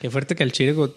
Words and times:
Qué 0.00 0.10
fuerte 0.10 0.34
que 0.34 0.42
el 0.42 0.52
chile... 0.52 0.74
O 0.76 0.90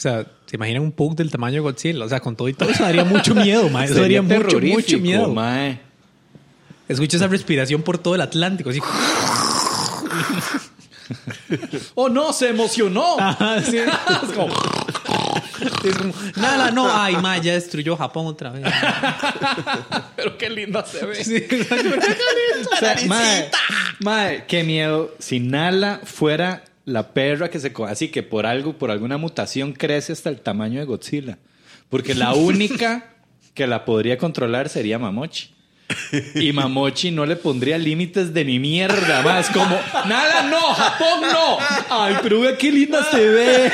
sea, 0.00 0.24
¿se 0.46 0.54
imaginan 0.56 0.82
un 0.82 0.92
Pug 0.92 1.16
del 1.16 1.30
tamaño 1.30 1.54
de 1.54 1.60
Godzilla? 1.60 2.04
O 2.04 2.08
sea, 2.08 2.20
con 2.20 2.36
todo 2.36 2.48
y 2.48 2.54
todo 2.54 2.70
eso 2.70 2.84
daría 2.84 3.04
mucho 3.04 3.34
miedo, 3.34 3.68
mae. 3.68 3.86
Eso 3.86 4.00
daría 4.00 4.22
mucho, 4.22 4.60
mucho 4.60 4.98
miedo. 4.98 5.28
mae. 5.34 5.80
Escucha 6.88 7.16
esa 7.16 7.26
respiración 7.26 7.82
por 7.82 7.98
todo 7.98 8.14
el 8.14 8.20
Atlántico, 8.20 8.70
así. 8.70 8.80
¡Oh, 11.94 12.08
no! 12.08 12.32
¡Se 12.32 12.48
emocionó! 12.50 13.18
Ajá, 13.18 13.60
sí. 13.62 13.78
Es 14.22 14.32
como... 14.34 14.54
Es 15.82 15.96
como, 15.96 16.12
nada, 16.36 16.70
no, 16.70 16.88
ay, 16.88 17.16
ma, 17.16 17.38
ya 17.38 17.54
destruyó 17.54 17.96
Japón 17.96 18.26
otra 18.26 18.50
vez. 18.50 18.64
Pero 20.16 20.38
qué 20.38 20.50
linda 20.50 20.84
se 20.86 21.04
ve. 21.04 21.24
Sí, 21.24 21.44
O 22.72 22.76
sea, 22.76 22.96
mae, 23.06 23.50
mae, 23.98 24.44
qué 24.46 24.62
miedo. 24.62 25.14
Si 25.18 25.40
Nala 25.40 26.00
fuera 26.04 26.62
la 26.88 27.12
perra 27.12 27.50
que 27.50 27.60
se... 27.60 27.72
Así 27.86 28.08
que 28.08 28.22
por 28.22 28.46
algo, 28.46 28.72
por 28.78 28.90
alguna 28.90 29.18
mutación 29.18 29.72
crece 29.72 30.12
hasta 30.12 30.30
el 30.30 30.40
tamaño 30.40 30.80
de 30.80 30.86
Godzilla. 30.86 31.38
Porque 31.88 32.14
la 32.14 32.32
única 32.34 33.14
que 33.54 33.66
la 33.66 33.84
podría 33.84 34.18
controlar 34.18 34.68
sería 34.68 34.98
Mamochi. 34.98 35.54
Y 36.34 36.52
Mamochi 36.52 37.10
no 37.10 37.24
le 37.24 37.36
pondría 37.36 37.78
límites 37.78 38.34
de 38.34 38.44
ni 38.44 38.58
mierda 38.58 39.22
más. 39.22 39.48
Como, 39.50 39.78
Nala 40.06 40.42
no, 40.42 40.60
Japón 40.74 41.20
no. 41.22 41.58
Ay, 41.90 42.16
pero 42.22 42.40
vea 42.40 42.56
qué 42.58 42.70
linda 42.70 43.02
se 43.10 43.28
ve. 43.28 43.66
es 43.66 43.72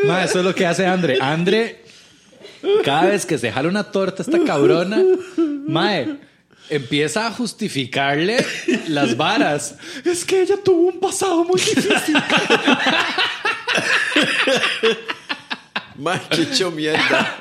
Ma, 0.05 0.23
eso 0.23 0.39
es 0.39 0.45
lo 0.45 0.53
que 0.53 0.65
hace 0.65 0.85
Andre. 0.85 1.17
Andre, 1.21 1.83
cada 2.83 3.05
vez 3.07 3.25
que 3.25 3.37
se 3.37 3.51
jala 3.51 3.69
una 3.69 3.83
torta 3.83 4.23
esta 4.23 4.39
cabrona, 4.43 5.01
mae, 5.67 6.17
empieza 6.69 7.27
a 7.27 7.31
justificarle 7.31 8.45
las 8.87 9.17
varas. 9.17 9.75
Es 10.05 10.25
que 10.25 10.41
ella 10.41 10.57
tuvo 10.63 10.89
un 10.89 10.99
pasado 10.99 11.43
muy 11.43 11.59
difícil. 11.59 12.15
Mae, 15.97 16.19
qué 16.29 16.41
hecho 16.41 16.71
mierda. 16.71 17.39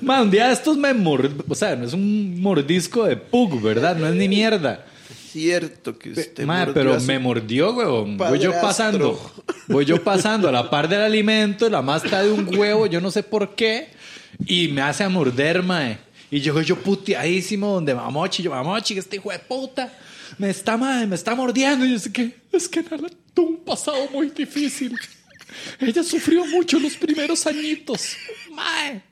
Ma, 0.00 0.22
un 0.22 0.30
día 0.30 0.46
de 0.46 0.52
estos 0.52 0.76
me 0.76 0.94
mord... 0.94 1.32
O 1.48 1.54
sea, 1.54 1.74
no 1.74 1.86
es 1.86 1.92
un 1.92 2.40
mordisco 2.40 3.04
de 3.04 3.16
pug, 3.16 3.60
¿verdad? 3.60 3.96
No 3.96 4.06
es 4.06 4.14
ni 4.14 4.28
mierda. 4.28 4.86
Cierto 5.32 5.98
que 5.98 6.10
usted 6.10 6.44
Ma, 6.44 6.58
mordió 6.58 6.74
pero 6.74 6.94
a 6.94 7.00
su- 7.00 7.06
me 7.06 7.18
mordió, 7.18 7.72
weón. 7.72 8.16
Voy 8.16 8.38
yo 8.38 8.50
padrastro. 8.52 8.60
pasando. 8.68 9.32
Voy 9.68 9.84
yo 9.84 10.02
pasando 10.02 10.48
a 10.48 10.52
la 10.52 10.68
par 10.70 10.88
del 10.88 11.02
alimento, 11.02 11.68
la 11.70 11.82
masta 11.82 12.22
de 12.22 12.32
un 12.32 12.56
huevo, 12.58 12.86
yo 12.86 13.00
no 13.00 13.10
sé 13.10 13.22
por 13.22 13.54
qué. 13.54 13.88
Y 14.46 14.68
me 14.68 14.82
hace 14.82 15.04
a 15.04 15.08
morder, 15.08 15.62
mae. 15.62 15.98
Y 16.32 16.40
yo, 16.40 16.60
yo 16.62 16.76
puteadísimo 16.76 17.74
donde 17.74 17.94
mamochi, 17.94 18.42
yo, 18.42 18.50
mamochi, 18.50 18.94
que 18.94 19.00
este 19.00 19.16
hijo 19.16 19.30
de 19.30 19.38
puta. 19.38 19.92
Me 20.38 20.50
está, 20.50 20.76
mae, 20.76 21.06
me 21.06 21.16
está 21.16 21.34
mordiendo. 21.34 21.84
Y 21.84 21.92
yo 21.92 21.98
sé 21.98 22.12
que 22.12 22.34
es 22.52 22.68
que 22.68 22.82
Nala 22.82 23.08
tuvo 23.34 23.48
un 23.50 23.64
pasado 23.64 24.08
muy 24.12 24.30
difícil. 24.30 24.96
Ella 25.80 26.02
sufrió 26.02 26.44
mucho 26.46 26.78
los 26.78 26.94
primeros 26.96 27.46
añitos. 27.46 28.16
Mae. 28.52 29.02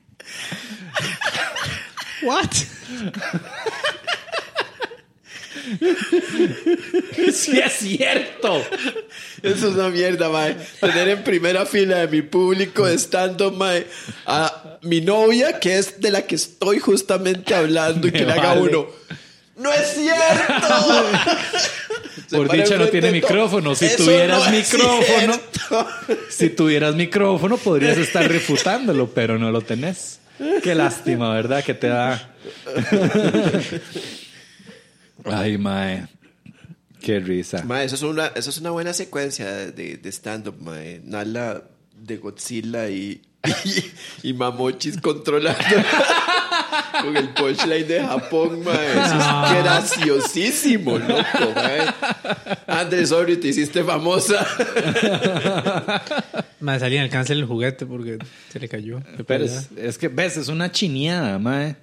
What? 2.23 2.51
Sí 7.33 7.59
es 7.59 7.73
cierto. 7.73 8.63
Eso 9.43 9.69
es 9.69 9.75
una 9.75 9.89
mierda, 9.89 10.29
mae. 10.29 10.55
Tener 10.79 11.09
en 11.09 11.23
primera 11.23 11.65
fila 11.65 11.97
de 11.97 12.07
mi 12.07 12.21
público 12.21 12.87
estando, 12.87 13.51
mae, 13.51 13.87
a 14.25 14.77
mi 14.81 15.01
novia, 15.01 15.59
que 15.59 15.77
es 15.77 15.99
de 15.99 16.11
la 16.11 16.23
que 16.23 16.35
estoy 16.35 16.79
justamente 16.79 17.53
hablando, 17.53 18.07
y 18.07 18.11
que 18.11 18.25
le 18.25 18.31
haga 18.31 18.55
vale. 18.55 18.61
uno. 18.61 18.87
¡No 19.57 19.73
es 19.73 19.93
cierto! 19.93 21.05
Por 22.31 22.51
dicha 22.51 22.77
no 22.77 22.87
tiene 22.87 23.11
micrófono. 23.11 23.75
Si 23.75 23.85
Eso 23.85 24.03
tuvieras 24.03 24.45
no 24.45 24.51
micrófono, 24.51 25.39
si 26.29 26.49
tuvieras 26.49 26.95
micrófono, 26.95 27.57
podrías 27.57 27.97
estar 27.97 28.27
refutándolo, 28.27 29.09
pero 29.09 29.39
no 29.39 29.51
lo 29.51 29.61
tenés. 29.61 30.19
Qué 30.63 30.75
lástima, 30.75 31.33
¿verdad? 31.33 31.63
Que 31.63 31.73
te 31.73 31.87
da. 31.87 32.29
Ay, 35.25 35.57
mae. 35.57 36.07
Qué 37.01 37.19
risa. 37.19 37.63
Mae, 37.63 37.85
eso 37.85 37.95
es 37.95 38.01
una, 38.03 38.27
eso 38.27 38.49
es 38.49 38.57
una 38.57 38.71
buena 38.71 38.93
secuencia 38.93 39.45
de, 39.71 39.97
de 39.97 40.09
stand-up, 40.11 40.55
mae. 40.59 41.01
Nala 41.03 41.63
de 41.95 42.17
Godzilla 42.17 42.89
y, 42.89 43.21
y, 44.23 44.29
y 44.29 44.33
Mamochis 44.33 44.99
controlando 44.99 45.59
con 47.01 47.15
el 47.15 47.29
punchline 47.29 47.87
de 47.87 48.01
Japón, 48.01 48.63
mae. 48.63 48.91
Eso 48.91 49.15
es 49.15 49.63
graciosísimo, 49.63 50.97
loco, 50.97 51.53
mae. 51.55 51.87
Andrés, 52.67 53.09
sorry, 53.09 53.37
te 53.37 53.47
hiciste 53.49 53.83
famosa. 53.83 54.45
Me 56.59 56.77
salía 56.79 56.99
en 56.99 57.05
el 57.05 57.09
cáncer 57.09 57.37
el 57.37 57.45
juguete 57.45 57.85
porque 57.85 58.19
se 58.51 58.59
le 58.59 58.67
cayó. 58.67 59.01
Pero 59.25 59.45
es, 59.45 59.69
es 59.77 59.97
que, 59.97 60.09
ves, 60.09 60.35
es 60.35 60.49
una 60.49 60.69
chineada, 60.71 61.39
mae. 61.39 61.77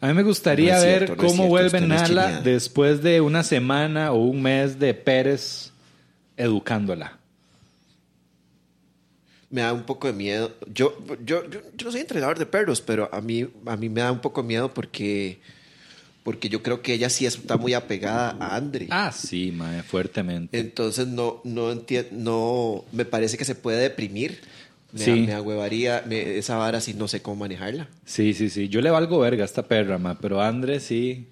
A 0.00 0.08
mí 0.08 0.14
me 0.14 0.22
gustaría 0.22 0.76
No 0.76 0.80
ver 0.80 0.98
cierto, 0.98 1.16
no 1.16 1.22
es 1.22 1.32
cómo 1.32 1.42
cierto, 1.42 1.48
vuelve 1.48 1.80
no 1.80 1.86
Nala 1.88 2.40
después 2.40 3.02
de 3.02 3.20
una 3.20 3.42
semana 3.42 4.12
o 4.12 4.24
un 4.24 4.40
mes 4.40 4.78
de 4.78 4.94
Pérez 4.94 5.72
educándola. 6.36 7.18
Me 9.50 9.60
da 9.62 9.72
un 9.72 9.82
poco 9.82 10.06
de 10.06 10.14
miedo. 10.14 10.54
Yo, 10.72 10.96
yo, 11.24 11.44
yo, 11.50 11.60
yo 11.76 11.84
no 11.84 11.92
soy 11.92 12.00
entrenador 12.00 12.38
de 12.38 12.46
perros, 12.46 12.80
pero 12.80 13.10
a 13.12 13.20
mí, 13.20 13.46
a 13.66 13.76
mí 13.76 13.88
me 13.88 14.00
da 14.00 14.12
un 14.12 14.20
poco 14.20 14.42
de 14.42 14.48
miedo 14.48 14.72
porque, 14.72 15.40
porque 16.22 16.48
yo 16.48 16.62
creo 16.62 16.80
que 16.80 16.94
ella 16.94 17.10
sí 17.10 17.26
está 17.26 17.56
muy 17.56 17.74
apegada 17.74 18.36
a 18.40 18.56
Andre. 18.56 18.86
Ah, 18.90 19.12
sí, 19.12 19.50
mae, 19.50 19.82
fuertemente. 19.82 20.58
Entonces 20.58 21.08
no, 21.08 21.42
no 21.44 21.72
entiendo, 21.72 22.10
no, 22.12 22.84
me 22.92 23.04
parece 23.04 23.36
que 23.36 23.44
se 23.44 23.54
puede 23.54 23.80
deprimir. 23.80 24.40
Me, 24.92 24.98
Sí. 25.04 25.10
me 25.26 25.34
agüevaría 25.34 26.02
me- 26.06 26.36
esa 26.38 26.56
vara 26.56 26.80
si 26.80 26.94
no 26.94 27.06
sé 27.08 27.22
cómo 27.22 27.36
manejarla. 27.36 27.88
Sí, 28.04 28.34
sí, 28.34 28.50
sí. 28.50 28.68
Yo 28.68 28.80
le 28.80 28.90
valgo 28.90 29.18
verga 29.20 29.42
a 29.42 29.46
esta 29.46 29.62
perra, 29.62 29.98
ma, 29.98 30.18
pero 30.18 30.40
Andrés 30.42 30.82
sí. 30.84 31.28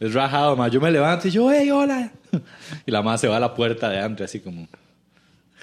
Es 0.00 0.12
rajado, 0.14 0.56
ma. 0.56 0.66
Yo 0.68 0.80
me 0.80 0.90
levanto 0.90 1.28
y 1.28 1.30
yo, 1.30 1.50
hey, 1.52 1.70
hola. 1.70 2.10
Y 2.86 2.90
la 2.90 3.02
ma 3.02 3.16
se 3.18 3.28
va 3.28 3.36
a 3.36 3.40
la 3.40 3.54
puerta 3.54 3.88
de 3.90 4.00
Andrés 4.00 4.30
así 4.30 4.40
como 4.40 4.66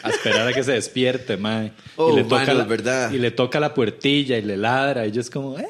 a 0.01 0.09
esperar 0.09 0.47
a 0.47 0.53
que 0.53 0.63
se 0.63 0.71
despierte, 0.73 1.35
ma. 1.35 1.71
Oh, 1.97 2.13
y 2.13 2.17
le 2.17 2.23
toca 2.23 2.53
la, 2.53 2.63
verdad. 2.63 3.11
Y 3.11 3.17
le 3.17 3.31
toca 3.31 3.59
la 3.59 3.73
puertilla 3.73 4.37
y 4.37 4.41
le 4.43 4.55
ladra 4.55 5.05
y 5.05 5.11
yo 5.11 5.19
es 5.19 5.29
como, 5.29 5.59
eh. 5.59 5.67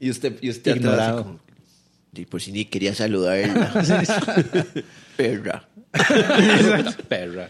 Y 0.00 0.10
usted, 0.10 0.36
y 0.42 0.50
usted 0.50 0.74
Ignorado. 0.76 1.22
como, 1.22 1.40
"Y 2.16 2.24
por 2.24 2.42
si 2.42 2.50
ni 2.50 2.64
quería 2.64 2.94
saludarla. 2.96 3.72
Perra. 5.16 5.68
perra. 7.08 7.48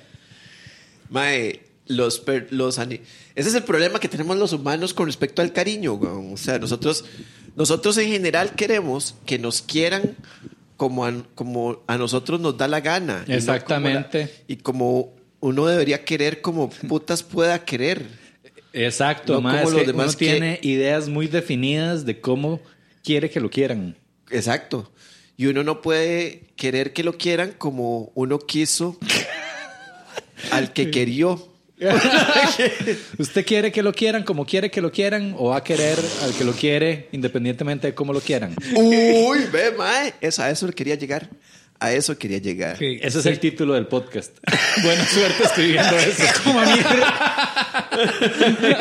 Mae, 1.09 1.61
los, 1.87 2.19
per- 2.21 2.49
los 2.50 2.78
Ese 2.78 3.00
es 3.37 3.55
el 3.55 3.62
problema 3.65 4.00
que 4.00 4.09
tenemos 4.09 4.37
los 4.37 4.53
humanos 4.53 4.95
con 4.95 5.06
respecto 5.06 5.43
al 5.43 5.53
cariño. 5.53 5.95
O 5.95 6.37
sea, 6.37 6.59
nosotros, 6.59 7.05
nosotros 7.56 7.97
en 7.99 8.09
general 8.09 8.55
queremos 8.55 9.15
que 9.27 9.39
nos 9.39 9.62
quieran 9.62 10.17
como 10.77 11.05
a, 11.05 11.12
como 11.34 11.83
a 11.87 11.99
nosotros 11.99 12.41
nos 12.41 12.56
da 12.56 12.69
la 12.69 12.81
gana. 12.81 13.12
y 13.15 13.17
no 13.19 13.25
como 13.25 13.28
la- 13.28 13.37
Exactamente. 13.37 14.34
Y 14.49 14.56
como 14.56 15.12
uno 15.41 15.67
debería 15.67 16.05
querer 16.05 16.41
como 16.41 16.71
putas 16.71 17.23
pueda 17.23 17.65
querer. 17.65 18.06
Exacto, 18.73 19.34
No 19.34 19.41
ma. 19.43 19.59
como 19.59 19.71
los 19.71 19.81
que 19.83 19.87
demás 19.87 20.06
uno 20.09 20.19
que- 20.19 20.25
tiene 20.31 20.59
ideas 20.62 21.09
muy 21.09 21.28
definidas 21.28 22.05
de 22.06 22.21
cómo 22.21 22.61
quiere 23.05 23.31
que 23.31 23.41
lo 23.41 23.50
quieran. 23.50 23.97
Exacto. 24.31 24.91
Y 25.37 25.47
uno 25.47 25.62
no 25.65 25.83
puede 25.83 26.44
querer 26.56 26.93
que 26.93 27.05
lo 27.05 27.19
quieran 27.19 27.53
como 27.59 28.11
uno 28.15 28.39
quiso 28.39 28.97
al 30.50 30.73
que 30.73 30.91
querió. 30.91 31.53
¿Usted 33.19 33.45
quiere 33.45 33.73
que 33.73 33.83
lo 33.83 33.93
quieran 33.93 34.23
como 34.23 34.47
quiere 34.47 34.71
que 34.71 34.81
lo 34.81 34.93
quieran 34.93 35.35
o 35.37 35.49
va 35.51 35.57
a 35.59 35.65
querer 35.65 35.99
al 36.23 36.33
que 36.33 36.45
lo 36.45 36.53
quiere 36.53 37.09
independientemente 37.12 37.89
de 37.89 37.95
cómo 37.95 38.12
lo 38.12 38.21
quieran? 38.21 38.55
Uy, 38.77 39.39
ve, 39.53 39.73
mae. 39.77 40.15
Eso, 40.21 40.43
a 40.43 40.51
eso 40.51 40.69
quería 40.71 40.94
llegar. 40.94 41.29
A 41.81 41.93
eso 41.93 42.17
quería 42.17 42.38
llegar. 42.38 42.79
Sí, 42.79 42.99
Ese 43.03 43.19
es 43.19 43.25
sí. 43.25 43.29
el 43.29 43.41
título 43.41 43.75
del 43.75 43.87
podcast. 43.88 44.31
Buena 44.82 45.05
suerte 45.06 45.43
escribiendo 45.43 45.97
eso. 45.99 46.23
Como 46.44 46.61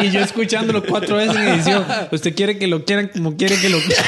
y 0.04 0.12
yo 0.12 0.22
escuchándolo 0.22 0.84
cuatro 0.84 1.18
veces 1.18 1.36
en 1.36 1.48
edición. 1.50 1.86
Usted 2.12 2.36
quiere 2.36 2.58
que 2.60 2.68
lo 2.68 2.86
quieran 2.86 3.10
como 3.10 3.36
quiere 3.36 3.58
que 3.60 3.70
lo 3.70 3.80
quieran. 3.80 4.06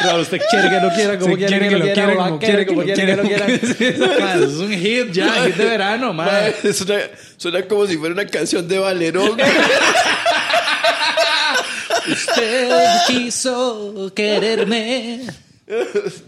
Claro, 0.00 0.20
usted 0.22 0.40
quiere 0.50 0.68
que 0.70 0.80
lo 0.80 0.90
quiera 0.90 1.18
como 1.18 1.34
Usted 1.34 1.46
quiere, 1.46 1.68
que, 1.68 1.76
lo 1.76 1.84
quiera, 1.84 2.12
o 2.12 2.16
va 2.16 2.24
a 2.24 2.28
como 2.28 2.38
querer 2.38 2.66
como 2.66 2.82
quiere 2.82 3.06
que 3.06 3.16
lo 3.16 3.22
quiera. 3.22 3.46
quiera. 3.46 4.18
Ma, 4.20 4.34
Es 4.34 4.52
un 4.54 4.72
hit 4.72 5.12
ya, 5.12 5.44
hit 5.46 5.56
de 5.56 5.64
verano, 5.64 6.12
Mae, 6.12 6.54
man. 6.62 6.74
suena, 6.74 7.02
suena 7.36 7.62
como 7.62 7.86
si 7.86 7.96
fuera 7.96 8.12
una 8.14 8.26
canción 8.26 8.66
de 8.68 8.78
Valerón. 8.78 9.38
Usted 12.08 12.70
quiso 13.08 14.12
quererme. 14.14 15.22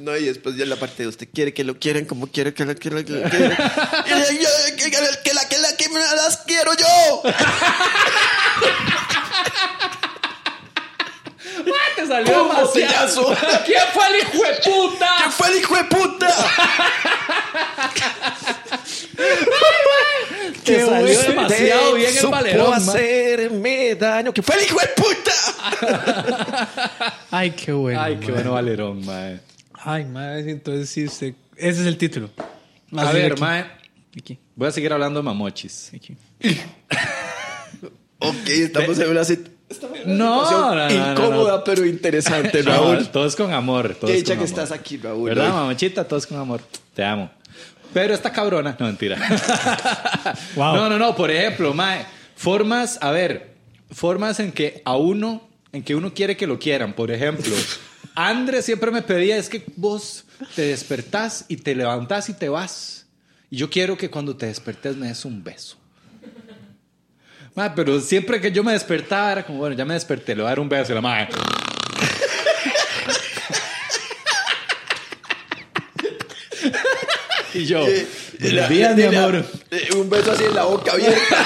no, 0.01 0.17
y 0.17 0.25
después 0.25 0.57
ya 0.57 0.67
la 0.67 0.75
parte 0.77 1.05
de 1.05 1.09
usted 1.09 1.29
quiere 1.33 1.55
que 1.55 1.63
lo 1.63 1.79
quieran 1.79 2.05
como 2.05 2.27
quiere 2.27 2.53
que 2.53 2.65
lo 2.65 2.75
quieran. 2.75 3.05
Que, 3.05 3.15
lo. 3.15 3.21
Y 3.21 4.39
yo, 4.41 4.49
que, 4.77 4.91
que 4.91 5.01
la, 5.01 5.23
que 5.23 5.35
la 5.35 5.49
que 5.49 5.59
la 5.59 5.77
que 5.77 5.89
me 5.91 6.01
las 6.01 6.39
quiero 6.39 6.73
yo. 6.75 7.23
Te 11.97 12.07
salió 12.07 12.43
demasiado. 12.45 12.67
botellazo! 12.67 13.37
¿Quién 13.67 13.83
fue 13.93 14.07
el 14.09 14.17
hijo 14.17 14.43
de 14.45 14.55
puta? 14.71 15.17
¿Qué 15.25 15.31
fue 15.31 15.49
el 15.49 15.57
hijo 15.59 15.77
de 15.77 15.85
puta? 15.85 16.35
Te 20.65 20.85
salió 20.87 21.21
demasiado 21.23 21.95
bien 21.95 22.17
el 22.17 22.29
ma. 22.29 22.39
hacerme 22.77 23.95
daño. 23.95 24.33
¿Qué 24.33 24.43
fue 24.43 24.57
el 24.57 24.65
hijo 24.65 24.79
de 24.81 24.89
puta? 24.89 25.33
Ay, 27.31 27.51
qué 27.53 27.73
bueno. 27.73 28.01
Ay, 28.01 28.17
qué 28.17 28.33
bueno 28.33 28.53
valerón, 28.53 29.05
mae. 29.05 29.41
Ay, 29.73 30.05
madre, 30.05 30.51
entonces 30.51 30.91
sí, 30.91 31.05
usted... 31.05 31.35
ese 31.57 31.81
es 31.83 31.87
el 31.87 31.97
título. 31.97 32.31
A 32.97 33.13
ver, 33.13 33.33
aquí. 33.33 33.41
mae. 33.41 33.67
Aquí, 34.19 34.39
Voy 34.57 34.69
a 34.69 34.73
seguir 34.73 34.93
hablando 34.93 35.21
de 35.21 35.25
mamochis. 35.25 35.93
aquí. 35.95 36.17
Ok, 38.19 38.49
estamos 38.49 38.99
en 38.99 39.11
una 39.11 39.23
sit- 39.23 39.49
No, 39.69 39.75
situación 39.75 40.19
no, 40.19 40.75
no, 40.75 40.89
no, 40.89 41.11
incómoda, 41.13 41.57
no. 41.59 41.65
pero 41.65 41.85
interesante, 41.85 42.63
No, 42.63 42.71
Raúl. 42.73 43.09
todos 43.09 43.37
con 43.37 43.53
amor. 43.53 43.95
Todos 43.95 44.11
Qué 44.11 44.17
dicha 44.17 44.33
que 44.33 44.39
amor. 44.39 44.47
estás 44.49 44.73
aquí, 44.73 44.97
Raúl. 44.97 45.29
¿Verdad, 45.29 45.51
mamachita? 45.53 46.07
Todos 46.09 46.27
con 46.27 46.39
amor. 46.39 46.61
Te 46.95 47.05
amo. 47.05 47.31
Pero 47.93 48.15
esta 48.15 48.33
cabrona. 48.33 48.77
No, 48.79 48.87
mentira. 48.87 49.17
Wow. 50.57 50.75
No, 50.77 50.89
no, 50.89 50.99
no. 50.99 51.15
Por 51.15 51.31
ejemplo, 51.31 51.73
mae, 51.75 52.05
formas, 52.37 52.99
a 53.01 53.11
ver, 53.11 53.55
formas 53.91 54.41
en 54.41 54.53
que 54.53 54.83
a 54.85 54.97
uno, 54.97 55.49
en 55.73 55.83
que 55.83 55.95
uno 55.95 56.13
quiere 56.15 56.37
que 56.37 56.47
lo 56.47 56.59
quieran. 56.59 56.93
Por 56.95 57.11
ejemplo, 57.11 57.55
Andrés 58.15 58.65
siempre 58.65 58.91
me 58.91 59.03
pedía, 59.03 59.37
es 59.37 59.49
que 59.49 59.65
vos 59.77 60.25
te 60.55 60.63
despertás 60.63 61.45
y 61.49 61.57
te 61.57 61.75
levantás 61.75 62.29
y 62.29 62.35
te 62.35 62.49
vas. 62.49 63.07
Y 63.51 63.57
yo 63.59 63.71
quiero 63.71 63.97
que 63.97 64.11
cuando 64.11 64.37
te 64.37 64.47
despertes 64.47 64.97
me 64.97 65.09
des 65.09 65.25
un 65.25 65.43
beso. 65.45 65.77
Mae, 67.59 67.71
pero 67.75 68.01
siempre 68.01 68.41
que 68.41 68.53
yo 68.53 68.63
me 68.63 68.71
despertaba 68.71 69.33
era 69.33 69.43
como, 69.45 69.59
bueno, 69.59 69.75
ya 69.75 69.85
me 69.85 69.95
desperté, 69.95 70.37
le 70.37 70.43
voy 70.43 70.47
a 70.47 70.51
dar 70.51 70.61
un 70.61 70.69
beso. 70.69 70.93
Y 70.93 70.95
la 70.95 71.01
madre... 71.01 71.29
Y 77.55 77.65
yo, 77.65 77.85
buenos 78.39 78.69
días, 78.69 78.95
mi 78.95 79.03
amor. 79.05 79.45
eh, 79.73 79.89
Un 79.97 80.09
beso 80.09 80.31
así 80.31 80.45
en 80.45 80.55
la 80.55 80.63
boca 80.65 80.93
abierta. 80.93 81.45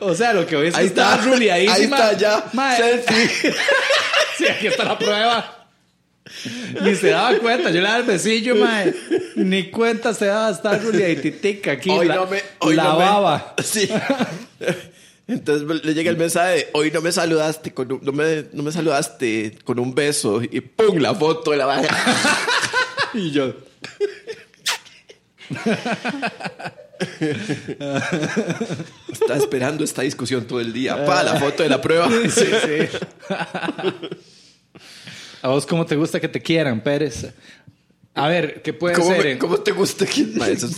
O 0.00 0.14
sea, 0.14 0.32
lo 0.32 0.46
que 0.46 0.56
hoy 0.56 0.72
Ahí 0.74 0.86
está. 0.86 1.18
ruliadísima. 1.18 1.74
Ahí 1.74 1.82
está 1.84 2.12
ya. 2.14 2.44
Mae, 2.54 2.76
Selfie. 2.78 3.28
sí, 4.38 4.48
aquí 4.48 4.68
está 4.68 4.84
la 4.84 4.98
prueba. 4.98 5.61
Ni 6.82 6.94
se 6.96 7.08
daba 7.10 7.36
cuenta. 7.38 7.70
Yo 7.70 7.80
le 7.80 7.86
daba 7.86 7.98
el 7.98 8.02
besillo, 8.04 8.56
mae. 8.56 8.94
Ni 9.36 9.70
cuenta 9.70 10.12
se 10.14 10.26
daba. 10.26 10.50
Está 10.50 10.78
ruliaditica 10.78 11.72
aquí. 11.72 11.90
Hoy 11.90 12.06
la, 12.06 12.14
no 12.16 12.26
me. 12.26 12.42
Hoy 12.60 12.74
la 12.74 12.84
no 12.84 12.98
me- 12.98 13.04
baba. 13.04 13.54
Sí. 13.64 13.88
Entonces 15.28 15.84
le 15.84 15.94
llega 15.94 16.10
el 16.10 16.16
mensaje 16.16 16.50
de 16.56 16.68
hoy 16.72 16.90
no 16.90 17.00
me 17.00 17.12
saludaste 17.12 17.72
con 17.72 17.90
un, 17.92 18.00
no 18.02 18.12
me, 18.12 18.44
no 18.52 18.62
me 18.64 18.72
saludaste 18.72 19.56
con 19.64 19.78
un 19.78 19.94
beso 19.94 20.42
y 20.42 20.60
pum 20.60 20.98
la 20.98 21.14
foto 21.14 21.52
de 21.52 21.56
la 21.58 21.66
baja. 21.66 21.88
Y 23.14 23.30
yo. 23.30 23.52
Está 29.12 29.36
esperando 29.36 29.84
esta 29.84 30.02
discusión 30.02 30.44
todo 30.46 30.60
el 30.60 30.72
día. 30.72 31.04
Pa 31.04 31.22
la 31.22 31.36
foto 31.36 31.62
de 31.62 31.68
la 31.68 31.80
prueba. 31.80 32.08
Sí, 32.30 32.46
sí. 32.46 32.88
¿A 35.42 35.48
vos 35.48 35.66
cómo 35.66 35.84
te 35.84 35.96
gusta 35.96 36.20
que 36.20 36.28
te 36.28 36.40
quieran, 36.40 36.80
Pérez? 36.82 37.26
A 38.14 38.28
ver, 38.28 38.60
¿qué 38.62 38.72
puede 38.74 38.94
¿Cómo, 38.94 39.08
ser? 39.14 39.24
me- 39.24 39.38
cómo 39.38 39.56
te 39.58 39.72
gusta 39.72 40.04
que 40.04 40.24
Ma, 40.34 40.46
Eso 40.48 40.66
es 40.66 40.76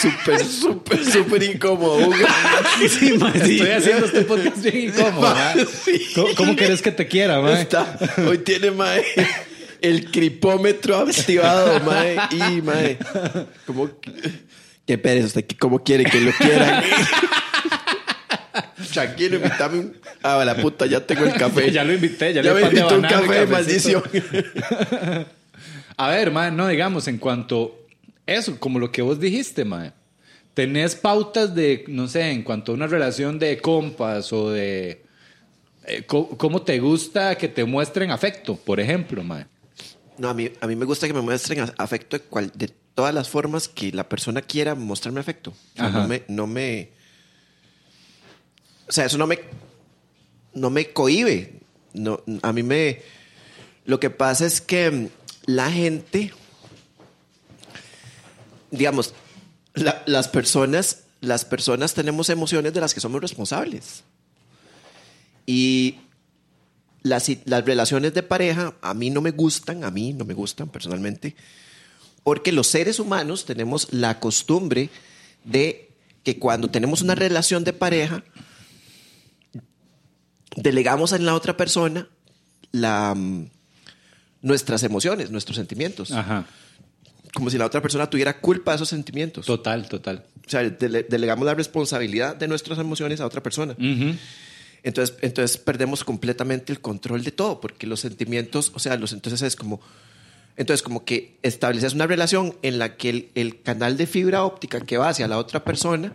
súper, 0.00 0.44
súper, 0.44 1.04
súper 1.04 1.42
incómodo. 1.42 2.10
Sí, 2.88 3.16
mae, 3.18 3.32
sí. 3.44 3.54
Estoy 3.58 3.70
haciendo 3.70 4.06
este 4.06 4.22
podcast 4.22 4.62
bien 4.62 4.88
incómodo, 4.90 5.20
Ma, 5.34 5.54
sí. 5.84 6.06
¿Cómo, 6.14 6.28
cómo 6.36 6.56
querés 6.56 6.82
que 6.82 6.92
te 6.92 7.06
quiera, 7.06 7.40
mae? 7.40 7.62
Está, 7.62 7.98
hoy 8.28 8.38
tiene 8.38 8.70
mae, 8.70 9.02
el 9.80 10.10
cripómetro 10.10 10.96
activado, 10.98 11.80
mae. 11.80 12.16
Y 12.30 12.60
mae, 12.62 12.98
¿cómo? 13.66 13.90
Qué 14.86 14.98
usted 15.24 15.46
cómo 15.58 15.82
quiere 15.82 16.04
que 16.04 16.20
lo 16.20 16.32
quieran. 16.32 16.84
Tranquilo, 18.94 19.36
invítame 19.36 19.78
un. 19.78 19.96
Ah, 20.22 20.42
la 20.44 20.56
puta, 20.56 20.86
ya 20.86 21.00
tengo 21.06 21.24
el 21.24 21.34
café. 21.34 21.70
Ya 21.72 21.84
lo 21.84 21.92
invité, 21.92 22.32
ya 22.32 22.42
le 22.42 22.48
ya 22.48 22.54
de 22.54 22.62
invitó 22.62 22.96
un 22.96 23.02
café, 23.02 23.46
maldición. 23.46 24.02
A 25.96 26.08
ver, 26.10 26.30
mae, 26.32 26.50
no 26.50 26.66
digamos 26.66 27.06
en 27.08 27.18
cuanto 27.18 27.86
eso, 28.26 28.58
como 28.58 28.78
lo 28.78 28.90
que 28.90 29.02
vos 29.02 29.20
dijiste, 29.20 29.64
mae. 29.64 29.92
Tenés 30.54 30.94
pautas 30.94 31.54
de, 31.54 31.84
no 31.88 32.06
sé, 32.08 32.30
en 32.30 32.42
cuanto 32.42 32.72
a 32.72 32.74
una 32.74 32.86
relación 32.86 33.38
de 33.38 33.58
compas 33.58 34.32
o 34.32 34.50
de 34.50 35.02
eh, 35.86 36.04
cómo 36.06 36.62
te 36.62 36.78
gusta 36.78 37.36
que 37.36 37.48
te 37.48 37.64
muestren 37.64 38.10
afecto, 38.10 38.56
por 38.56 38.78
ejemplo, 38.80 39.22
mae. 39.24 39.46
No, 40.16 40.28
a 40.28 40.34
mí, 40.34 40.50
a 40.60 40.66
mí 40.68 40.76
me 40.76 40.84
gusta 40.84 41.06
que 41.08 41.12
me 41.12 41.20
muestren 41.20 41.64
afecto 41.76 42.16
de, 42.16 42.22
cual- 42.24 42.52
de 42.54 42.70
todas 42.94 43.12
las 43.12 43.28
formas 43.28 43.66
que 43.68 43.90
la 43.92 44.08
persona 44.08 44.42
quiera 44.42 44.74
mostrarme 44.76 45.18
afecto. 45.20 45.50
O 45.50 45.76
sea, 45.76 45.86
Ajá. 45.86 46.02
no 46.02 46.08
me, 46.08 46.22
no 46.28 46.46
me. 46.46 46.90
O 48.88 48.92
sea, 48.92 49.06
eso 49.06 49.18
no 49.18 49.26
me. 49.26 49.38
No 50.52 50.70
me 50.70 50.92
cohibe. 50.92 51.60
No, 51.92 52.20
a 52.42 52.52
mí 52.52 52.62
me. 52.62 53.02
Lo 53.86 53.98
que 54.00 54.10
pasa 54.10 54.46
es 54.46 54.60
que 54.60 55.08
la 55.46 55.70
gente. 55.70 56.32
Digamos, 58.70 59.14
la- 59.74 60.02
las 60.06 60.28
personas. 60.28 61.00
Las 61.20 61.44
personas 61.46 61.94
tenemos 61.94 62.28
emociones 62.28 62.74
de 62.74 62.80
las 62.80 62.92
que 62.92 63.00
somos 63.00 63.20
responsables. 63.20 64.02
Y 65.46 65.96
las, 67.02 67.30
las 67.46 67.64
relaciones 67.64 68.12
de 68.12 68.22
pareja 68.22 68.74
a 68.82 68.92
mí 68.92 69.08
no 69.08 69.22
me 69.22 69.30
gustan, 69.30 69.84
a 69.84 69.90
mí 69.90 70.12
no 70.12 70.24
me 70.26 70.34
gustan 70.34 70.68
personalmente, 70.68 71.34
porque 72.24 72.52
los 72.52 72.66
seres 72.66 72.98
humanos 72.98 73.44
tenemos 73.46 73.88
la 73.90 74.20
costumbre 74.20 74.90
de 75.44 75.90
que 76.24 76.38
cuando 76.38 76.68
tenemos 76.68 77.00
una 77.02 77.14
relación 77.14 77.64
de 77.64 77.72
pareja, 77.72 78.22
delegamos 80.56 81.12
en 81.12 81.24
la 81.26 81.34
otra 81.34 81.56
persona 81.56 82.06
la, 82.72 83.14
mm, 83.14 83.46
nuestras 84.42 84.82
emociones, 84.82 85.30
nuestros 85.30 85.56
sentimientos, 85.56 86.10
Ajá. 86.12 86.46
como 87.34 87.50
si 87.50 87.58
la 87.58 87.66
otra 87.66 87.80
persona 87.82 88.08
tuviera 88.10 88.40
culpa 88.40 88.72
de 88.72 88.76
esos 88.76 88.88
sentimientos. 88.88 89.46
Total, 89.46 89.88
total. 89.88 90.24
O 90.46 90.50
sea, 90.50 90.62
dele- 90.62 91.06
delegamos 91.08 91.46
la 91.46 91.54
responsabilidad 91.54 92.36
de 92.36 92.48
nuestras 92.48 92.78
emociones 92.78 93.20
a 93.20 93.26
otra 93.26 93.42
persona. 93.42 93.74
Entonces, 94.82 95.16
entonces 95.22 95.56
perdemos 95.56 96.04
completamente 96.04 96.70
el 96.72 96.80
control 96.80 97.24
de 97.24 97.32
todo, 97.32 97.58
porque 97.60 97.86
los 97.86 98.00
sentimientos, 98.00 98.70
o 98.74 98.78
sea, 98.78 98.96
los 98.98 99.14
entonces 99.14 99.40
es 99.40 99.56
como, 99.56 99.80
entonces 100.58 100.82
como 100.82 101.04
que 101.06 101.38
estableces 101.42 101.94
una 101.94 102.06
relación 102.06 102.54
en 102.60 102.78
la 102.78 102.96
que 102.96 103.08
el, 103.08 103.28
el 103.34 103.62
canal 103.62 103.96
de 103.96 104.06
fibra 104.06 104.44
óptica 104.44 104.82
que 104.82 104.98
va 104.98 105.08
hacia 105.08 105.26
la 105.26 105.38
otra 105.38 105.64
persona, 105.64 106.12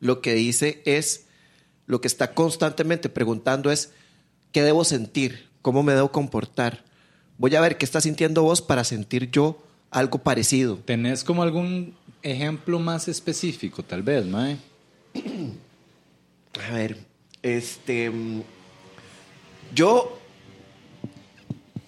lo 0.00 0.20
que 0.20 0.34
dice 0.34 0.80
es, 0.84 1.24
lo 1.86 2.00
que 2.00 2.08
está 2.08 2.32
constantemente 2.34 3.08
preguntando 3.08 3.70
es, 3.70 3.92
¿qué 4.52 4.62
debo 4.62 4.84
sentir? 4.84 5.48
¿Cómo 5.62 5.82
me 5.82 5.94
debo 5.94 6.10
comportar? 6.12 6.84
Voy 7.38 7.54
a 7.56 7.60
ver 7.60 7.78
qué 7.78 7.84
está 7.84 8.00
sintiendo 8.00 8.42
vos 8.42 8.62
para 8.62 8.84
sentir 8.84 9.30
yo 9.30 9.62
algo 9.90 10.18
parecido. 10.18 10.76
¿Tenés 10.84 11.24
como 11.24 11.42
algún 11.42 11.94
ejemplo 12.22 12.78
más 12.78 13.08
específico, 13.08 13.82
tal 13.82 14.02
vez, 14.02 14.24
mae? 14.26 14.56
A 16.68 16.72
ver, 16.72 16.98
este. 17.42 18.10
mm, 18.10 18.42
Yo 19.74 20.18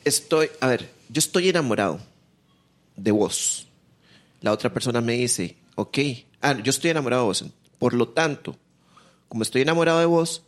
estoy. 0.05 0.49
A 0.61 0.69
ver, 0.69 0.91
yo 1.09 1.19
estoy 1.21 1.49
enamorado 1.49 2.00
de 2.97 3.11
vos. 3.12 3.67
La 4.41 4.53
otra 4.53 4.73
persona 4.73 5.00
me 5.00 5.15
dice, 5.15 5.57
ok. 5.75 5.99
Ah, 6.41 6.57
yo 6.62 6.71
estoy 6.71 6.91
enamorado 6.91 7.23
de 7.23 7.26
vos. 7.29 7.45
Por 7.79 7.95
lo 7.95 8.09
tanto, 8.09 8.57
como 9.28 9.42
estoy 9.42 9.62
enamorado 9.62 9.99
de 10.00 10.06
vos, 10.06 10.42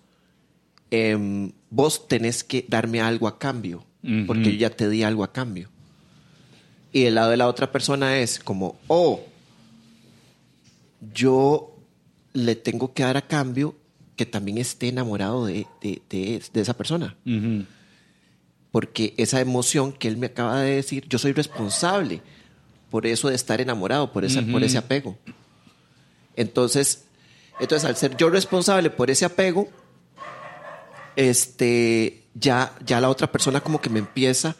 em, 0.90 1.52
vos 1.70 2.08
tenés 2.08 2.42
que 2.44 2.64
darme 2.68 3.00
algo 3.00 3.28
a 3.28 3.38
cambio. 3.38 3.84
Porque 4.26 4.52
yo 4.52 4.58
ya 4.58 4.70
te 4.70 4.88
di 4.88 5.02
algo 5.02 5.24
a 5.24 5.32
cambio. 5.32 5.68
Y 6.92 7.04
el 7.04 7.16
lado 7.16 7.30
de 7.30 7.36
la 7.36 7.48
otra 7.48 7.70
persona 7.72 8.18
es 8.18 8.38
como, 8.38 8.76
oh, 8.86 9.20
yo 11.14 11.74
le 12.32 12.54
tengo 12.56 12.92
que 12.94 13.02
dar 13.02 13.16
a 13.16 13.22
cambio 13.22 13.74
que 14.16 14.26
también 14.26 14.58
esté 14.58 14.88
enamorado 14.88 15.46
de, 15.46 15.66
de- 15.80 16.02
de- 16.10 16.42
de 16.52 16.60
esa 16.60 16.76
persona. 16.76 17.16
Porque 18.70 19.14
esa 19.16 19.40
emoción 19.40 19.92
que 19.92 20.08
él 20.08 20.16
me 20.16 20.26
acaba 20.26 20.60
de 20.60 20.76
decir, 20.76 21.06
yo 21.08 21.18
soy 21.18 21.32
responsable 21.32 22.20
por 22.90 23.06
eso 23.06 23.28
de 23.28 23.34
estar 23.34 23.60
enamorado, 23.60 24.12
por 24.12 24.24
ese, 24.24 24.42
por 24.42 24.62
ese 24.62 24.78
apego. 24.78 25.18
Entonces, 26.36 27.04
entonces, 27.60 27.88
al 27.88 27.96
ser 27.96 28.16
yo 28.16 28.30
responsable 28.30 28.90
por 28.90 29.10
ese 29.10 29.24
apego, 29.24 29.68
este, 31.16 32.22
ya, 32.34 32.72
ya 32.84 33.00
la 33.00 33.08
otra 33.08 33.30
persona 33.30 33.60
como 33.60 33.80
que 33.80 33.90
me 33.90 33.98
empieza 33.98 34.54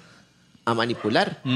a 0.65 0.75
manipular. 0.75 1.41
Ujú, 1.45 1.55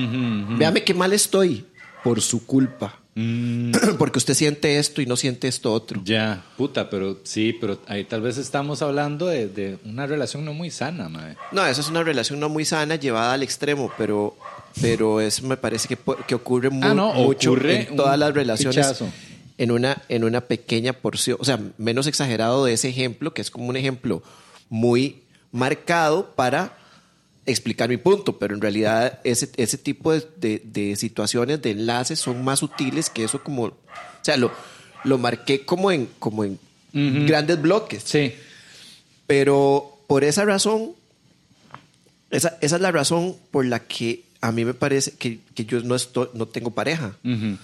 ujú. 0.52 0.56
Véame 0.58 0.84
qué 0.84 0.94
mal 0.94 1.12
estoy 1.12 1.66
por 2.04 2.20
su 2.20 2.46
culpa. 2.46 2.98
Mm, 3.14 3.72
Porque 3.98 4.18
usted 4.18 4.32
siente 4.34 4.78
esto 4.78 5.02
y 5.02 5.06
no 5.06 5.16
siente 5.16 5.46
esto 5.48 5.72
otro. 5.72 6.00
ya, 6.04 6.42
puta, 6.56 6.88
pero 6.88 7.18
sí, 7.24 7.52
pero 7.60 7.78
ahí 7.86 8.04
tal 8.04 8.22
vez 8.22 8.38
estamos 8.38 8.80
hablando 8.80 9.26
de, 9.26 9.48
de 9.48 9.78
una 9.84 10.06
relación 10.06 10.44
no 10.44 10.54
muy 10.54 10.70
sana, 10.70 11.08
mae. 11.10 11.36
No, 11.50 11.66
eso 11.66 11.80
es 11.82 11.88
una 11.88 12.02
relación 12.02 12.40
no 12.40 12.48
muy 12.48 12.64
sana 12.64 12.96
llevada 12.96 13.34
al 13.34 13.42
extremo, 13.42 13.92
pero, 13.98 14.34
pero 14.80 15.20
eso 15.20 15.46
me 15.46 15.58
parece 15.58 15.88
que, 15.88 15.98
que 16.26 16.34
ocurre 16.34 16.70
mu- 16.70 16.86
Ah, 16.86 16.94
no, 16.94 17.12
mucho 17.12 17.50
ocurre 17.50 17.88
en 17.88 17.96
todas 17.96 18.18
las 18.18 18.32
relaciones. 18.32 18.76
pichazo. 18.76 19.08
En 19.58 19.70
una, 19.70 20.02
en 20.08 20.24
una 20.24 20.40
pequeña 20.42 20.92
porción, 20.94 21.36
o 21.40 21.44
sea, 21.44 21.60
menos 21.78 22.06
exagerado 22.06 22.64
de 22.64 22.72
ese 22.72 22.88
ejemplo, 22.88 23.34
que 23.34 23.42
es 23.42 23.50
como 23.50 23.68
un 23.68 23.76
ejemplo 23.76 24.22
muy 24.70 25.22
marcado 25.52 26.34
para 26.34 26.78
explicar 27.44 27.88
mi 27.88 27.96
punto, 27.98 28.38
pero 28.38 28.54
en 28.54 28.60
realidad 28.60 29.20
ese, 29.24 29.50
ese 29.56 29.76
tipo 29.78 30.12
de, 30.12 30.26
de- 30.36 30.62
de 30.64 30.96
situaciones, 30.96 31.60
de 31.60 31.72
enlaces, 31.72 32.18
son 32.18 32.42
más 32.44 32.60
sutiles 32.60 33.10
que 33.10 33.24
eso 33.24 33.42
como, 33.42 33.64
o 33.64 33.76
sea, 34.22 34.36
lo, 34.36 34.50
lo 35.04 35.18
marqué 35.18 35.64
como 35.64 35.90
en, 35.92 36.08
como 36.18 36.44
en 36.44 36.58
grandes 37.26 37.60
bloques. 37.60 38.02
Sí. 38.04 38.32
Pero 39.26 39.98
por 40.06 40.24
esa 40.24 40.44
razón, 40.44 40.92
esa, 42.30 42.56
esa 42.60 42.76
es 42.76 42.82
la 42.82 42.90
razón 42.92 43.36
por 43.50 43.64
la 43.66 43.80
que 43.80 44.24
a 44.40 44.52
mí 44.52 44.64
me 44.64 44.74
parece 44.74 45.12
que, 45.12 45.40
que 45.54 45.64
yo 45.64 45.80
no, 45.80 45.94
estoy, 45.94 46.28
no 46.34 46.46
tengo 46.46 46.70
pareja. 46.70 47.16
Ujú. 47.24 47.58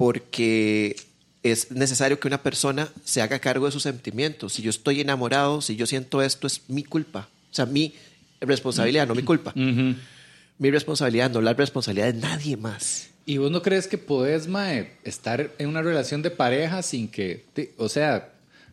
Porque 0.00 0.96
es 1.42 1.70
necesario 1.72 2.18
que 2.18 2.26
una 2.26 2.42
persona 2.42 2.88
se 3.04 3.20
haga 3.20 3.38
cargo 3.38 3.66
de 3.66 3.72
sus 3.72 3.82
sentimientos. 3.82 4.54
Si 4.54 4.62
yo 4.62 4.70
estoy 4.70 5.02
enamorado, 5.02 5.60
si 5.60 5.76
yo 5.76 5.84
siento 5.86 6.22
esto, 6.22 6.46
es 6.46 6.62
mi 6.68 6.84
culpa. 6.84 7.28
O 7.50 7.54
sea, 7.54 7.66
mi 7.66 7.92
responsabilidad, 8.40 9.06
no 9.06 9.14
mi 9.14 9.22
culpa. 9.22 9.52
Mi 9.54 10.70
responsabilidad, 10.70 11.30
no 11.30 11.42
la 11.42 11.52
responsabilidad 11.52 12.14
de 12.14 12.18
nadie 12.18 12.56
más. 12.56 13.10
¿Y 13.26 13.36
vos 13.36 13.50
no 13.50 13.60
crees 13.60 13.86
que 13.86 13.98
podés, 13.98 14.48
mae, 14.48 14.96
estar 15.04 15.52
en 15.58 15.68
una 15.68 15.82
relación 15.82 16.22
de 16.22 16.30
pareja 16.30 16.80
sin 16.82 17.06
que, 17.06 17.44
te- 17.52 17.74
o 17.76 17.90
sea, 17.90 18.32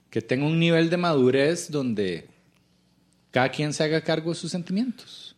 que 0.09 0.21
tenga 0.21 0.45
un 0.45 0.57
nivel 0.59 0.89
de 0.89 0.95
madurez 0.95 1.69
donde 1.69 2.27
cada 3.31 3.49
quien 3.51 3.73
se 3.73 3.83
haga 3.83 3.99
cargo 3.99 4.29
de 4.29 4.35
sus 4.39 4.49
sentimientos? 4.51 5.35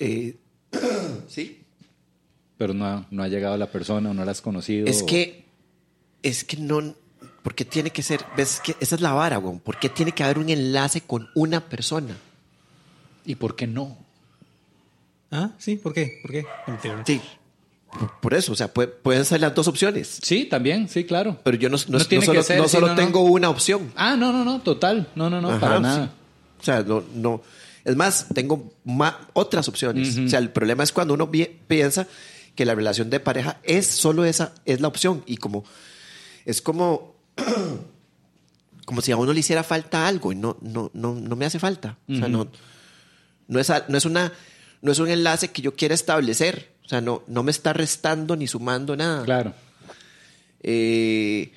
Eh, 0.00 0.34
sí. 1.28 1.57
Pero 2.58 2.74
no, 2.74 2.84
ha- 2.84 3.06
no 3.10 3.22
ha 3.22 3.28
llegado 3.28 3.56
la 3.56 3.66
persona 3.70 4.10
o 4.10 4.14
no 4.14 4.24
la 4.24 4.32
has 4.32 4.40
conocido. 4.42 4.86
Es 4.86 5.02
o- 5.02 5.06
que, 5.06 5.44
es 6.22 6.42
que 6.44 6.56
no, 6.56 6.94
¿por 7.42 7.54
qué 7.54 7.64
tiene 7.64 7.90
que 7.90 8.02
ser? 8.02 8.20
¿Ves 8.36 8.60
que 8.62 8.74
esa 8.80 8.96
es 8.96 9.00
la 9.00 9.12
vara, 9.12 9.38
weón? 9.38 9.60
¿Por 9.60 9.78
qué 9.78 9.88
tiene 9.88 10.12
que 10.12 10.24
haber 10.24 10.38
un 10.38 10.48
enlace 10.50 11.00
con 11.02 11.28
una 11.34 11.60
persona? 11.68 12.16
¿Y 13.24 13.36
por 13.36 13.54
qué 13.56 13.66
no? 13.66 13.96
¿Ah? 15.30 15.50
Sí, 15.58 15.76
¿por 15.76 15.92
qué? 15.92 16.18
¿Por 16.22 16.30
qué? 16.32 16.44
Sí, 17.06 17.20
por, 18.20 18.34
eso, 18.34 18.52
o 18.52 18.54
sea, 18.56 18.72
pue- 18.72 18.90
pueden 19.02 19.24
ser 19.24 19.40
las 19.40 19.54
dos 19.54 19.66
opciones. 19.68 20.18
Sí, 20.22 20.44
también, 20.44 20.88
sí, 20.88 21.04
claro. 21.04 21.38
Pero 21.42 21.56
yo 21.56 21.68
no, 21.70 21.76
no- 21.88 21.98
No 21.98 22.04
tiene 22.04 22.22
no 22.24 22.26
solo, 22.32 22.40
que 22.40 22.44
ser, 22.44 22.58
no 22.58 22.64
sí, 22.64 22.70
solo 22.70 22.86
no, 22.88 22.94
no. 22.94 22.98
tengo 23.00 23.20
una 23.22 23.48
opción. 23.50 23.92
Ah, 23.96 24.14
no, 24.16 24.32
no, 24.32 24.44
no, 24.44 24.60
total. 24.60 25.08
No, 25.14 25.30
no, 25.30 25.40
no, 25.40 25.50
Ajá, 25.50 25.60
para 25.60 25.76
sí. 25.76 25.82
nada. 25.82 26.12
O 26.60 26.64
sea, 26.64 26.82
no, 26.82 27.02
no. 27.14 27.42
Es 27.84 27.96
más, 27.96 28.26
tengo 28.34 28.72
ma- 28.84 29.28
otras 29.32 29.68
opciones. 29.68 30.16
Ujú. 30.16 30.26
O 30.26 30.28
sea, 30.28 30.38
el 30.38 30.50
problema 30.50 30.82
es 30.82 30.92
cuando 30.92 31.14
uno 31.14 31.30
piensa 31.30 32.06
que 32.58 32.66
la 32.66 32.74
relación 32.74 33.08
de 33.08 33.20
pareja 33.20 33.60
es 33.62 33.86
solo 33.86 34.24
esa, 34.24 34.52
es 34.64 34.80
la 34.80 34.88
opción. 34.88 35.22
Y 35.26 35.36
como, 35.36 35.62
es 36.44 36.60
como, 36.60 37.14
como 38.84 39.00
si 39.00 39.12
a 39.12 39.16
uno 39.16 39.32
le 39.32 39.38
hiciera 39.38 39.62
falta 39.62 40.08
algo 40.08 40.32
y 40.32 40.34
no, 40.34 40.56
no, 40.60 40.90
no, 40.92 41.14
no 41.14 41.36
me 41.36 41.46
hace 41.46 41.60
falta. 41.60 41.98
O 42.08 42.16
sea, 42.16 42.26
no, 42.26 42.48
no 43.46 43.60
es, 43.60 43.72
no 43.86 43.96
es 43.96 44.04
una, 44.04 44.32
no 44.82 44.90
es 44.90 44.98
un 44.98 45.08
enlace 45.08 45.52
que 45.52 45.62
yo 45.62 45.76
quiera 45.76 45.94
establecer. 45.94 46.72
O 46.84 46.88
sea, 46.88 47.00
no, 47.00 47.22
no 47.28 47.44
me 47.44 47.52
está 47.52 47.74
restando 47.74 48.34
ni 48.34 48.48
sumando 48.48 48.96
nada. 48.96 49.24
Claro. 49.24 49.54
Eh, 50.60 51.52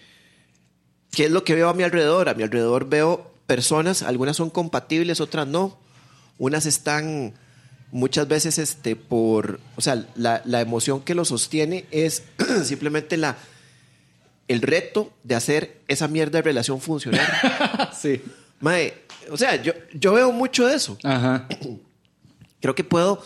¿Qué 1.09 1.25
es 1.25 1.31
lo 1.31 1.43
que 1.43 1.55
veo 1.55 1.69
a 1.69 1.73
mi 1.73 1.81
alrededor? 1.81 2.29
A 2.29 2.35
mi 2.35 2.43
alrededor 2.43 2.87
veo 2.87 3.33
personas, 3.47 4.03
algunas 4.03 4.37
son 4.37 4.51
compatibles, 4.51 5.19
otras 5.19 5.47
no. 5.47 5.79
Unas 6.37 6.67
están 6.67 7.33
muchas 7.91 8.27
veces 8.27 8.57
este, 8.57 8.95
por, 8.95 9.59
o 9.75 9.81
sea, 9.81 10.05
la, 10.15 10.41
la 10.45 10.61
emoción 10.61 11.01
que 11.01 11.15
lo 11.15 11.25
sostiene 11.25 11.85
es 11.91 12.23
simplemente 12.63 13.17
la, 13.17 13.37
el 14.47 14.61
reto 14.61 15.13
de 15.23 15.35
hacer 15.35 15.81
esa 15.87 16.07
mierda 16.07 16.39
de 16.39 16.41
relación 16.41 16.81
funcionar. 16.81 17.91
sí. 17.99 18.21
Mae, 18.59 18.93
o 19.29 19.37
sea, 19.37 19.61
yo, 19.61 19.73
yo 19.93 20.13
veo 20.13 20.31
mucho 20.31 20.67
de 20.67 20.75
eso. 20.75 20.97
Ajá. 21.03 21.47
Creo 22.61 22.75
que 22.75 22.83
puedo, 22.83 23.23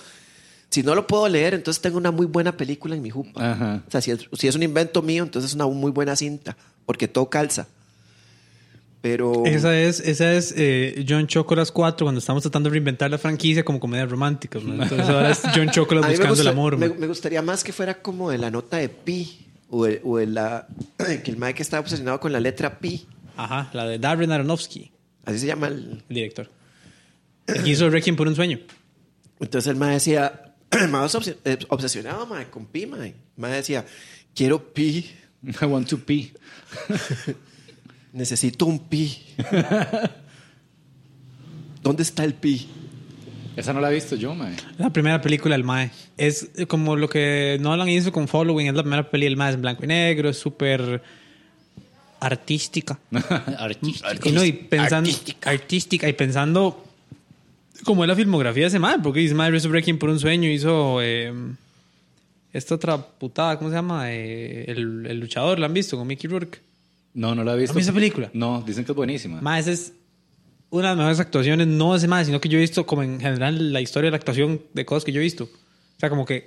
si 0.70 0.82
no 0.84 0.96
lo 0.96 1.08
puedo 1.08 1.28
leer, 1.28 1.54
entonces 1.54 1.82
tengo 1.82 1.98
una 1.98 2.12
muy 2.12 2.26
buena 2.26 2.56
película 2.56 2.96
en 2.96 3.02
mi 3.02 3.10
jupa. 3.10 3.52
Ajá. 3.52 3.84
O 3.88 3.92
sea, 3.92 4.02
si 4.02 4.12
es, 4.12 4.20
si 4.34 4.48
es 4.48 4.56
un 4.56 4.64
invento 4.64 5.02
mío, 5.02 5.24
entonces 5.24 5.52
es 5.52 5.56
una 5.56 5.68
muy 5.68 5.92
buena 5.92 6.16
cinta, 6.16 6.56
porque 6.86 7.08
todo 7.08 7.30
calza. 7.30 7.68
Pero... 9.06 9.44
Esa 9.46 9.80
es, 9.80 10.00
esa 10.00 10.34
es 10.34 10.52
eh, 10.58 11.06
John 11.08 11.28
Chocolas 11.28 11.72
4 11.72 12.06
cuando 12.08 12.18
estamos 12.18 12.42
tratando 12.42 12.70
de 12.70 12.72
reinventar 12.72 13.12
la 13.12 13.20
franquicia 13.20 13.64
como 13.64 13.80
comedias 13.80 14.10
románticas. 14.10 14.64
¿no? 14.64 14.82
Entonces 14.82 15.08
ahora 15.08 15.30
es 15.30 15.42
John 15.56 15.70
Chocolas 15.70 16.08
buscando 16.10 16.30
gusta- 16.34 16.42
el 16.42 16.48
amor. 16.48 16.76
me, 16.76 16.90
me 16.90 17.06
gustaría 17.06 17.44
más 17.44 17.64
que 17.64 17.72
fuera 17.72 18.02
como 18.02 18.32
de 18.32 18.40
la 18.40 18.50
nota 18.50 18.78
de 18.78 18.90
pi, 18.90 19.46
o, 19.70 19.86
el, 19.86 20.02
o 20.04 20.18
el, 20.18 20.34
la, 20.34 20.66
que 21.24 21.30
el 21.30 21.54
que 21.54 21.62
estaba 21.62 21.82
obsesionado 21.82 22.20
con 22.20 22.32
la 22.32 22.40
letra 22.40 22.80
pi. 22.80 23.06
Ajá, 23.38 23.70
la 23.74 23.86
de 23.86 24.00
Darren 24.00 24.32
Aronofsky, 24.32 24.92
Así 25.24 25.38
se 25.38 25.46
llama 25.46 25.68
el... 25.68 26.04
el 26.10 26.16
director. 26.16 26.50
El 27.46 27.68
hizo 27.68 27.88
Requiem 27.92 28.16
por 28.16 28.28
un 28.28 28.34
sueño. 28.36 28.60
Entonces 29.40 29.70
el 29.70 29.76
mae 29.76 29.94
decía, 29.94 30.56
el 30.72 30.88
mae 30.88 31.06
es 31.06 31.14
obse- 31.14 31.38
eh, 31.46 31.60
obsesionado 31.70 32.26
mae, 32.26 32.50
con 32.50 32.66
pi, 32.66 32.88
mae. 32.88 33.10
El 33.10 33.14
mae 33.38 33.54
decía, 33.54 33.86
quiero 34.34 34.74
pi, 34.74 35.12
I 35.62 35.66
want 35.66 35.88
to 35.90 36.00
pee. 36.00 36.34
necesito 38.16 38.66
un 38.66 38.80
pi. 38.80 39.16
¿Dónde 41.84 42.02
está 42.02 42.24
el 42.24 42.34
pi? 42.34 42.68
Esa 43.56 43.74
no 43.74 43.80
la 43.80 43.92
he 43.92 43.94
visto 43.94 44.16
yo, 44.16 44.34
mae. 44.34 44.56
La 44.78 44.90
primera 44.90 45.22
película 45.22 45.56
del 45.56 45.64
Mae. 45.64 45.92
Es 46.18 46.50
como 46.68 46.96
lo 46.96 47.08
que 47.08 47.58
Nolan 47.62 47.88
hizo 47.88 48.12
con 48.12 48.28
Following. 48.28 48.68
Es 48.68 48.74
la 48.74 48.84
primera 48.84 49.10
película 49.10 49.30
del 49.30 49.38
Mae. 49.38 49.50
Es 49.50 49.56
en 49.56 49.62
blanco 49.62 49.86
y 49.86 49.88
negro. 49.88 50.30
Es 50.30 50.38
súper 50.38 51.02
artística. 52.20 53.00
Artista. 53.60 54.10
Y, 54.24 54.32
no, 54.32 54.44
y 54.44 54.52
pensando, 54.52 55.10
artística. 55.46 56.10
Y 56.10 56.14
pensando 56.14 56.84
como 57.86 58.04
es 58.04 58.08
la 58.10 58.16
filmografía 58.16 58.64
de 58.64 58.68
ese 58.68 58.80
Mae. 58.80 59.00
Porque 59.00 59.22
dice 59.22 59.36
Mae 59.36 59.52
Breaking 59.52 60.00
por 60.00 60.10
un 60.10 60.20
sueño. 60.20 60.50
Hizo 60.50 61.02
eh, 61.02 61.32
esta 62.52 62.76
otra 62.76 62.98
putada. 62.98 63.58
¿Cómo 63.58 63.70
se 63.70 63.76
llama? 63.78 64.12
Eh, 64.12 64.66
el, 64.68 65.06
el 65.06 65.20
luchador. 65.20 65.60
¿La 65.60 65.68
han 65.68 65.74
visto? 65.74 65.98
Con 65.98 66.08
Mickey 66.08 66.30
Rourke. 66.30 66.60
No, 67.16 67.34
no 67.34 67.44
la 67.44 67.54
he 67.54 67.58
visto. 67.58 67.72
¿Han 67.72 67.78
visto 67.78 67.90
esa 67.92 67.96
película? 67.96 68.30
No, 68.34 68.62
dicen 68.66 68.86
que 68.86 68.92
es 68.92 68.96
buenísima. 68.96 69.58
Esa 69.58 69.72
es 69.72 69.94
una 70.70 70.84
de 70.84 70.90
las 70.90 70.98
mejores 70.98 71.20
actuaciones, 71.22 71.66
no 71.68 71.94
de 71.94 71.98
ese 71.98 72.08
Mae, 72.08 72.26
sino 72.26 72.40
que 72.42 72.50
yo 72.50 72.58
he 72.58 72.62
visto 72.62 72.86
como 72.86 73.02
en 73.04 73.20
general 73.20 73.72
la 73.74 73.82
historia 73.82 74.08
de 74.08 74.12
la 74.12 74.18
actuación 74.18 74.62
de 74.74 74.86
cosas 74.86 75.04
que 75.06 75.12
yo 75.14 75.20
he 75.22 75.24
visto. 75.24 75.46
O 75.46 76.00
sea, 76.00 76.10
como 76.10 76.26
que 76.26 76.46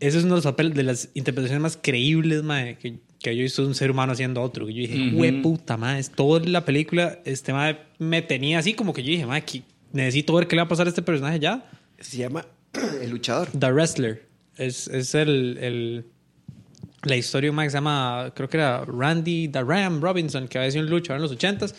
ese 0.00 0.18
es 0.18 0.24
uno 0.24 0.34
de 0.34 0.38
los 0.38 0.44
papeles, 0.44 0.74
de 0.74 0.82
las 0.82 1.10
interpretaciones 1.14 1.62
más 1.62 1.78
creíbles, 1.80 2.42
Mae, 2.42 2.76
que, 2.78 2.98
que 3.20 3.34
yo 3.36 3.40
he 3.40 3.44
visto 3.44 3.62
de 3.62 3.68
un 3.68 3.74
ser 3.74 3.90
humano 3.90 4.12
haciendo 4.12 4.40
otro. 4.42 4.66
Que 4.66 4.72
yo 4.74 4.80
dije, 4.80 5.08
Ujú. 5.08 5.18
hue 5.20 5.32
puta, 5.42 5.76
Mae, 5.76 6.00
es 6.00 6.10
toda 6.10 6.40
la 6.48 6.64
película, 6.64 7.18
este 7.24 7.52
Mae 7.52 7.78
me 7.98 8.22
tenía 8.22 8.58
así 8.58 8.72
como 8.74 8.92
que 8.94 9.02
yo 9.02 9.10
dije, 9.10 9.26
Mae, 9.26 9.44
que 9.44 9.62
necesito 9.92 10.34
ver 10.34 10.46
qué 10.48 10.56
le 10.56 10.62
va 10.62 10.66
a 10.66 10.68
pasar 10.68 10.86
a 10.86 10.88
este 10.90 11.02
personaje 11.02 11.38
ya. 11.38 11.70
Se 12.00 12.16
llama 12.16 12.46
El 13.02 13.10
Luchador. 13.10 13.48
The 13.58 13.70
Wrestler. 13.70 14.26
Es, 14.56 14.88
es 14.88 15.14
el, 15.14 15.58
el- 15.60 16.04
la 17.04 17.16
historia 17.16 17.46
de 17.46 17.50
un 17.50 17.56
man 17.56 17.66
que 17.66 17.70
se 17.70 17.76
llama, 17.78 18.32
creo 18.34 18.48
que 18.48 18.56
era 18.56 18.84
Randy 18.84 19.48
The 19.48 19.62
Ram 19.62 20.00
Robinson, 20.00 20.46
que 20.48 20.58
había 20.58 20.70
sido 20.70 20.84
un 20.84 20.90
luchador 20.90 21.16
en 21.16 21.22
los 21.22 21.36
80s. 21.36 21.74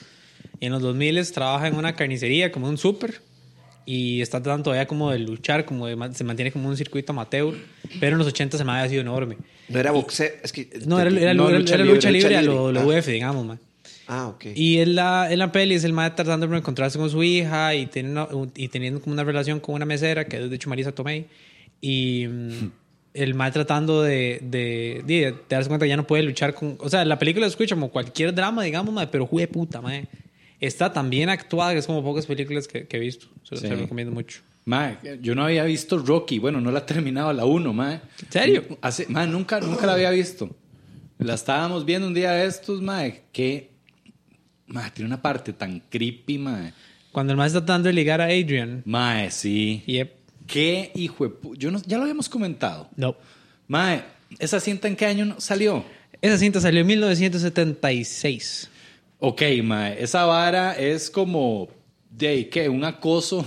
Y 0.59 0.65
en 0.67 0.71
los 0.73 0.81
2000 0.81 1.31
trabaja 1.31 1.67
en 1.67 1.75
una 1.75 1.95
carnicería, 1.95 2.51
como 2.51 2.67
un 2.67 2.77
súper. 2.77 3.21
Y 3.85 4.21
está 4.21 4.41
tratando 4.41 4.63
todavía 4.65 4.87
como 4.87 5.11
de 5.11 5.19
luchar, 5.19 5.65
como 5.65 5.87
de 5.87 6.13
se 6.13 6.23
mantiene 6.23 6.51
como 6.51 6.69
un 6.69 6.77
circuito 6.77 7.11
amateur. 7.11 7.53
Pero 7.99 8.13
en 8.13 8.17
los 8.19 8.27
80 8.27 8.57
se 8.57 8.63
me 8.63 8.71
había 8.71 8.87
sido 8.89 9.01
enorme. 9.01 9.37
No 9.69 9.79
era 9.79 9.91
boxeo, 9.91 10.29
es 10.43 10.51
que... 10.51 10.69
No, 10.85 10.99
era, 10.99 11.09
era- 11.09 11.33
no, 11.33 11.49
era- 11.49 11.59
lucha 11.59 11.75
era 11.75 11.83
libre, 11.83 11.95
lucha 11.97 12.11
libre, 12.11 12.37
a 12.37 12.41
libre. 12.41 12.55
lo 12.55 12.79
Ah. 12.79 12.83
WF, 12.85 13.07
digamos, 13.11 13.45
man. 13.45 13.59
Ah, 14.07 14.27
ok. 14.27 14.47
Y 14.55 14.79
en 14.79 14.95
la, 14.95 15.31
en 15.31 15.39
la 15.39 15.51
peli 15.51 15.75
es 15.75 15.83
el 15.85 15.93
mae 15.93 16.11
tratando 16.11 16.45
de 16.47 16.57
encontrarse 16.57 16.97
con 16.99 17.09
su 17.09 17.23
hija 17.23 17.73
y, 17.75 17.85
teniendo, 17.87 18.51
y 18.55 18.67
teniendo 18.67 19.01
como 19.01 19.13
una 19.13 19.23
relación 19.23 19.59
con 19.61 19.75
una 19.75 19.85
mesera, 19.85 20.25
que 20.25 20.43
es 20.43 20.49
de 20.49 20.55
hecho 20.55 20.69
Marisa 20.69 20.91
Tomei. 20.91 21.25
Y 21.81 22.25
mm, 22.27 22.71
el 23.13 23.33
mae 23.35 23.51
tratando 23.51 24.01
de, 24.01 24.39
de, 24.41 25.01
de- 25.05 25.31
de 25.31 25.35
darse 25.49 25.67
cuenta 25.69 25.85
que 25.85 25.89
ya 25.89 25.97
no 25.97 26.07
puede 26.07 26.23
luchar 26.23 26.53
con... 26.53 26.77
O 26.79 26.89
sea, 26.89 27.05
la 27.05 27.19
película 27.19 27.45
es 27.45 27.53
escucha 27.53 27.75
como 27.75 27.89
cualquier 27.91 28.33
drama, 28.33 28.63
digamos, 28.63 28.93
mae, 28.93 29.07
pero 29.07 29.25
jue 29.27 29.47
puta, 29.47 29.81
mae. 29.81 30.07
Está 30.59 30.91
tan 30.93 31.09
bien 31.09 31.29
actuada 31.29 31.73
que 31.73 31.79
es 31.79 31.85
como 31.87 32.03
pocas 32.03 32.25
películas 32.25 32.67
que, 32.67 32.87
que 32.87 32.97
he 32.97 32.99
visto. 32.99 33.27
Se, 33.43 33.55
lo- 33.55 33.61
Sí. 33.61 33.67
lo 33.67 33.75
recomiendo 33.75 34.13
mucho. 34.13 34.41
Mae, 34.65 34.97
yo 35.21 35.35
no 35.35 35.43
había 35.43 35.63
visto 35.65 35.97
Rocky. 35.97 36.39
Bueno, 36.39 36.61
no 36.61 36.71
la 36.71 36.79
he 36.79 36.83
terminado 36.83 37.31
la 37.33 37.45
1, 37.45 37.73
mae. 37.73 37.95
¿En 38.25 38.31
serio? 38.31 38.63
Hace, 38.81 39.05
nunca, 39.07 39.59
nunca 39.59 39.85
la 39.85 39.93
había 39.93 40.09
visto. 40.11 40.55
La 41.19 41.33
estábamos 41.35 41.85
viendo 41.85 42.07
un 42.07 42.13
día 42.13 42.31
de 42.31 42.45
estos, 42.47 42.81
mae, 42.81 43.23
que... 43.31 43.71
Mae, 44.67 44.89
tiene 44.91 45.07
una 45.07 45.21
parte 45.21 45.53
tan 45.53 45.81
creepy, 45.89 46.37
mae. 46.37 46.73
Cuando 47.11 47.31
el 47.33 47.37
mae 47.37 47.47
está 47.47 47.59
tratando 47.59 47.87
de 47.89 47.93
ligar 47.93 48.21
a 48.21 48.25
Adrian. 48.25 48.81
Mae, 48.85 49.29
sí. 49.29 49.83
Yep. 49.85 50.11
Qué 50.47 50.91
hijo 50.95 51.23
de 51.25 51.29
pu- 51.31 51.55
Yo 51.57 51.71
no, 51.71 51.81
ya 51.85 51.97
lo 51.97 52.03
habíamos 52.03 52.29
comentado. 52.29 52.89
No. 52.95 53.15
Mae, 53.67 54.03
¿esa 54.39 54.59
cinta 54.59 54.87
en 54.87 54.95
qué 54.95 55.05
año 55.05 55.35
salió? 55.39 55.83
Esa 56.21 56.37
cinta 56.37 56.59
salió 56.61 56.81
en 56.81 56.87
1976. 56.87 58.69
Ok, 59.19 59.41
mae, 59.63 60.01
esa 60.03 60.25
vara 60.25 60.73
es 60.73 61.09
como 61.09 61.69
de 62.09 62.49
¿qué? 62.49 62.67
un 62.69 62.83
acoso 62.83 63.45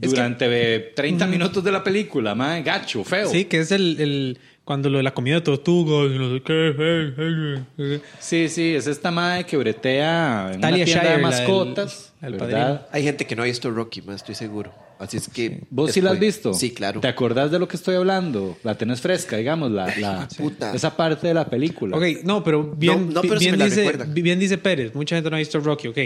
Es 0.00 0.10
durante 0.10 0.46
eh, 0.76 0.92
30 0.94 1.26
minutos 1.26 1.62
de 1.64 1.72
la 1.72 1.82
película, 1.84 2.34
mae, 2.34 2.62
gacho, 2.62 3.04
feo. 3.04 3.28
Sí, 3.28 3.44
que 3.44 3.60
es 3.60 3.70
el, 3.72 4.00
el 4.00 4.38
cuando 4.64 4.88
lo 4.90 4.98
de 4.98 5.04
la 5.04 5.14
comida 5.14 5.36
de 5.36 5.40
tortugas 5.40 6.12
y 6.14 6.18
no 6.18 6.32
sé 6.34 6.42
qué. 6.42 6.68
eh, 6.78 7.14
eh, 7.18 7.62
eh. 7.78 8.00
Sí, 8.18 8.48
sí, 8.48 8.74
es 8.74 8.86
esta 8.86 9.10
madre 9.10 9.44
que 9.46 9.56
bretea 9.56 10.50
en 10.52 10.60
Talia 10.60 10.76
una 10.78 10.84
tienda 10.84 10.84
Shire, 10.84 11.00
de 11.02 11.04
la 11.04 11.12
del- 11.12 11.22
mascotas, 11.22 12.12
el 12.22 12.32
¿verdad? 12.34 12.48
padrino. 12.48 12.80
Hay 12.92 13.02
gente 13.04 13.26
que 13.26 13.36
no 13.36 13.42
ha 13.42 13.46
visto 13.46 13.70
Rocky, 13.70 14.02
más 14.02 14.16
estoy 14.16 14.34
seguro. 14.34 14.72
Así 15.00 15.16
es 15.16 15.28
que. 15.28 15.62
¿Vos 15.70 15.90
sí 15.92 16.00
la 16.02 16.10
has 16.10 16.20
después- 16.20 16.34
visto? 16.36 16.54
Sí, 16.54 16.70
claro. 16.72 17.00
¿Te 17.00 17.08
acordás 17.08 17.50
de 17.50 17.58
lo 17.58 17.66
que 17.66 17.76
estoy 17.76 17.96
hablando? 17.96 18.56
La 18.62 18.76
tenés 18.76 19.00
fresca, 19.00 19.36
digamos, 19.38 19.70
la, 19.72 19.86
la- 19.98 20.28
puta. 20.36 20.74
esa 20.74 20.94
parte 20.96 21.26
de 21.26 21.34
la 21.34 21.46
película. 21.48 21.96
Ok, 21.96 22.04
no, 22.24 22.44
pero 22.44 22.62
bien, 22.76 23.06
No, 23.06 23.14
no, 23.14 23.22
pero 23.22 23.40
bien, 23.40 23.58
dice, 23.58 23.92
bien 24.08 24.38
dice 24.38 24.58
Pérez. 24.58 24.94
Mucha 24.94 25.16
gente 25.16 25.30
no 25.30 25.36
ha 25.36 25.38
visto 25.38 25.58
Rocky, 25.58 25.88
ok. 25.88 25.98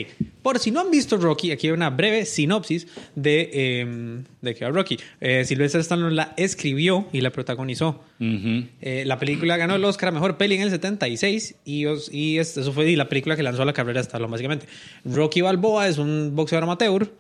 Por 0.43 0.59
si 0.61 0.71
no 0.71 0.81
han 0.81 0.91
visto 0.91 1.17
Rocky, 1.17 1.51
aquí 1.51 1.67
hay 1.67 1.73
una 1.73 1.91
breve 1.91 2.25
sinopsis 2.25 2.87
de, 3.17 3.51
eh, 3.53 4.23
de 4.41 4.55
que 4.55 4.65
va 4.65 4.71
Rocky. 4.71 4.97
Eh, 5.21 5.45
Sylvester 5.45 5.81
Stallone 5.81 6.15
la 6.15 6.33
escribió 6.37 7.07
y 7.13 7.21
la 7.21 7.31
protagonizó. 7.31 8.01
Ujú. 8.21 8.65
Eh, 8.81 9.03
la 9.07 9.19
película 9.19 9.57
ganó 9.57 9.75
el 9.75 9.85
Oscar 9.85 10.11
a 10.11 10.13
Mejor 10.13 10.37
Peli 10.37 10.55
en 10.55 10.63
el 10.63 10.71
76 10.71 11.57
y, 11.65 11.87
os- 11.87 12.13
y 12.15 12.39
es- 12.39 12.57
eso 12.57 12.73
fue 12.73 12.95
la 12.97 13.09
película 13.09 13.35
que 13.35 13.43
lanzó 13.43 13.65
la 13.65 13.73
carrera 13.73 14.01
de 14.01 14.05
Stallone, 14.05 14.31
básicamente. 14.31 14.67
Rocky 15.05 15.41
Balboa 15.41 15.89
es 15.89 15.99
un 15.99 16.31
boxeador 16.37 16.63
amateur 16.63 17.11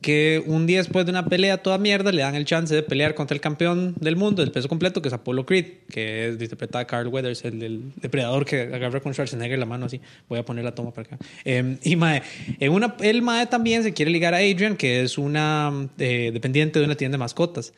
que 0.00 0.42
un 0.46 0.66
día 0.66 0.78
después 0.78 1.06
de 1.06 1.10
una 1.10 1.26
pelea 1.26 1.58
toda 1.58 1.78
mierda 1.78 2.12
le 2.12 2.22
dan 2.22 2.34
el 2.34 2.44
chance 2.44 2.74
de 2.74 2.82
pelear 2.82 3.14
contra 3.14 3.34
el 3.34 3.40
campeón 3.40 3.94
del 4.00 4.16
mundo 4.16 4.42
del 4.42 4.52
peso 4.52 4.68
completo, 4.68 5.00
que 5.00 5.08
es 5.08 5.14
Apollo 5.14 5.46
Creed, 5.46 5.66
que 5.88 6.28
es 6.28 6.40
interpretada 6.40 6.82
a 6.82 6.86
Carl 6.86 7.08
Weathers, 7.08 7.44
el 7.44 7.58
del 7.58 7.92
depredador 7.96 8.44
que 8.44 8.62
agarra 8.62 9.00
con 9.00 9.12
Schwarzenegger 9.12 9.58
la 9.58 9.66
mano 9.66 9.86
así. 9.86 10.00
Voy 10.28 10.38
a 10.38 10.44
poner 10.44 10.64
la 10.64 10.74
toma 10.74 10.92
para 10.92 11.14
acá. 11.14 11.18
Eh, 11.44 11.78
y 11.82 11.96
mae, 11.96 12.22
el 12.60 13.22
mae 13.22 13.46
también 13.46 13.82
se 13.82 13.92
quiere 13.92 14.10
ligar 14.10 14.34
a 14.34 14.38
Adrian, 14.38 14.76
que 14.76 15.02
es 15.02 15.18
una 15.18 15.88
eh, 15.98 16.30
dependiente 16.32 16.78
de 16.78 16.84
una 16.84 16.96
tienda 16.96 17.16
de 17.16 17.20
mascotas. 17.20 17.72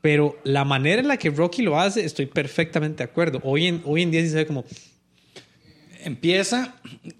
Pero 0.00 0.38
la 0.44 0.64
manera 0.64 1.00
en 1.00 1.08
la 1.08 1.16
que 1.16 1.30
Rocky 1.30 1.62
lo 1.62 1.78
hace, 1.78 2.04
estoy 2.04 2.26
perfectamente 2.26 2.98
de 2.98 3.10
acuerdo. 3.10 3.40
Hoy 3.42 3.66
en, 3.66 3.82
hoy 3.84 4.02
en 4.02 4.10
día 4.10 4.20
sí 4.22 4.28
se 4.28 4.36
ve 4.36 4.46
como, 4.46 4.64
Empieza, 6.04 6.74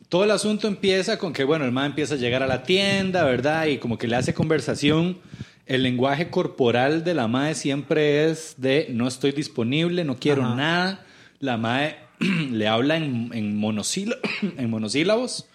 todo 0.09 0.25
el 0.25 0.31
asunto 0.31 0.69
empieza 0.69 1.19
con 1.19 1.33
que, 1.33 1.45
bueno, 1.45 1.65
el 1.65 1.73
man 1.73 1.87
empieza 1.87 2.15
a 2.15 2.19
llegar 2.19 2.43
a 2.43 2.47
la 2.47 2.63
tienda, 2.63 3.25
¿verdad? 3.25 3.67
Y 3.67 3.79
como 3.79 3.99
que 3.99 4.07
le 4.09 4.17
hace 4.17 4.35
conversación. 4.35 5.19
El 5.67 5.83
lenguaje 5.83 6.31
corporal 6.31 7.05
de 7.05 7.13
la 7.15 7.29
madre 7.29 7.55
siempre 7.55 8.31
es 8.31 8.55
de 8.57 8.87
no 8.91 9.07
estoy 9.07 9.33
disponible, 9.33 10.05
no 10.05 10.17
quiero 10.17 10.43
Ajá. 10.45 10.55
nada. 10.55 11.05
La 11.41 11.57
madre 11.59 11.97
le 12.51 12.67
habla 12.69 12.97
en, 12.97 13.31
en, 13.35 13.61
monosíla- 13.61 14.17
en 14.57 14.71
monosílabos. 14.71 15.47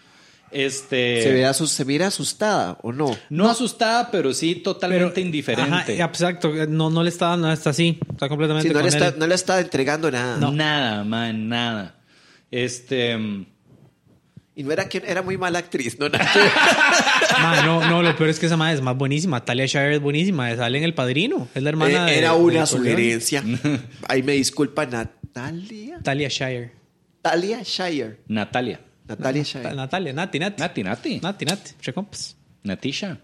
Este, 0.51 1.24
¿Se, 1.24 1.32
ve 1.32 1.46
asus- 1.48 1.70
¿Se 1.72 1.84
mira 1.84 2.06
asustada 2.08 2.77
o 2.84 2.92
no? 2.92 3.18
no, 3.32 3.50
asustada, 3.50 4.12
pero 4.12 4.34
sí 4.36 4.53
totalmente 4.56 5.20
indiferente. 5.20 5.74
Ajá, 6.00 6.06
exacto. 6.06 6.51
No, 6.70 6.92
no 6.92 7.01
le 7.01 7.10
está, 7.10 7.36
no 7.38 7.51
está 7.51 7.72
así. 7.72 7.98
Está 8.12 8.30
completamente 8.30 8.68
Sí, 8.68 8.74
no, 8.74 8.80
con 8.82 8.84
le 8.84 8.96
está, 8.96 9.08
él. 9.08 9.15
no 9.18 9.25
le 9.25 9.34
está 9.34 9.60
entregando 9.60 10.12
nada. 10.12 10.51
Nada, 10.51 11.03
man, 11.03 11.50
nada. 11.50 11.96
Este. 12.54 13.18
Y 14.56 14.62
no 14.64 14.72
era 14.72 14.88
que 14.88 15.02
era 15.06 15.24
muy 15.24 15.36
mala 15.38 15.58
actriz, 15.60 15.98
no 15.98 16.08
nada 16.10 16.30
que 16.32 16.38
ver. 16.40 16.52
Ma, 17.42 17.64
no, 17.66 17.90
no, 17.90 18.04
lo 18.04 18.16
peor 18.16 18.30
es 18.30 18.38
que 18.40 18.46
esa 18.46 18.56
madre 18.56 18.76
es 18.76 18.82
más 18.82 18.96
buenísima. 18.96 19.44
Talia 19.44 19.66
Shire 19.66 19.96
es 19.96 20.00
buenísima. 20.02 20.56
Sale 20.56 20.78
en 20.78 20.84
El 20.84 20.94
Padrino. 20.94 21.48
Es 21.56 21.64
la 21.64 21.70
hermana 21.70 22.06
de- 22.06 22.14
Eh, 22.14 22.18
Era 22.20 22.34
de 22.34 22.36
una 22.36 22.44
Corleone. 22.66 22.68
sugerencia. 22.68 23.44
Ahí 24.08 24.22
me 24.22 24.34
disculpa 24.34 24.86
Natalia. 24.86 26.00
Talia 26.04 26.28
Shire. 26.30 26.72
Talia 27.24 27.64
Shire. 27.64 28.20
Natalia. 28.28 28.80
Natalia 29.08 29.44
Shire. 29.44 29.74
Natalia, 29.74 30.14
Nati, 30.14 30.38
Nati. 30.40 30.62
Nati, 30.62 30.84
Nati. 30.84 31.20
Nati, 31.20 31.46
Nati. 31.46 31.72
Entre 31.72 31.94
compas. 31.94 32.38
Natisha. 32.64 33.18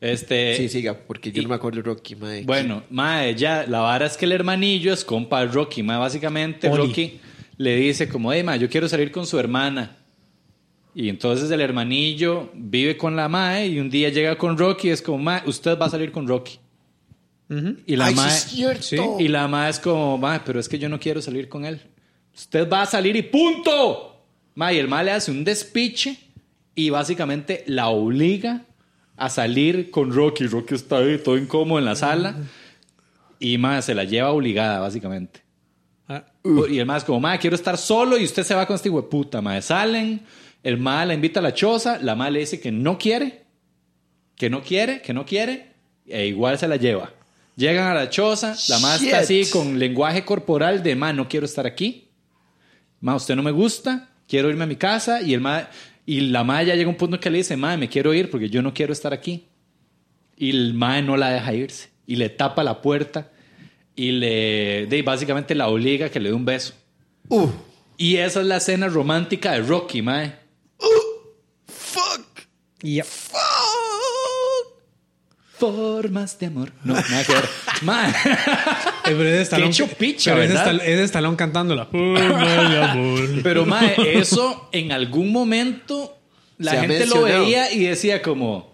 Este. 0.00 0.56
Sí, 0.56 0.68
siga, 0.68 0.98
porque 0.98 1.30
yo 1.30 1.42
no 1.44 1.48
me 1.48 1.54
acuerdo 1.54 1.76
de 1.76 1.82
Rocky, 1.84 2.16
mae. 2.16 2.42
Bueno, 2.42 2.82
mae, 2.90 3.36
ya, 3.36 3.64
la 3.68 3.78
vara 3.78 4.06
es 4.06 4.16
que 4.16 4.24
el 4.24 4.32
hermanillo 4.32 4.92
es 4.92 5.04
compa 5.04 5.40
de 5.40 5.46
Rocky, 5.52 5.84
mae, 5.84 5.96
básicamente 5.98 6.68
Oli. 6.68 6.76
Rocky 6.88 7.20
le 7.62 7.76
dice 7.76 8.08
como, 8.08 8.32
hey, 8.32 8.42
mae, 8.42 8.58
yo 8.58 8.68
quiero 8.68 8.88
salir 8.88 9.12
con 9.12 9.26
su 9.26 9.38
hermana. 9.38 9.96
Y 10.94 11.08
entonces 11.08 11.50
el 11.50 11.60
hermanillo 11.60 12.50
vive 12.54 12.96
con 12.96 13.16
la 13.16 13.28
mae 13.28 13.68
y 13.68 13.78
un 13.78 13.88
día 13.88 14.10
llega 14.10 14.36
con 14.36 14.58
Rocky 14.58 14.88
y 14.88 14.90
es 14.90 15.00
como, 15.00 15.18
mae, 15.18 15.42
usted 15.46 15.78
va 15.78 15.86
a 15.86 15.90
salir 15.90 16.12
con 16.12 16.26
Rocky. 16.26 16.58
Y 17.86 17.96
la 17.96 18.06
Ay, 18.06 18.16
sí 18.30 18.64
es 18.64 18.94
y 19.18 19.28
la 19.28 19.46
mae 19.46 19.70
es 19.70 19.78
como, 19.78 20.16
mae, 20.16 20.40
pero 20.44 20.58
es 20.58 20.68
que 20.68 20.78
yo 20.78 20.88
no 20.88 20.98
quiero 20.98 21.20
salir 21.20 21.48
con 21.48 21.64
él. 21.64 21.80
Usted 22.34 22.68
va 22.68 22.82
a 22.82 22.86
salir 22.86 23.14
y 23.14 23.22
punto. 23.22 24.24
Mae, 24.54 24.74
y 24.74 24.78
el 24.78 24.88
mae 24.88 25.04
le 25.04 25.12
hace 25.12 25.30
un 25.30 25.44
despiche 25.44 26.18
y 26.74 26.90
básicamente 26.90 27.62
la 27.66 27.88
obliga 27.88 28.64
a 29.16 29.28
salir 29.28 29.90
con 29.90 30.12
Rocky. 30.12 30.46
Rocky 30.46 30.74
está 30.74 30.98
ahí 30.98 31.18
todo 31.18 31.36
incómodo 31.36 31.78
en 31.78 31.84
la 31.84 31.94
sala 31.94 32.36
y 33.38 33.58
mae 33.58 33.82
se 33.82 33.94
la 33.94 34.04
lleva 34.04 34.32
obligada, 34.32 34.80
básicamente. 34.80 35.42
Y 36.44 36.78
el 36.78 36.90
es 36.90 37.04
como, 37.04 37.20
mae, 37.20 37.38
quiero 37.38 37.54
estar 37.54 37.78
solo 37.78 38.18
y 38.18 38.24
usted 38.24 38.42
se 38.42 38.54
va 38.54 38.66
con 38.66 38.74
este 38.74 38.90
puta, 38.90 39.40
mae. 39.40 39.62
Salen, 39.62 40.22
el 40.62 40.76
mae 40.76 41.06
la 41.06 41.14
invita 41.14 41.40
a 41.40 41.42
la 41.42 41.54
choza, 41.54 41.98
la 42.02 42.16
mae 42.16 42.30
le 42.32 42.40
dice 42.40 42.60
que 42.60 42.72
no 42.72 42.98
quiere, 42.98 43.44
que 44.34 44.50
no 44.50 44.62
quiere, 44.62 45.00
que 45.02 45.14
no 45.14 45.24
quiere, 45.24 45.74
e 46.06 46.26
igual 46.26 46.58
se 46.58 46.66
la 46.66 46.76
lleva. 46.76 47.12
Llegan 47.54 47.86
a 47.86 47.94
la 47.94 48.10
choza, 48.10 48.56
la 48.68 48.78
mae 48.80 48.96
está 48.96 49.20
así 49.20 49.48
con 49.50 49.78
lenguaje 49.78 50.24
corporal 50.24 50.82
de, 50.82 50.96
mae, 50.96 51.14
no 51.14 51.28
quiero 51.28 51.46
estar 51.46 51.66
aquí. 51.66 52.08
Mae, 53.00 53.16
usted 53.16 53.36
no 53.36 53.42
me 53.42 53.52
gusta, 53.52 54.10
quiero 54.26 54.50
irme 54.50 54.64
a 54.64 54.66
mi 54.66 54.76
casa. 54.76 55.22
Y, 55.22 55.34
el 55.34 55.40
mae, 55.40 55.66
y 56.06 56.22
la 56.22 56.42
mae 56.42 56.66
ya 56.66 56.74
llega 56.74 56.88
a 56.88 56.90
un 56.90 56.96
punto 56.96 57.20
que 57.20 57.30
le 57.30 57.38
dice, 57.38 57.56
mae, 57.56 57.76
me 57.76 57.88
quiero 57.88 58.14
ir 58.14 58.30
porque 58.30 58.50
yo 58.50 58.62
no 58.62 58.74
quiero 58.74 58.92
estar 58.92 59.12
aquí. 59.12 59.46
Y 60.36 60.50
el 60.50 60.74
mae 60.74 61.02
no 61.02 61.16
la 61.16 61.30
deja 61.30 61.54
irse. 61.54 61.90
Y 62.04 62.16
le 62.16 62.30
tapa 62.30 62.64
la 62.64 62.82
puerta 62.82 63.30
y 63.96 64.12
le, 64.12 64.86
de, 64.86 65.02
básicamente 65.02 65.54
la 65.54 65.68
obliga 65.68 66.06
a 66.06 66.08
que 66.10 66.20
le 66.20 66.30
dé 66.30 66.34
un 66.34 66.44
beso. 66.44 66.72
Uh, 67.28 67.48
Y 67.96 68.16
esa 68.16 68.40
es 68.40 68.46
la 68.46 68.56
escena 68.56 68.88
romántica 68.88 69.52
de 69.52 69.60
Rocky, 69.60 70.02
mae. 70.02 70.34
fuck. 71.66 72.26
y 72.82 72.96
ya. 72.96 73.04
Formas 75.58 76.38
de 76.40 76.46
amor. 76.46 76.72
No, 76.82 76.94
nada 76.94 77.24
que 77.24 77.32
ver. 77.34 77.44
mae. 77.82 78.10
Eh, 78.10 78.14
pero 79.04 79.24
es 79.28 79.36
de 79.38 79.56
Stallone- 79.56 79.68
hecho 79.68 79.86
picha, 79.86 80.32
pero 80.32 80.42
es 80.42 80.48
de 80.48 80.54
¿verdad? 80.56 80.74
Es 80.86 80.96
de 80.98 81.04
Stallone 81.04 81.36
cantándola. 81.36 81.86
Forma 81.90 82.68
de 82.68 82.82
amor. 82.82 83.28
Pero, 83.44 83.64
mae, 83.66 83.94
eso 84.18 84.68
en 84.72 84.90
algún 84.90 85.30
momento 85.30 86.18
la 86.58 86.72
Se 86.72 86.80
gente 86.80 87.06
lo 87.06 87.22
veía 87.22 87.70
y 87.72 87.84
decía 87.84 88.22
como, 88.22 88.71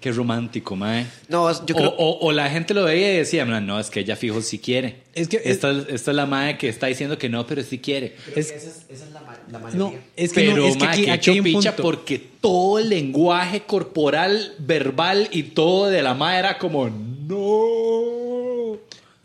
qué 0.00 0.10
romántico, 0.12 0.74
mae. 0.76 1.06
No, 1.28 1.50
yo 1.66 1.74
creo. 1.74 1.90
O, 1.90 2.10
o- 2.10 2.26
o 2.28 2.32
la 2.32 2.48
gente 2.50 2.72
lo 2.74 2.84
veía 2.84 3.12
y 3.14 3.16
decía, 3.18 3.44
"No, 3.44 3.78
es 3.78 3.90
que 3.90 4.00
ella 4.00 4.16
fijo 4.16 4.40
si 4.42 4.58
quiere. 4.58 4.96
Es 5.14 5.28
que- 5.28 5.40
esta, 5.44 5.70
es- 5.70 5.86
esta 5.88 6.10
es 6.10 6.16
la 6.16 6.26
mae 6.26 6.56
que 6.58 6.68
está 6.68 6.86
diciendo 6.86 7.18
que 7.18 7.28
no, 7.28 7.46
pero 7.46 7.62
sí 7.62 7.78
quiere. 7.78 8.16
Es- 8.34 8.50
esa 8.50 8.68
es, 8.88 9.10
la, 9.12 9.20
no, 9.74 9.92
es 10.16 10.32
que, 10.32 10.40
pero, 10.40 10.56
no, 10.56 10.66
es 10.66 10.76
que 10.76 10.84
mae, 10.84 10.92
aquí, 10.94 11.04
que 11.04 11.10
aquí 11.10 11.30
hay 11.30 11.38
un 11.40 11.44
picha 11.44 11.70
punto. 11.76 11.82
porque 11.82 12.18
todo 12.40 12.78
el 12.78 12.88
lenguaje 12.88 13.62
corporal, 13.62 14.54
verbal 14.58 15.28
y 15.32 15.42
todo 15.44 15.86
de 15.90 16.02
la 16.02 16.14
mae 16.14 16.38
era 16.38 16.58
como, 16.58 16.88
no. 16.88 18.19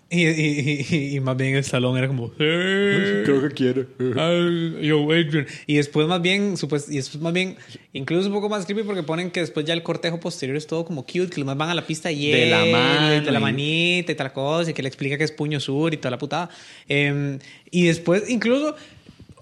Y, 0.07 0.21
y, 0.27 0.85
y- 0.91 1.15
y 1.15 1.19
más 1.19 1.35
bien 1.35 1.55
el 1.55 1.63
salón 1.63 1.97
era 1.97 2.07
como. 2.07 2.31
"Eh, 2.37 3.23
Creo 3.25 3.41
que 3.41 3.49
quiere. 3.55 3.87
ay, 4.17 4.85
yo, 4.87 5.03
Adrian". 5.11 5.47
Y 5.65 5.75
después 5.77 6.07
más 6.07 6.21
bien, 6.21 6.57
supues- 6.57 6.87
y 6.91 6.97
después 6.97 7.21
más 7.23 7.33
bien, 7.33 7.55
incluso 7.91 8.27
un 8.27 8.33
poco 8.35 8.47
más 8.47 8.65
creepy 8.65 8.83
porque 8.83 9.01
ponen 9.01 9.31
que 9.31 9.39
después 9.39 9.65
ya 9.65 9.73
el 9.73 9.81
cortejo 9.81 10.19
posterior 10.19 10.55
es 10.57 10.67
todo 10.67 10.85
como 10.85 11.03
cute, 11.07 11.29
que 11.29 11.37
los 11.39 11.45
más 11.47 11.57
van 11.57 11.69
a 11.69 11.73
la 11.73 11.87
pista 11.87 12.11
y 12.11 12.31
De 12.31 12.45
la 12.45 12.65
mano 12.65 13.09
de 13.25 13.31
la 13.31 13.39
manita 13.39 14.11
y 14.11 14.15
tal 14.15 14.31
cosa, 14.31 14.69
y 14.69 14.73
que 14.75 14.83
le 14.83 14.89
explica 14.89 15.17
que 15.17 15.23
es 15.23 15.31
puño 15.31 15.59
sur 15.59 15.91
y 15.91 15.97
toda 15.97 16.11
la 16.11 16.17
putada. 16.19 16.49
Em, 16.87 17.39
y 17.71 17.87
después, 17.87 18.29
incluso, 18.29 18.75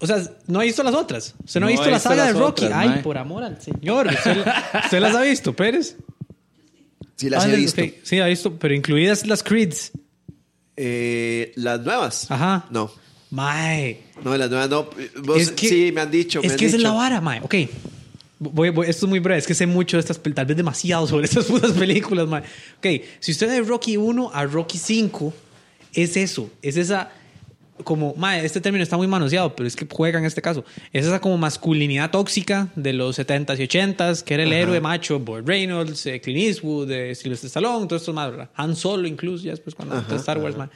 o 0.00 0.06
sea, 0.06 0.16
no 0.46 0.60
ha 0.60 0.64
visto 0.64 0.82
las 0.82 0.94
otras. 0.94 1.34
Usted 1.44 1.60
no, 1.60 1.66
ha 1.66 1.68
No 1.68 1.72
visto 1.72 1.86
he 1.88 1.90
la 1.90 1.96
visto 1.98 2.08
saga 2.08 2.24
de 2.26 2.32
Rocky. 2.32 2.64
otras, 2.64 2.72
Ay, 2.72 2.88
mae. 2.88 3.02
por 3.02 3.18
amor 3.18 3.44
al 3.44 3.60
señor. 3.60 4.06
¿Usted, 4.06 4.44
usted 4.84 5.00
las 5.00 5.14
ha 5.14 5.20
visto, 5.22 5.54
Pérez? 5.54 5.98
Sí, 7.16 7.28
las 7.28 7.44
Ah, 7.44 7.52
he 7.52 7.56
visto. 7.56 7.82
ok. 7.82 7.88
Sí, 8.02 8.18
ha 8.18 8.26
visto, 8.26 8.58
pero 8.58 8.72
incluidas 8.74 9.26
las 9.26 9.42
Creeds. 9.42 9.92
Eh, 10.76 11.52
las 11.56 11.80
nuevas. 11.80 12.30
Ajá. 12.30 12.66
No. 12.70 12.90
Mae. 13.30 14.02
No, 14.22 14.36
las 14.36 14.48
nuevas 14.50 14.68
no. 14.70 14.88
Vos- 15.22 15.40
Es 15.40 15.50
que- 15.50 15.68
sí, 15.68 15.92
me 15.92 16.00
han 16.02 16.10
dicho. 16.10 16.40
Es 16.42 16.54
que 16.56 16.66
esa 16.66 16.76
es 16.76 16.82
la 16.82 16.92
vara, 16.92 17.20
mae. 17.20 17.40
Ok. 17.42 17.54
Voy, 18.38 18.70
voy- 18.70 18.88
esto 18.88 19.06
es 19.06 19.10
muy 19.10 19.20
breve. 19.20 19.38
Es 19.38 19.46
que 19.46 19.54
sé 19.54 19.66
mucho 19.66 19.96
de 19.96 20.00
estas 20.02 20.20
tal 20.22 20.46
vez 20.46 20.56
demasiado 20.56 21.06
sobre 21.06 21.24
estas 21.26 21.46
putas 21.46 21.72
películas, 21.72 22.28
mae. 22.28 22.42
Ok. 22.78 23.02
Si 23.20 23.32
usted 23.32 23.48
de 23.48 23.60
Rocky 23.62 23.96
1 23.96 24.30
a 24.34 24.44
Rocky 24.44 24.78
5, 24.78 25.32
es 25.94 26.16
eso. 26.16 26.50
Es 26.62 26.76
esa. 26.76 27.10
Como, 27.82 28.14
mae, 28.16 28.44
este 28.44 28.60
término 28.60 28.84
está 28.84 28.96
muy 28.96 29.08
manoseado, 29.08 29.56
pero 29.56 29.66
es 29.66 29.74
que 29.74 29.86
juega 29.90 30.20
en 30.20 30.24
este 30.24 30.40
caso. 30.40 30.64
Es 30.92 31.06
esa 31.06 31.20
como 31.20 31.36
masculinidad 31.38 32.10
tóxica 32.10 32.68
de 32.76 32.92
los 32.92 33.18
70s 33.18 33.58
y 33.58 33.66
80s, 33.66 34.22
que 34.22 34.34
era 34.34 34.44
el 34.44 34.52
héroe 34.52 34.80
macho, 34.80 35.18
Boyd 35.18 35.42
Reynolds, 35.44 36.06
eh, 36.06 36.20
Clint 36.20 36.40
Eastwood, 36.40 36.90
eh, 36.90 37.14
Sylvester 37.16 37.48
Stallone, 37.48 37.86
todos 37.88 38.02
estos 38.02 38.14
más, 38.14 38.30
¿verdad? 38.30 38.50
Han 38.54 38.76
Solo 38.76 39.08
incluso, 39.08 39.44
ya 39.44 39.50
después 39.50 39.74
cuando 39.74 39.98
entró 39.98 40.16
Star 40.16 40.38
Wars, 40.38 40.56
mae. 40.56 40.68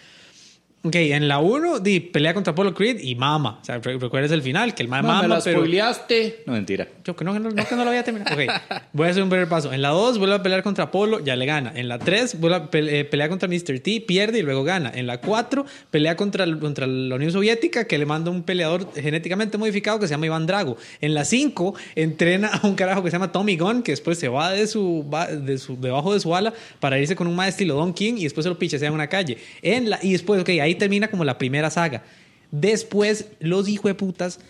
Ok, 0.84 0.94
en 0.94 1.26
la 1.26 1.40
1 1.40 1.80
di, 1.80 1.98
pelea 1.98 2.34
contra 2.34 2.52
Apollo 2.52 2.72
Creed 2.72 3.00
y 3.00 3.16
mama. 3.16 3.58
O 3.60 3.64
sea, 3.64 3.78
re- 3.78 3.98
recuerdas 3.98 4.30
el 4.30 4.42
final, 4.42 4.76
que 4.76 4.84
el 4.84 4.88
mae 4.88 5.02
Ma, 5.02 5.08
mama, 5.08 5.22
me 5.22 5.28
la 5.28 5.40
pero... 5.42 5.58
spoileaste. 5.58 6.44
No, 6.46 6.52
mentira. 6.52 6.86
Yo 7.04 7.16
que 7.16 7.24
no, 7.24 7.32
que 7.32 7.40
no, 7.40 7.50
no, 7.50 7.66
que 7.66 7.74
no 7.74 7.84
lo 7.84 7.90
voy 7.90 7.98
a 7.98 8.04
terminar. 8.04 8.32
Ok, 8.32 8.82
voy 8.92 9.08
a 9.08 9.10
hacer 9.10 9.22
un 9.24 9.28
breve 9.28 9.46
paso. 9.48 9.72
En 9.72 9.82
la 9.82 9.88
2 9.88 10.18
vuelve 10.18 10.36
a 10.36 10.42
pelear 10.42 10.62
contra 10.62 10.84
Apolo, 10.84 11.18
ya 11.24 11.34
le 11.34 11.46
gana. 11.46 11.72
En 11.74 11.88
la 11.88 11.98
3 11.98 12.38
vuelve 12.38 12.56
a 12.56 12.70
pele- 12.70 13.00
eh, 13.00 13.04
pelea 13.04 13.28
contra 13.28 13.48
Mr. 13.48 13.80
T, 13.80 14.04
pierde 14.06 14.38
y 14.38 14.42
luego 14.42 14.62
gana. 14.62 14.92
En 14.94 15.08
la 15.08 15.20
4 15.20 15.66
pelea 15.90 16.16
contra, 16.16 16.44
el- 16.44 16.60
contra 16.60 16.86
la 16.86 17.16
Unión 17.16 17.32
Soviética, 17.32 17.86
que 17.88 17.98
le 17.98 18.06
manda 18.06 18.30
un 18.30 18.44
peleador 18.44 18.88
genéticamente 18.94 19.58
modificado 19.58 19.98
que 19.98 20.06
se 20.06 20.14
llama 20.14 20.26
Iván 20.26 20.46
Drago. 20.46 20.76
En 21.00 21.12
la 21.12 21.24
5 21.24 21.74
entrena 21.96 22.48
a 22.48 22.64
un 22.66 22.76
carajo 22.76 23.02
que 23.02 23.10
se 23.10 23.16
llama 23.16 23.32
Tommy 23.32 23.56
Gunn, 23.56 23.82
que 23.82 23.92
después 23.92 24.16
se 24.16 24.28
va 24.28 24.52
de 24.52 24.68
su, 24.68 25.04
va 25.12 25.26
de 25.26 25.58
su 25.58 25.76
debajo 25.80 26.14
de 26.14 26.20
su 26.20 26.36
ala 26.36 26.54
para 26.78 27.00
irse 27.00 27.16
con 27.16 27.26
un 27.26 27.34
mae 27.34 27.48
estilo 27.48 27.74
Don 27.74 27.92
King 27.92 28.14
y 28.18 28.22
después 28.24 28.44
se 28.44 28.48
lo 28.48 28.56
pichasea 28.60 28.86
en 28.86 28.94
una 28.94 29.08
calle. 29.08 29.38
En 29.60 29.90
la, 29.90 29.98
y 30.02 30.12
después, 30.12 30.40
ok, 30.40 30.50
ahí 30.60 30.67
termina 30.74 31.08
como 31.08 31.24
la 31.24 31.38
primera 31.38 31.70
saga. 31.70 32.02
Después, 32.50 33.26
los 33.40 33.68
hijueputas, 33.68 34.40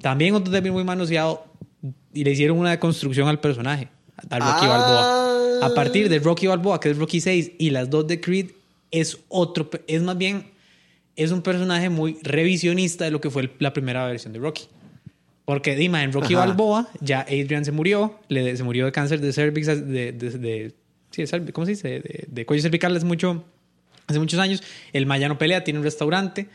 también 0.00 0.34
otro 0.34 0.52
débil 0.52 0.72
muy 0.72 0.84
manoseado, 0.84 1.44
y 2.12 2.24
le 2.24 2.32
hicieron 2.32 2.58
una 2.58 2.70
deconstrucción 2.70 3.28
al 3.28 3.40
personaje, 3.40 3.88
a 4.30 4.38
Rocky 4.38 4.66
Ah. 4.66 4.68
Balboa. 4.68 5.66
A 5.66 5.74
partir 5.74 6.08
de 6.08 6.18
Rocky 6.20 6.46
Balboa, 6.46 6.78
que 6.80 6.90
es 6.90 6.96
Rocky 6.98 7.20
6, 7.20 7.52
y 7.58 7.70
las 7.70 7.90
dos 7.90 8.06
de 8.06 8.20
Creed, 8.20 8.50
es 8.90 9.18
otro, 9.28 9.68
es 9.86 10.02
más 10.02 10.16
bien, 10.16 10.50
es 11.16 11.32
un 11.32 11.42
personaje 11.42 11.88
muy 11.90 12.16
revisionista 12.22 13.04
de 13.04 13.10
lo 13.10 13.20
que 13.20 13.28
fue 13.30 13.50
la 13.58 13.72
primera 13.72 14.06
versión 14.06 14.32
de 14.32 14.38
Rocky. 14.38 14.64
Porque, 15.44 15.74
Dima, 15.76 16.04
en 16.04 16.12
Rocky 16.12 16.34
Ajá. 16.34 16.46
Balboa, 16.46 16.88
ya 17.00 17.20
Adrian 17.22 17.64
se 17.64 17.72
murió, 17.72 18.18
le, 18.28 18.56
se 18.56 18.62
murió 18.62 18.84
de 18.84 18.92
cáncer 18.92 19.20
de 19.20 19.32
cervix, 19.32 19.66
de, 19.66 19.76
de, 19.82 20.12
de- 20.12 20.72
de 21.16 21.52
¿cómo 21.52 21.64
se 21.64 21.72
dice? 21.72 21.88
De, 21.88 22.24
de 22.28 22.46
cuello 22.46 22.62
cervical 22.62 22.94
hace, 22.96 23.04
mucho, 23.06 23.44
hace 24.08 24.18
muchos 24.18 24.40
años. 24.40 24.62
El 24.92 25.06
Mayano 25.06 25.38
pelea, 25.38 25.62
tiene 25.64 25.78
un 25.78 25.84
restaurante. 25.84 26.48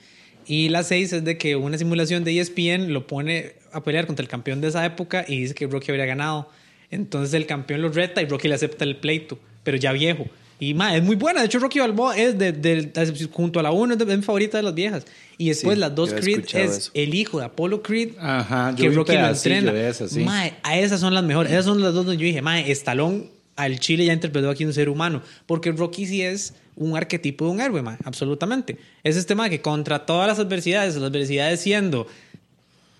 Y 0.45 0.67
la 0.69 0.83
6 0.83 1.13
es 1.13 1.23
de 1.23 1.37
que 1.37 1.55
una 1.55 1.77
simulación 1.77 2.25
de 2.25 2.37
ESPN 2.39 2.91
lo 2.91 3.07
pone 3.07 3.53
a 3.71 3.81
pelear 3.83 4.05
contra 4.07 4.23
el 4.23 4.27
campeón 4.29 4.59
de 4.59 4.67
esa 4.67 4.85
época 4.85 5.23
y 5.27 5.39
dice 5.39 5.53
que 5.53 5.67
Rocky 5.67 5.91
habría 5.91 6.05
ganado. 6.05 6.49
Entonces 6.91 7.33
el 7.33 7.45
campeón 7.45 7.81
lo 7.81 7.89
reta 7.89 8.21
y 8.21 8.25
Rocky 8.25 8.47
le 8.49 8.55
acepta 8.55 8.83
el 8.83 8.97
pleito, 8.97 9.39
pero 9.63 9.77
ya 9.77 9.93
viejo. 9.93 10.27
Y 10.59 10.73
ma, 10.73 10.95
es 10.95 11.03
muy 11.03 11.15
buena. 11.15 11.39
De 11.41 11.45
hecho, 11.47 11.59
Rocky 11.59 11.79
Balboa 11.79 12.17
es 12.17 12.37
de, 12.37 12.51
de- 12.51 12.91
junto 13.31 13.59
a 13.59 13.63
la 13.63 13.71
1 13.71 13.93
es, 13.93 13.99
de- 13.99 14.11
es 14.11 14.17
mi 14.17 14.23
favorita 14.23 14.57
de 14.57 14.63
las 14.63 14.75
viejas. 14.75 15.05
Y 15.37 15.49
después 15.49 15.75
Sí, 15.75 15.79
las 15.79 15.95
dos 15.95 16.13
Creed 16.13 16.39
es 16.45 16.53
eso. 16.55 16.91
el 16.93 17.15
hijo 17.15 17.39
de 17.39 17.45
Apollo 17.45 17.81
Creed 17.81 18.09
Ajá, 18.19 18.75
que 18.75 18.89
Rocky 18.89 19.13
lo 19.13 19.27
entrena. 19.29 19.71
de 19.73 19.89
esas, 19.89 20.11
sí. 20.11 20.19
Mae, 20.23 20.53
a 20.63 20.77
esas 20.77 20.99
son 20.99 21.13
las 21.13 21.23
mejores. 21.23 21.51
Esas 21.51 21.65
son 21.65 21.81
las 21.81 21.93
dos 21.93 22.05
donde 22.05 22.21
yo 22.21 22.25
dije, 22.27 22.41
mae, 22.41 22.69
Stallone 22.71 23.29
al 23.55 23.79
Chile 23.79 24.05
ya 24.05 24.13
interpretó 24.13 24.49
aquí 24.49 24.63
un 24.65 24.73
ser 24.73 24.89
humano. 24.89 25.21
Porque 25.47 25.71
Rocky 25.71 26.05
sí 26.05 26.21
es 26.21 26.53
un 26.75 26.97
arquetipo 26.97 27.45
de 27.45 27.51
un 27.51 27.61
héroe, 27.61 27.81
mae, 27.81 27.97
absolutamente. 28.03 28.77
Es 29.03 29.15
este 29.15 29.35
mae 29.35 29.49
que 29.49 29.61
contra 29.61 30.05
todas 30.05 30.27
las 30.27 30.39
adversidades, 30.39 30.95
las 30.95 31.03
adversidades 31.03 31.61
siendo 31.61 32.07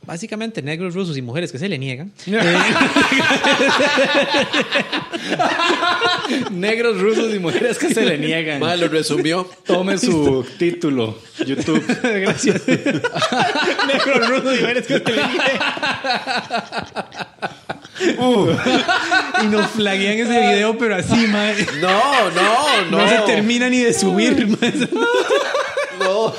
básicamente 0.06 0.62
negros, 0.62 0.94
rusos 0.94 1.18
y 1.18 1.22
mujeres 1.22 1.52
que 1.52 1.60
se 1.60 1.70
le 1.70 1.78
niegan. 1.78 2.12
Negros, 6.52 7.00
rusos 7.00 7.34
y 7.34 7.40
mujeres 7.40 7.78
que 7.78 7.94
se 7.94 8.06
le 8.06 8.18
niegan. 8.18 8.60
Madre, 8.60 8.78
lo 8.78 8.88
resumió. 8.90 9.50
Tome 9.66 9.98
su 9.98 10.46
título, 10.58 11.18
YouTube. 11.46 11.84
Gracias. 12.04 12.68
negros, 12.68 14.30
rusos 14.30 14.58
y 14.58 14.62
mujeres 14.62 14.88
que 14.88 15.00
se 15.00 15.12
le 15.12 15.28
niegan. 15.28 15.60
y 19.44 19.48
nos 19.48 19.68
flaguean 19.72 20.18
ese 20.20 20.40
video, 20.40 20.78
pero 20.78 20.96
así, 20.96 21.28
mae. 21.28 21.56
No, 21.82 22.30
no, 22.32 22.82
no. 22.92 22.98
No 23.00 23.10
se 23.10 23.18
termina 23.26 23.70
ni 23.70 23.80
de 23.80 23.94
subir. 23.94 24.48
mae. 24.48 24.74
No. 26.00 26.34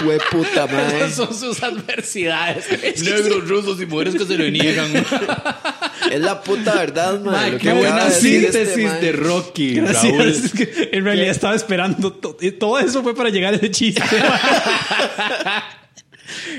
Fue 0.00 0.18
puta 0.30 0.66
madre. 0.66 0.96
Esas 1.06 1.14
son 1.16 1.34
sus 1.34 1.62
adversidades. 1.62 2.66
Negros, 3.02 3.48
rusos 3.48 3.80
y 3.80 3.86
mujeres 3.86 4.14
que 4.14 4.24
se 4.26 4.36
le 4.36 4.50
niegan. 4.50 4.90
Es 6.10 6.20
la 6.20 6.40
puta 6.42 6.74
verdad, 6.74 7.20
madre. 7.20 7.40
Mae, 7.40 7.50
lo 7.52 7.58
qué 7.58 7.72
buena 7.72 8.06
este 8.08 8.20
síntesis 8.20 9.00
de 9.00 9.12
Rocky, 9.12 9.74
Gracias. 9.74 10.12
Raúl. 10.12 10.28
Es 10.28 10.52
que 10.52 10.90
en 10.92 11.04
realidad 11.04 11.30
estaba 11.30 11.54
esperando 11.54 12.12
to- 12.12 12.36
y 12.40 12.52
todo 12.52 12.78
eso 12.78 13.02
fue 13.02 13.14
para 13.14 13.30
llegar 13.30 13.54
a 13.54 13.56
ese 13.56 13.70
chiste. 13.70 14.02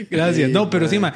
Gracias. 0.10 0.50
No, 0.50 0.70
pero 0.70 0.88
sí, 0.88 1.00
ma. 1.00 1.14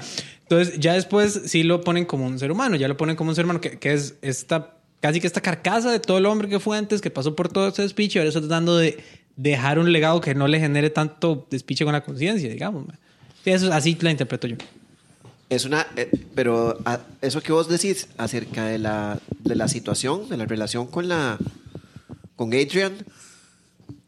Entonces, 0.51 0.79
ya 0.79 0.93
después 0.93 1.41
sí 1.45 1.63
lo 1.63 1.81
ponen 1.81 2.05
como 2.05 2.25
un 2.25 2.37
ser 2.37 2.51
humano, 2.51 2.75
ya 2.75 2.87
lo 2.89 2.97
ponen 2.97 3.15
como 3.15 3.29
un 3.29 3.35
ser 3.35 3.45
humano 3.45 3.61
que, 3.61 3.79
que 3.79 3.93
es 3.93 4.15
esta, 4.21 4.73
casi 4.99 5.21
que 5.21 5.27
esta 5.27 5.39
carcasa 5.41 5.91
de 5.91 5.99
todo 5.99 6.17
el 6.17 6.25
hombre 6.25 6.49
que 6.49 6.59
fue 6.59 6.77
antes, 6.77 6.99
que 6.99 7.09
pasó 7.09 7.35
por 7.35 7.47
todo 7.49 7.69
ese 7.69 7.83
despiche, 7.83 8.19
ahora 8.19 8.27
está 8.29 8.41
tratando 8.41 8.77
de 8.77 9.01
dejar 9.37 9.79
un 9.79 9.91
legado 9.93 10.19
que 10.19 10.35
no 10.35 10.47
le 10.49 10.59
genere 10.59 10.89
tanto 10.89 11.47
despiche 11.49 11.85
con 11.85 11.93
la 11.93 12.03
conciencia, 12.03 12.49
digamos. 12.49 12.85
Sí, 13.45 13.51
eso, 13.51 13.71
así 13.71 13.97
la 14.01 14.11
interpreto 14.11 14.47
yo. 14.47 14.57
Es 15.49 15.63
una. 15.65 15.87
eh, 15.95 16.09
pero 16.35 16.77
a- 16.85 16.99
eso 17.21 17.41
que 17.41 17.53
vos 17.53 17.69
decís 17.69 18.07
acerca 18.17 18.65
de 18.65 18.77
la, 18.77 19.19
de 19.39 19.55
la 19.55 19.67
situación, 19.69 20.27
de 20.27 20.35
la 20.37 20.45
relación 20.45 20.87
con 20.87 21.07
la. 21.07 21.37
con 22.35 22.49
Adrian. 22.53 22.93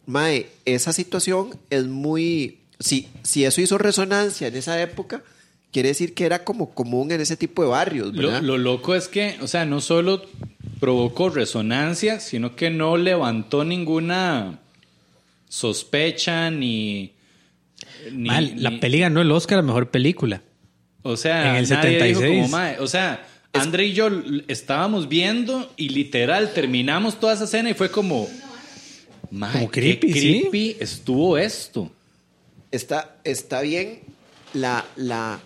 Mae, 0.05 0.47
esa 0.65 0.91
situación 0.93 1.57
es 1.69 1.85
muy. 1.85 2.59
Si, 2.79 3.07
si 3.23 3.45
eso 3.45 3.61
hizo 3.61 3.77
resonancia 3.77 4.47
en 4.47 4.55
esa 4.57 4.81
época, 4.81 5.21
quiere 5.73 5.89
decir 5.89 6.13
que 6.13 6.25
era 6.25 6.45
como 6.45 6.73
común 6.73 7.11
en 7.11 7.19
ese 7.19 7.35
tipo 7.35 7.61
de 7.63 7.67
barrios, 7.69 8.13
¿verdad? 8.13 8.41
lo 8.41 8.57
loco 8.57 8.95
es 8.95 9.09
que, 9.09 9.35
o 9.41 9.47
sea, 9.47 9.65
no 9.65 9.81
solo 9.81 10.25
provocó 10.79 11.29
resonancia, 11.29 12.19
sino 12.21 12.55
que 12.55 12.69
no 12.69 12.95
levantó 12.95 13.65
ninguna 13.65 14.59
sospecha 15.49 16.49
ni... 16.49 17.13
ni- 18.11 18.29
Ma, 18.29 18.41
ni- 18.41 18.55
la 18.55 18.79
peli 18.79 18.99
ganó 18.99 19.21
el 19.21 19.31
Oscar 19.31 19.59
a 19.59 19.61
mejor 19.61 19.89
película. 19.89 20.41
O 21.03 21.17
sea, 21.17 21.49
En 21.51 21.55
el 21.63 21.69
nadie 21.69 22.03
dijo 22.07 22.19
76. 22.21 22.35
como, 22.43 22.47
"Mae", 22.49 22.79
o 22.79 22.87
sea, 22.87 23.27
André 23.51 23.85
y 23.87 23.93
yo 23.93 24.09
estábamos 24.47 25.09
viendo 25.09 25.71
y 25.77 25.89
literal 25.89 26.53
terminamos 26.53 27.19
toda 27.19 27.33
esa 27.33 27.43
escena 27.43 27.69
y 27.69 27.73
fue 27.73 27.91
como... 27.91 28.27
"Mae, 29.31 29.51
Como 29.53 29.69
qué 29.71 29.81
creepy, 29.99 30.13
¿sí? 30.13 30.39
creepy 30.41 30.77
estuvo 30.79 31.37
esto. 31.37 31.91
Está, 32.71 33.17
está 33.23 33.61
bien 33.61 33.99
la, 34.53 34.85
la 34.95 35.39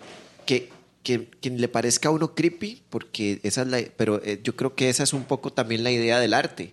que, 0.48 0.70
que, 1.02 1.28
que 1.40 1.50
le 1.50 1.68
parezca 1.68 2.08
a 2.08 2.12
uno 2.12 2.34
creepy, 2.34 2.82
porque 2.88 3.38
esa 3.42 3.60
es 3.62 3.68
la, 3.68 3.82
pero 3.98 4.22
eh, 4.24 4.40
yo 4.42 4.56
creo 4.56 4.74
que 4.74 4.88
esa 4.88 5.02
es 5.02 5.12
un 5.12 5.24
poco 5.24 5.52
también 5.52 5.84
la 5.84 5.90
idea 5.90 6.18
del 6.18 6.32
arte. 6.32 6.72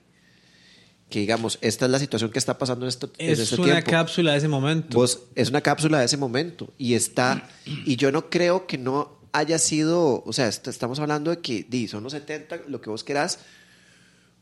Que 1.09 1.19
digamos, 1.19 1.59
esta 1.61 1.85
es 1.85 1.91
la 1.91 1.99
situación 1.99 2.31
que 2.31 2.39
está 2.39 2.57
pasando 2.57 2.85
en, 2.85 2.89
esto, 2.89 3.11
en 3.17 3.29
Es 3.31 3.39
este 3.39 3.55
una 3.61 3.73
tiempo. 3.73 3.91
cápsula 3.91 4.31
de 4.31 4.37
ese 4.37 4.47
momento. 4.47 4.97
Vos, 4.97 5.23
es 5.35 5.49
una 5.49 5.59
cápsula 5.61 5.99
de 5.99 6.05
ese 6.05 6.17
momento 6.17 6.73
y 6.77 6.93
está, 6.95 7.47
y 7.65 7.97
yo 7.97 8.11
no 8.11 8.29
creo 8.29 8.65
que 8.65 8.77
no 8.77 9.19
haya 9.33 9.59
sido, 9.59 10.23
o 10.25 10.31
sea, 10.33 10.47
est- 10.47 10.67
estamos 10.67 10.97
hablando 10.99 11.29
de 11.31 11.39
que 11.41 11.65
di, 11.69 11.87
son 11.89 12.01
los 12.03 12.13
70, 12.13 12.61
lo 12.69 12.79
que 12.81 12.89
vos 12.89 13.03
querás, 13.03 13.39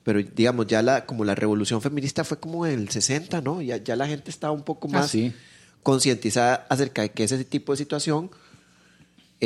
pero 0.03 0.21
digamos, 0.21 0.67
ya 0.67 0.81
la, 0.83 1.05
como 1.05 1.25
la 1.25 1.33
revolución 1.35 1.81
feminista 1.81 2.23
fue 2.23 2.39
como 2.39 2.65
en 2.67 2.79
el 2.79 2.89
60, 2.89 3.41
¿no? 3.41 3.61
Ya, 3.61 3.77
ya 3.77 3.95
la 3.95 4.07
gente 4.07 4.29
estaba 4.29 4.53
un 4.53 4.63
poco 4.63 4.87
Ah, 4.91 4.99
más 4.99 5.09
sí. 5.11 5.33
concientizada 5.81 6.65
acerca 6.69 7.01
de 7.01 7.11
que 7.11 7.23
ese 7.23 7.43
tipo 7.43 7.73
de 7.73 7.77
situación 7.77 8.29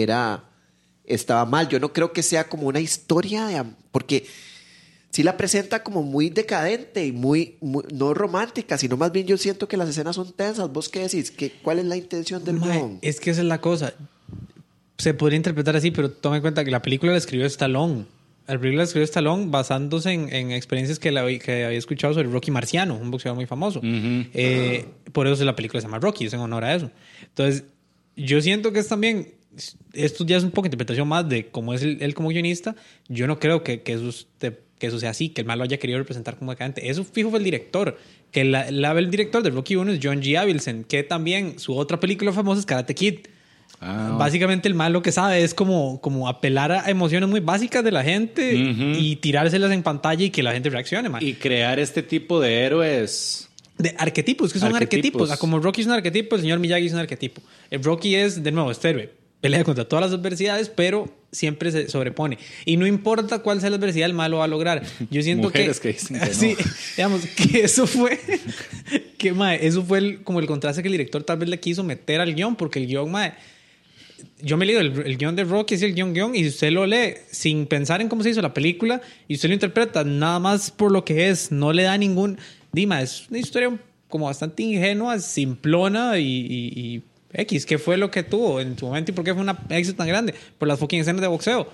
era, 0.02 0.44
estaba 1.06 1.46
mal. 1.46 1.68
Yo 1.70 1.80
no 1.80 1.94
creo 1.94 2.12
que 2.14 2.24
sea 2.24 2.46
como 2.50 2.68
una 2.68 2.80
historia 2.80 3.46
de, 3.48 3.64
porque 3.92 4.26
sí 5.10 5.24
la 5.24 5.38
presenta 5.38 5.84
como 5.84 6.04
muy 6.04 6.30
decadente 6.30 7.06
y 7.06 7.12
muy, 7.12 7.56
muy- 7.62 7.84
no 7.94 8.14
romántica, 8.14 8.78
sino 8.78 8.98
más 8.98 9.12
bien 9.12 9.26
yo 9.28 9.38
siento 9.38 9.68
que 9.68 9.78
las 9.78 9.90
escenas 9.90 10.16
son 10.16 10.32
tensas. 10.34 10.72
¿Vos 10.72 10.90
qué 10.90 11.00
decís? 11.02 11.32
¿Qué, 11.32 11.52
¿Cuál 11.64 11.80
es 11.80 11.86
la 11.86 11.98
intención 11.98 12.44
del 12.44 12.60
guion? 12.60 13.00
es 13.02 13.20
que 13.20 13.32
esa 13.32 13.42
es 13.42 13.48
la 13.48 13.60
cosa. 13.62 13.94
Se 14.98 15.14
podría 15.14 15.38
interpretar 15.38 15.76
así, 15.76 15.92
pero 15.92 16.10
tome 16.12 16.38
en 16.38 16.42
cuenta 16.42 16.64
que 16.66 16.72
la 16.72 16.82
película 16.82 17.12
la 17.12 17.18
escribió 17.20 17.46
Stallone. 17.46 18.06
La 18.48 18.58
película 18.58 18.78
la 18.78 18.84
escribió 18.86 19.04
Stallone 19.04 19.48
basándose 19.50 20.12
en, 20.12 20.34
en 20.34 20.52
experiencias 20.52 21.00
que, 21.00 21.12
la, 21.12 21.26
que 21.40 21.66
había 21.66 21.78
escuchado 21.78 22.14
sobre 22.14 22.30
Rocky 22.30 22.50
Marciano, 22.50 22.96
un 22.96 23.12
boxeador 23.12 23.36
muy 23.36 23.46
famoso. 23.46 23.80
Eh, 23.84 24.86
por 25.12 25.28
eso 25.28 25.44
la 25.46 25.56
película 25.56 25.82
se 25.82 25.88
llama 25.88 26.00
Rocky, 26.00 26.26
es 26.26 26.34
en 26.34 26.40
honor 26.40 26.64
a 26.64 26.74
eso. 26.76 26.90
Entonces, 27.24 27.66
yo 28.16 28.42
siento 28.42 28.72
que 28.72 28.80
es 28.80 28.88
también, 28.88 29.34
esto 29.94 30.26
ya 30.26 30.38
es 30.38 30.44
un 30.44 30.52
poco 30.52 30.68
interpretación 30.68 31.08
más 31.08 31.28
de 31.28 31.48
cómo 31.48 31.74
es 31.74 31.82
él, 31.84 31.98
él 32.02 32.14
como 32.14 32.30
guionista. 32.30 32.76
Yo 33.08 33.28
no 33.28 33.40
creo 33.40 33.64
que, 33.64 33.82
que, 33.82 33.94
eso 33.94 34.10
esté- 34.10 34.58
que 34.80 34.88
eso 34.88 35.00
sea 35.00 35.10
así, 35.12 35.30
que 35.30 35.42
el 35.42 35.48
malo 35.48 35.64
haya 35.64 35.78
querido 35.78 35.98
representar 36.00 36.38
como 36.38 36.52
decadente. 36.52 36.90
Eso 36.90 37.04
fijo 37.04 37.30
fue 37.30 37.40
el 37.40 37.46
director. 37.46 37.98
Que 38.32 38.44
la, 38.44 38.70
la- 38.72 38.92
el 38.92 39.10
director 39.10 39.42
de 39.44 39.50
Rocky 39.50 39.76
1 39.76 39.94
es 39.94 40.00
John 40.04 40.22
G. 40.22 40.38
Avildsen, 40.38 40.84
que 40.84 41.04
también 41.04 41.60
su 41.60 41.76
otra 41.76 42.00
película 42.00 42.32
famosa 42.34 42.60
es 42.60 42.66
Karate 42.66 42.94
Kid. 42.96 43.20
Ah, 43.80 44.16
Básicamente 44.18 44.68
el 44.68 44.74
mal 44.74 44.92
lo 44.94 45.02
que 45.04 45.12
sabe 45.12 45.44
es 45.44 45.54
como, 45.54 46.02
como 46.02 46.28
apelar 46.28 46.72
a 46.72 46.90
emociones 46.90 47.30
muy 47.30 47.42
básicas 47.42 47.84
de 47.84 47.92
la 47.92 48.04
gente 48.04 48.56
Ujú. 48.72 48.84
y 49.00 49.18
tirárselas 49.18 49.72
en 49.72 49.84
pantalla 49.84 50.24
y 50.26 50.30
que 50.32 50.42
la 50.42 50.52
gente 50.54 50.70
reaccione, 50.72 51.10
man. 51.10 51.22
Y 51.24 51.34
crear 51.34 51.78
este 51.80 52.02
tipo 52.02 52.40
de 52.40 52.62
héroes. 52.66 53.50
De 53.78 53.94
arquetipos, 54.00 54.52
que 54.52 54.58
son 54.58 54.70
Arquetipos. 54.76 54.98
arquetipos. 54.98 55.32
Ah, 55.32 55.38
Como 55.38 55.60
Rocky 55.60 55.82
es 55.82 55.88
un 55.88 55.94
arquetipo, 55.94 56.36
el 56.36 56.42
señor 56.42 56.58
Miyagi 56.58 56.88
es 56.88 56.94
un 56.94 57.00
arquetipo. 57.00 57.42
El 57.70 57.84
Rocky 57.84 58.16
es, 58.16 58.42
de 58.42 58.52
nuevo, 58.52 58.72
este 58.72 58.90
héroe. 58.90 59.12
Pelea 59.42 59.64
contra 59.64 59.86
todas 59.88 60.10
las 60.10 60.20
adversidades, 60.20 60.70
pero 60.70 61.14
siempre 61.32 61.72
se 61.72 61.90
sobrepone. 61.90 62.38
Y 62.66 62.78
no 62.78 62.88
importa 62.88 63.40
cuál 63.40 63.62
sea 63.62 63.70
la 63.70 63.76
adversidad, 63.78 64.08
el 64.08 64.14
mal 64.14 64.32
lo 64.32 64.38
va 64.38 64.46
a 64.46 64.48
lograr. 64.48 64.84
Yo 65.12 65.22
siento 65.22 65.48
Mujeres 65.50 65.80
que... 65.80 65.90
que 65.90 65.94
dicen 66.00 66.20
que 66.20 66.26
no. 66.28 66.34
Sí, 66.34 66.56
digamos, 66.96 67.22
que 67.26 67.60
eso 67.64 67.86
fue... 67.86 68.20
que, 69.18 69.34
mae, 69.34 69.66
eso 69.66 69.84
fue 69.84 70.00
el- 70.00 70.24
como 70.24 70.40
el 70.40 70.48
contraste 70.48 70.82
que 70.82 70.88
el 70.88 70.94
director 70.94 71.24
tal 71.24 71.38
vez 71.38 71.50
le 71.50 71.60
quiso 71.60 71.84
meter 71.84 72.22
al 72.22 72.34
guion, 72.34 72.56
porque 72.56 72.80
el 72.80 72.88
guion, 72.88 73.12
mae... 73.12 73.34
Yo 74.42 74.58
me 74.58 74.66
he 74.66 74.68
leído 74.68 74.82
el, 74.82 75.06
el 75.06 75.18
guion 75.18 75.36
de 75.36 75.44
Rocky, 75.44 75.76
es 75.76 75.82
el 75.84 75.94
guion 75.94 76.14
guion, 76.14 76.36
y 76.36 76.48
usted 76.48 76.72
lo 76.72 76.88
lee 76.88 77.14
sin 77.32 77.68
pensar 77.68 78.02
en 78.02 78.10
cómo 78.10 78.24
se 78.24 78.32
hizo 78.32 78.42
la 78.42 78.54
película, 78.54 79.00
y 79.28 79.36
usted 79.36 79.50
lo 79.50 79.54
interpreta 79.54 80.04
nada 80.04 80.40
más 80.40 80.72
por 80.72 80.92
lo 80.92 81.06
que 81.06 81.30
es, 81.30 81.52
no 81.52 81.72
le 81.74 81.84
da 81.84 81.98
ningún... 81.98 82.40
Dima, 82.72 83.02
es 83.02 83.26
una 83.30 83.40
historia 83.40 83.78
como 84.08 84.26
bastante 84.26 84.64
ingenua, 84.64 85.20
simplona 85.20 86.18
y, 86.18 86.24
y- 86.26 86.74
y 86.96 87.02
X, 87.34 87.66
¿qué 87.66 87.78
fue 87.78 87.98
lo 87.98 88.10
que 88.10 88.24
tuvo 88.24 88.60
en 88.62 88.78
su 88.78 88.86
momento 88.88 89.12
y 89.12 89.14
por 89.14 89.24
qué 89.26 89.34
fue 89.34 89.44
un 89.44 89.56
éxito 89.70 89.98
tan 89.98 90.08
grande? 90.08 90.34
Por 90.58 90.68
las 90.68 90.80
fucking 90.80 91.02
escenas 91.02 91.22
de 91.22 91.28
boxeo. 91.28 91.70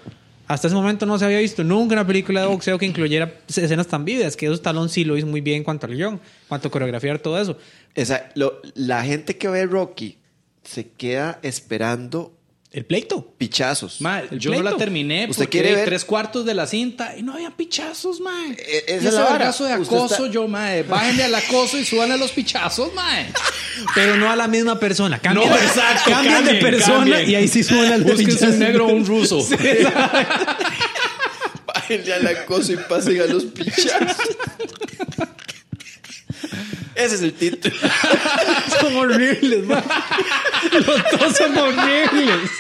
Hasta 0.48 0.68
ese 0.68 0.76
momento 0.76 1.06
no 1.06 1.18
se 1.18 1.24
había 1.26 1.40
visto 1.40 1.64
nunca 1.64 1.94
una 1.94 2.06
película 2.06 2.42
de 2.42 2.48
boxeo 2.48 2.78
que 2.78 2.86
incluyera 2.86 3.34
escenas 3.48 3.88
tan 3.88 4.04
vividas, 4.04 4.36
que 4.36 4.46
eso 4.48 4.56
Stallone 4.56 4.90
sí 4.90 5.06
lo 5.06 5.16
hizo 5.18 5.26
muy 5.28 5.40
bien 5.42 5.58
en 5.58 5.64
cuanto 5.64 5.86
al 5.88 5.96
guion, 5.96 6.16
en 6.16 6.20
cuanto 6.50 6.68
a 6.68 6.72
coreografiar 6.72 7.20
todo 7.20 7.40
eso. 7.40 7.58
Esa- 7.96 8.30
lo- 8.36 8.60
la 8.76 9.04
gente 9.06 9.38
que 9.38 9.48
ve 9.48 9.66
Rocky 9.66 10.18
se 10.64 10.90
queda 10.90 11.40
esperando 11.44 12.34
El 12.74 12.86
pleito. 12.86 13.34
pichazos. 13.38 14.00
El 14.32 14.40
yo 14.40 14.52
no 14.52 14.62
la 14.64 14.76
terminé 14.76 15.28
¿Usted 15.30 15.46
porque 15.46 15.60
quiere 15.62 15.76
ver? 15.76 15.86
tres 15.86 16.04
cuartos 16.04 16.44
de 16.44 16.56
la 16.56 16.66
cinta 16.68 17.16
y 17.18 17.22
no 17.24 17.36
había 17.36 17.52
pichazos, 17.52 18.20
mae. 18.20 18.52
E- 18.54 18.84
es 18.88 19.04
ese 19.06 19.12
la 19.12 19.22
vara. 19.22 19.32
vergazo 19.38 19.64
de 19.66 19.74
acoso, 19.74 20.06
está- 20.26 20.28
yo, 20.28 20.48
mae. 20.48 20.84
Bájenle 20.84 21.24
al 21.24 21.36
acoso 21.36 21.78
y 21.78 21.86
súbanle 21.86 22.16
a 22.16 22.18
los 22.18 22.32
pichazos, 22.32 22.94
mae. 22.96 23.28
Pero 23.96 24.18
no 24.18 24.30
a 24.32 24.36
la 24.36 24.48
misma 24.48 24.80
persona. 24.80 25.20
Cambian, 25.20 25.50
No, 25.50 25.56
exacto, 25.56 26.12
cambian 26.12 26.46
de 26.46 26.52
cambien, 26.60 26.72
persona 26.72 26.98
cambien. 26.98 27.30
y 27.30 27.36
ahí 27.36 27.48
sí 27.48 27.64
suena 27.64 27.96
el 27.96 28.04
Búsquense 28.04 28.48
un 28.48 28.60
negro 28.60 28.88
o 28.88 28.90
un 28.94 29.06
ruso. 29.06 29.40
Bájenle 31.66 32.14
al 32.14 32.28
acoso 32.28 32.74
y 32.74 32.78
pasen 32.78 33.22
a 33.22 33.26
los 33.26 33.44
pichazos. 33.46 34.18
Ese 36.96 37.16
es 37.16 37.22
el 37.24 37.34
título. 37.34 37.76
Son 38.80 38.96
horribles, 38.96 39.66
man. 39.66 39.84
Los 40.72 40.86
dos 40.86 41.38
son 41.38 41.58
horribles. 41.58 42.52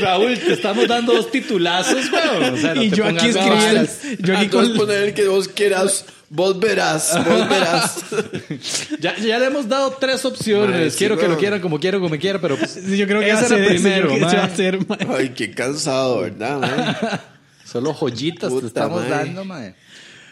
Raúl, 0.00 0.38
te 0.38 0.52
estamos 0.54 0.88
dando 0.88 1.14
dos 1.14 1.30
titulazos, 1.30 2.10
weón. 2.10 2.54
O 2.54 2.56
sea, 2.56 2.74
no 2.74 2.82
Y 2.82 2.90
yo 2.90 3.04
aquí 3.06 3.30
bravas. 3.30 3.98
yo 4.18 4.36
aquí 4.36 4.48
con- 4.48 4.74
poner 4.76 5.02
el 5.04 5.14
que 5.14 5.28
vos 5.28 5.46
quieras. 5.48 6.04
Vos 6.32 6.60
verás, 6.60 7.12
vos 7.26 7.48
verás. 7.48 8.04
Ya, 9.00 9.16
ya 9.18 9.38
le 9.38 9.46
hemos 9.46 9.68
dado 9.68 9.96
tres 9.98 10.24
opciones. 10.24 10.70
Mae, 10.76 10.90
sí, 10.90 10.98
quiero 10.98 11.18
que 11.18 11.26
lo 11.26 11.36
quieran 11.36 11.60
como 11.60 11.80
quiero, 11.80 12.00
como 12.00 12.16
quiera, 12.18 12.40
pero 12.40 12.56
pues, 12.56 12.76
Yo 12.86 13.06
creo 13.06 13.20
que 13.20 13.30
ese 13.30 13.48
va 13.48 13.54
a 13.54 13.58
era 13.58 13.68
primero, 13.68 14.10
ese 14.12 14.20
mae. 14.20 14.36
a 14.36 14.48
ser, 14.56 14.86
man. 14.88 14.98
Ay, 15.16 15.30
qué 15.30 15.50
cansado, 15.50 16.20
¿verdad, 16.20 16.58
man? 16.60 16.96
Solo 17.64 17.92
joyitas 17.92 18.52
te 18.60 18.66
estamos 18.66 19.00
mae. 19.02 19.10
dando, 19.10 19.44
mae. 19.44 19.74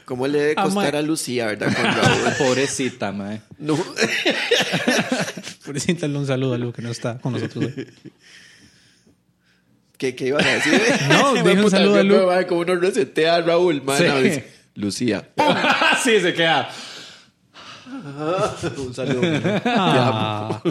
¿Cómo 0.04 0.26
le 0.28 0.38
debe 0.38 0.54
Ah, 0.56 0.62
costar 0.64 0.92
mae. 0.92 0.98
a 1.00 1.02
Lucía, 1.02 1.46
verdad, 1.46 1.66
con 1.74 1.84
Raúl? 1.84 2.32
Pobrecita, 2.38 3.10
mae. 3.12 3.40
No. 3.58 3.76
Pobrecita, 5.64 6.06
un 6.06 6.26
saludo 6.26 6.54
a 6.54 6.58
Lu 6.58 6.72
que 6.72 6.80
no 6.82 6.90
está 6.90 7.18
con 7.18 7.32
nosotros 7.32 7.64
hoy. 7.76 7.86
¿Qué, 9.96 10.14
¿Qué 10.14 10.28
ibas 10.28 10.46
a 10.46 10.48
decir? 10.54 10.80
No, 11.08 11.34
Mae, 11.34 11.42
dije 11.42 11.62
un 11.64 11.70
saludo 11.70 11.96
a 11.96 12.02
Lu. 12.04 12.26
mae, 12.26 12.46
Como 12.46 12.60
uno 12.60 12.76
resetea 12.76 13.34
a 13.36 13.40
Raúl. 13.42 13.82
Sí. 13.98 14.42
Lucía. 14.78 15.28
sí, 16.04 16.20
se 16.20 16.32
queda. 16.32 16.70
Un 18.78 18.94
saludo. 18.94 19.22
Ah. 19.64 20.62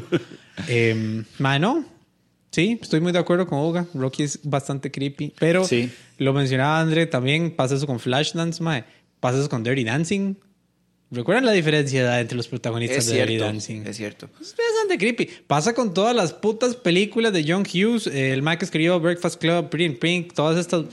Em, 0.68 1.26
mae, 1.40 1.60
no. 1.60 1.86
Sí, 2.52 2.80
estoy 2.82 3.02
muy 3.02 3.12
de 3.12 3.20
acuerdo 3.20 3.46
con 3.48 3.60
Olga. 3.60 3.86
Rocky 3.94 4.24
es 4.24 4.40
bastante 4.44 4.90
creepy. 4.92 5.34
Pero 5.38 5.64
Sí. 5.66 5.92
lo 6.18 6.34
mencionaba 6.34 6.80
André 6.80 7.06
también. 7.06 7.52
Pasa 7.52 7.76
eso 7.76 7.86
con 7.86 8.00
Flashdance, 8.00 8.64
mae. 8.64 8.86
Pasa 9.20 9.40
eso 9.40 9.50
con 9.50 9.64
Dirty 9.64 9.84
Dancing. 9.84 10.36
¿Recuerdan 11.12 11.46
la 11.46 11.52
diferencia 11.54 12.20
entre 12.20 12.36
los 12.38 12.48
protagonistas 12.48 13.00
Es 13.00 13.08
de 13.08 13.18
Dirty 13.20 13.38
Dancing? 13.38 13.84
es 13.88 13.98
cierto. 13.98 14.30
Es 14.42 14.56
bastante 14.58 14.98
creepy. 14.98 15.30
Pasa 15.48 15.74
con 15.74 15.94
todas 15.94 16.16
las 16.16 16.34
putas 16.34 16.76
películas 16.76 17.34
de 17.34 17.46
John 17.48 17.64
Hughes, 17.64 18.08
eh, 18.08 18.34
el 18.34 18.42
Mike 18.42 18.60
que 18.60 18.66
escribió 18.66 19.00
Breakfast 19.00 19.40
Club, 19.40 19.70
Pretty 19.70 19.86
in 19.86 20.00
Pink, 20.00 20.34
todas 20.34 20.58
estas 20.58 20.86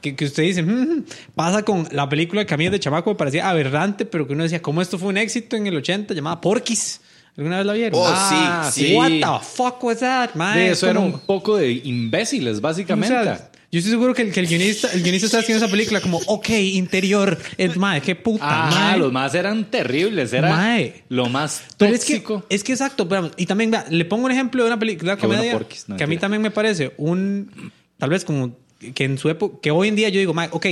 que, 0.00 0.14
que 0.16 0.24
usted 0.26 0.42
dice. 0.42 0.62
"Mm". 0.62 1.04
Pasa 1.34 1.62
con 1.62 1.88
la 1.92 2.08
película 2.08 2.44
que 2.44 2.54
a 2.54 2.56
mí 2.56 2.68
de 2.68 2.78
chamaco 2.80 3.10
me 3.10 3.16
parecía 3.16 3.48
aberrante, 3.48 4.04
pero 4.06 4.26
que 4.26 4.32
uno 4.32 4.42
decía, 4.44 4.62
¿cómo 4.62 4.82
esto 4.82 4.98
fue 4.98 5.08
un 5.08 5.16
éxito 5.18 5.56
en 5.56 5.66
el 5.66 5.76
80? 5.76 6.14
Llamada 6.14 6.40
Porky's. 6.40 7.00
¿Alguna 7.36 7.58
vez 7.58 7.66
la 7.66 7.72
vieron? 7.74 8.00
Oh, 8.00 8.06
Ah, 8.08 8.70
sí, 8.72 8.86
sí. 8.86 8.94
What 8.94 9.08
the 9.10 9.46
fuck 9.46 9.84
was 9.84 9.98
that, 9.98 10.30
man? 10.34 10.56
De 10.56 10.70
eso 10.70 10.86
Es 10.86 10.90
era 10.92 11.00
un 11.00 11.18
poco 11.20 11.56
de 11.58 11.70
imbéciles, 11.70 12.58
o 12.58 12.60
básicamente. 12.62 13.14
sea, 13.14 13.50
yo 13.70 13.78
estoy 13.80 13.90
seguro 13.90 14.14
que 14.14 14.22
el, 14.22 14.32
que 14.32 14.40
el 14.40 14.46
guionista, 14.46 14.90
el 14.92 15.02
guionista 15.02 15.26
está 15.26 15.40
haciendo 15.40 15.62
esa 15.62 15.70
película 15.70 16.00
como, 16.00 16.16
ok, 16.28 16.48
interior, 16.50 17.36
es 17.58 17.76
mae, 17.76 18.00
qué 18.00 18.14
puta, 18.14 18.44
Ah, 18.48 18.70
mae. 18.70 18.98
los 18.98 19.12
más 19.12 19.34
eran 19.34 19.70
terribles. 19.70 20.32
Era 20.32 20.48
Mae. 20.48 21.02
lo 21.10 21.26
más 21.28 21.62
Pero 21.76 21.94
es 21.94 22.06
que, 22.06 22.14
tóxico. 22.14 22.46
es 22.48 22.64
que 22.64 22.72
exacto, 22.72 23.06
pero, 23.06 23.30
y 23.36 23.44
también 23.44 23.70
vea, 23.70 23.84
le 23.90 24.06
pongo 24.06 24.24
un 24.24 24.30
ejemplo 24.32 24.62
de 24.62 24.68
una 24.70 24.78
película 24.78 25.16
de 25.16 25.20
Qué 25.20 25.26
bueno, 25.26 25.42
comedia 25.42 25.66
no, 25.88 25.96
que 25.96 26.04
a 26.04 26.06
mí 26.06 26.16
también 26.16 26.40
me 26.40 26.50
parece 26.50 26.94
un, 26.96 27.70
tal 27.98 28.08
vez 28.10 28.24
como 28.24 28.56
que 28.94 29.04
en 29.04 29.18
su 29.18 29.28
época, 29.28 29.58
que 29.62 29.70
hoy 29.70 29.88
en 29.88 29.96
día 29.96 30.08
yo 30.08 30.18
digo, 30.20 30.34
"Mae, 30.34 30.48
ok, 30.52 30.66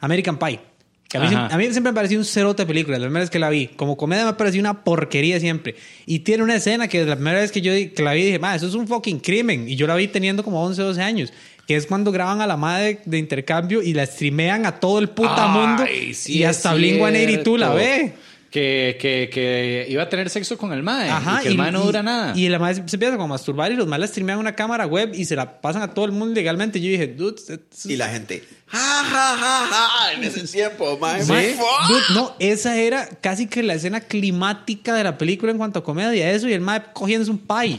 American 0.00 0.38
Pie. 0.38 0.60
Que 1.08 1.18
a, 1.18 1.20
mí, 1.20 1.28
a 1.32 1.56
mí 1.56 1.64
siempre 1.70 1.92
me 1.92 1.94
pareció 1.94 2.18
un 2.18 2.24
cerote 2.24 2.64
de 2.64 2.66
película, 2.66 2.98
la 2.98 3.04
primera 3.06 3.20
vez 3.22 3.30
que 3.30 3.38
la 3.38 3.48
vi. 3.48 3.68
Como 3.68 3.96
comedia 3.96 4.24
me 4.26 4.32
pareció 4.32 4.60
una 4.60 4.82
porquería 4.82 5.38
siempre. 5.38 5.76
Y 6.04 6.20
tiene 6.20 6.42
una 6.42 6.56
escena 6.56 6.88
que 6.88 7.04
la 7.04 7.14
primera 7.14 7.38
vez 7.38 7.52
que 7.52 7.60
yo 7.60 7.72
que 7.72 8.02
la 8.02 8.12
vi 8.12 8.24
dije, 8.24 8.40
"Ma, 8.40 8.56
eso 8.56 8.66
es 8.66 8.74
un 8.74 8.88
fucking 8.88 9.20
crimen. 9.20 9.68
Y 9.68 9.76
yo 9.76 9.86
la 9.86 9.94
vi 9.94 10.08
teniendo 10.08 10.42
como 10.42 10.60
11, 10.64 10.82
12 10.82 11.00
años. 11.00 11.32
Que 11.68 11.76
es 11.76 11.86
cuando 11.86 12.10
graban 12.10 12.40
a 12.40 12.46
la 12.48 12.56
madre 12.56 13.00
de 13.04 13.18
intercambio 13.18 13.82
y 13.82 13.92
la 13.94 14.04
streamean 14.04 14.66
a 14.66 14.80
todo 14.80 14.98
el 14.98 15.08
puta 15.08 15.46
mundo. 15.46 15.84
Ay, 15.86 16.12
sí 16.12 16.38
y 16.38 16.42
hasta 16.44 16.74
Blink-182 16.74 17.56
la 17.56 17.72
cierto. 17.72 17.74
ve. 17.76 18.12
Que, 18.56 18.96
que, 18.98 19.28
que 19.30 19.86
iba 19.86 20.02
a 20.02 20.08
tener 20.08 20.30
sexo 20.30 20.56
con 20.56 20.72
el 20.72 20.82
mae. 20.82 21.10
Ajá, 21.10 21.40
y 21.40 21.42
que 21.42 21.48
el 21.48 21.58
mae 21.58 21.70
no 21.70 21.82
dura 21.82 22.02
nada. 22.02 22.32
Y 22.34 22.48
la 22.48 22.58
madre 22.58 22.76
se 22.76 22.80
empieza 22.80 23.12
como 23.12 23.24
a 23.24 23.36
masturbar 23.36 23.70
y 23.70 23.76
los 23.76 23.86
males 23.86 24.08
streamean 24.08 24.38
una 24.38 24.54
cámara 24.54 24.86
web 24.86 25.12
y 25.14 25.26
se 25.26 25.36
la 25.36 25.60
pasan 25.60 25.82
a 25.82 25.92
todo 25.92 26.06
el 26.06 26.12
mundo 26.12 26.34
legalmente. 26.34 26.78
Y 26.78 26.82
yo 26.84 26.90
dije, 26.92 27.06
dude, 27.08 27.36
Y 27.84 27.96
la 27.96 28.08
gente, 28.08 28.42
ja, 28.68 29.04
ja, 29.04 29.36
ja, 29.36 29.66
ja, 29.70 30.12
en 30.14 30.24
ese 30.24 30.40
tiempo. 30.48 30.96
Mae, 30.98 31.22
fuck. 31.22 31.88
dude, 31.88 32.14
no, 32.14 32.34
esa 32.38 32.78
era 32.78 33.06
casi 33.20 33.46
que 33.46 33.62
la 33.62 33.74
escena 33.74 34.00
climática 34.00 34.94
de 34.94 35.04
la 35.04 35.18
película 35.18 35.52
en 35.52 35.58
cuanto 35.58 35.80
a 35.80 35.84
comedia. 35.84 36.32
Eso 36.32 36.48
y 36.48 36.54
el 36.54 36.62
mae 36.62 36.82
cogiéndose 36.94 37.30
un 37.30 37.38
pie. 37.46 37.78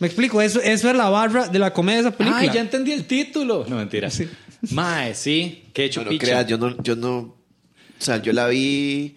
Me 0.00 0.06
explico, 0.06 0.42
eso, 0.42 0.60
eso 0.60 0.90
es 0.90 0.96
la 0.96 1.08
barra 1.08 1.48
de 1.48 1.58
la 1.58 1.72
comedia 1.72 2.02
de 2.02 2.08
esa 2.08 2.14
película. 2.18 2.42
Ay, 2.42 2.50
ya 2.52 2.60
entendí 2.60 2.92
el 2.92 3.06
título. 3.06 3.64
No, 3.66 3.76
mentira. 3.76 4.10
Mae, 4.70 5.14
sí. 5.14 5.64
Que 5.72 5.84
he 5.84 5.86
hecho 5.86 6.04
No, 6.04 6.10
no 6.10 6.18
creas, 6.18 6.46
yo 6.46 6.58
no, 6.58 6.76
yo 6.82 6.94
no, 6.94 7.18
o 7.18 7.36
sea, 7.98 8.20
yo 8.20 8.34
la 8.34 8.48
vi, 8.48 9.16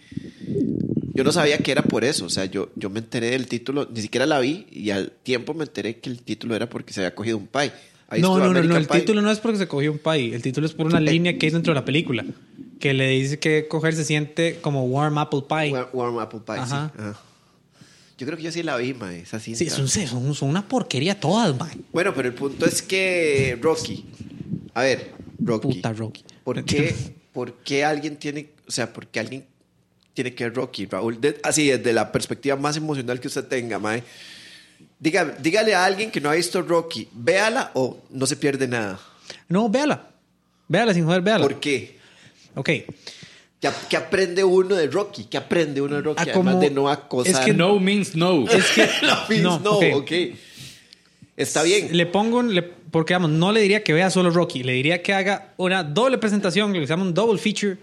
yo 1.13 1.23
no 1.23 1.31
sabía 1.31 1.57
que 1.57 1.71
era 1.71 1.81
por 1.83 2.03
eso, 2.03 2.25
o 2.25 2.29
sea, 2.29 2.45
yo, 2.45 2.69
yo 2.75 2.89
me 2.89 2.99
enteré 2.99 3.31
del 3.31 3.47
título, 3.47 3.87
ni 3.93 4.01
siquiera 4.01 4.25
la 4.25 4.39
vi 4.39 4.67
y 4.71 4.91
al 4.91 5.11
tiempo 5.23 5.53
me 5.53 5.63
enteré 5.63 5.97
que 5.97 6.09
el 6.09 6.21
título 6.21 6.55
era 6.55 6.69
porque 6.69 6.93
se 6.93 7.01
había 7.01 7.15
cogido 7.15 7.37
un 7.37 7.47
pie. 7.47 7.71
Ahí 8.09 8.21
no, 8.21 8.37
no, 8.37 8.53
no, 8.53 8.63
no, 8.63 8.77
el 8.77 8.85
Pie. 8.87 9.01
título 9.01 9.21
no 9.21 9.29
es 9.31 9.39
porque 9.39 9.57
se 9.57 9.67
cogió 9.67 9.91
un 9.91 9.97
pie. 9.97 10.33
El 10.33 10.41
título 10.41 10.65
es 10.65 10.73
por 10.73 10.85
una 10.85 11.01
línea 11.01 11.37
que 11.37 11.47
hay 11.47 11.51
dentro 11.51 11.73
de 11.73 11.79
la 11.79 11.83
película. 11.83 12.25
Que 12.79 12.93
le 12.93 13.09
dice 13.09 13.37
que 13.37 13.67
coger 13.67 13.95
se 13.95 14.05
siente 14.05 14.59
como 14.61 14.85
warm 14.85 15.17
apple 15.17 15.41
pie. 15.49 15.71
Warm, 15.73 15.89
Warm 15.91 16.19
Apple 16.19 16.39
Pie, 16.45 16.55
Ajá. 16.55 16.91
sí. 16.95 17.01
ajá. 17.01 17.19
Yo 18.17 18.25
creo 18.25 18.37
que 18.37 18.43
yo 18.43 18.51
sí 18.51 18.63
la 18.63 18.77
vi, 18.77 18.93
mae, 18.93 19.19
esa 19.19 19.39
cinta. 19.39 19.59
Sí, 19.59 19.69
son, 19.69 19.87
son, 19.89 20.33
son 20.33 20.49
una 20.49 20.67
porquería 20.67 21.19
todas, 21.19 21.57
mae. 21.59 21.75
Bueno, 21.91 22.13
pero 22.15 22.29
el 22.29 22.33
punto 22.33 22.65
es 22.65 22.81
que 22.81 23.57
Rocky, 23.61 24.05
a 24.73 24.81
ver, 24.83 25.11
Rocky, 25.39 25.67
Puta 25.67 25.91
Rocky. 25.93 26.23
¿por 26.43 26.63
qué, 26.65 26.95
por 27.33 27.55
qué 27.55 27.83
alguien 27.83 28.15
tiene, 28.17 28.49
o 28.67 28.71
sea, 28.71 28.91
por 28.93 29.07
qué 29.07 29.19
alguien 29.19 29.45
tiene 30.17 30.33
que 30.33 30.45
ver 30.45 30.55
Rocky, 30.55 30.87
Raúl? 30.87 31.21
De- 31.21 31.39
así, 31.43 31.67
desde 31.69 31.93
la 31.93 32.11
perspectiva 32.11 32.55
más 32.55 32.75
emocional 32.75 33.19
que 33.19 33.27
usted 33.27 33.45
tenga, 33.45 33.77
mae. 33.77 34.01
Diga, 34.99 35.25
dígale 35.39 35.75
a 35.75 35.85
alguien 35.85 36.09
que 36.09 36.19
no 36.19 36.31
ha 36.31 36.33
visto 36.33 36.59
Rocky, 36.63 37.07
véala 37.13 37.69
o 37.75 37.99
no 38.09 38.25
se 38.25 38.35
pierde 38.35 38.67
nada. 38.67 38.99
No, 39.47 39.69
véala. 39.69 40.09
Véala 40.67 40.91
sin 40.95 41.05
joder, 41.05 41.21
véala. 41.21 41.43
¿Por 41.43 41.59
qué? 41.59 41.97
Ok. 42.55 42.65
¿Qué, 42.65 43.69
qué 43.89 43.95
aprende 43.97 44.43
uno 44.43 44.73
de 44.73 44.87
Rocky? 44.87 45.25
¿Qué 45.25 45.37
aprende 45.37 45.81
uno 45.81 45.97
de 45.97 46.01
Rocky? 46.01 46.19
Ah, 46.21 46.31
Además 46.33 46.53
como- 46.55 46.61
de 46.63 46.71
no 46.71 46.89
acosar. 46.89 47.33
es 47.33 47.39
que 47.45 47.53
No 47.53 47.79
means 47.79 48.15
no. 48.15 48.45
Es 48.49 48.65
que. 48.71 48.89
no, 49.03 49.17
means 49.29 49.43
no, 49.43 49.59
no, 49.59 49.71
ok. 49.77 49.83
ok. 49.97 50.11
Está 51.35 51.61
bien. 51.61 51.95
Le 51.95 52.07
pongo 52.07 52.39
un. 52.39 52.55
le- 52.55 52.63
porque, 52.63 53.13
vamos, 53.13 53.29
no 53.29 53.51
le 53.51 53.61
diría 53.61 53.83
que 53.83 53.93
vea 53.93 54.09
solo 54.09 54.31
Rocky. 54.31 54.63
Le 54.63 54.73
diría 54.73 55.03
que 55.03 55.13
haga 55.13 55.53
una 55.57 55.83
doble 55.83 56.17
presentación, 56.17 56.73
se 56.73 56.85
llama 56.87 57.03
un 57.03 57.13
double 57.13 57.37
feature. 57.37 57.77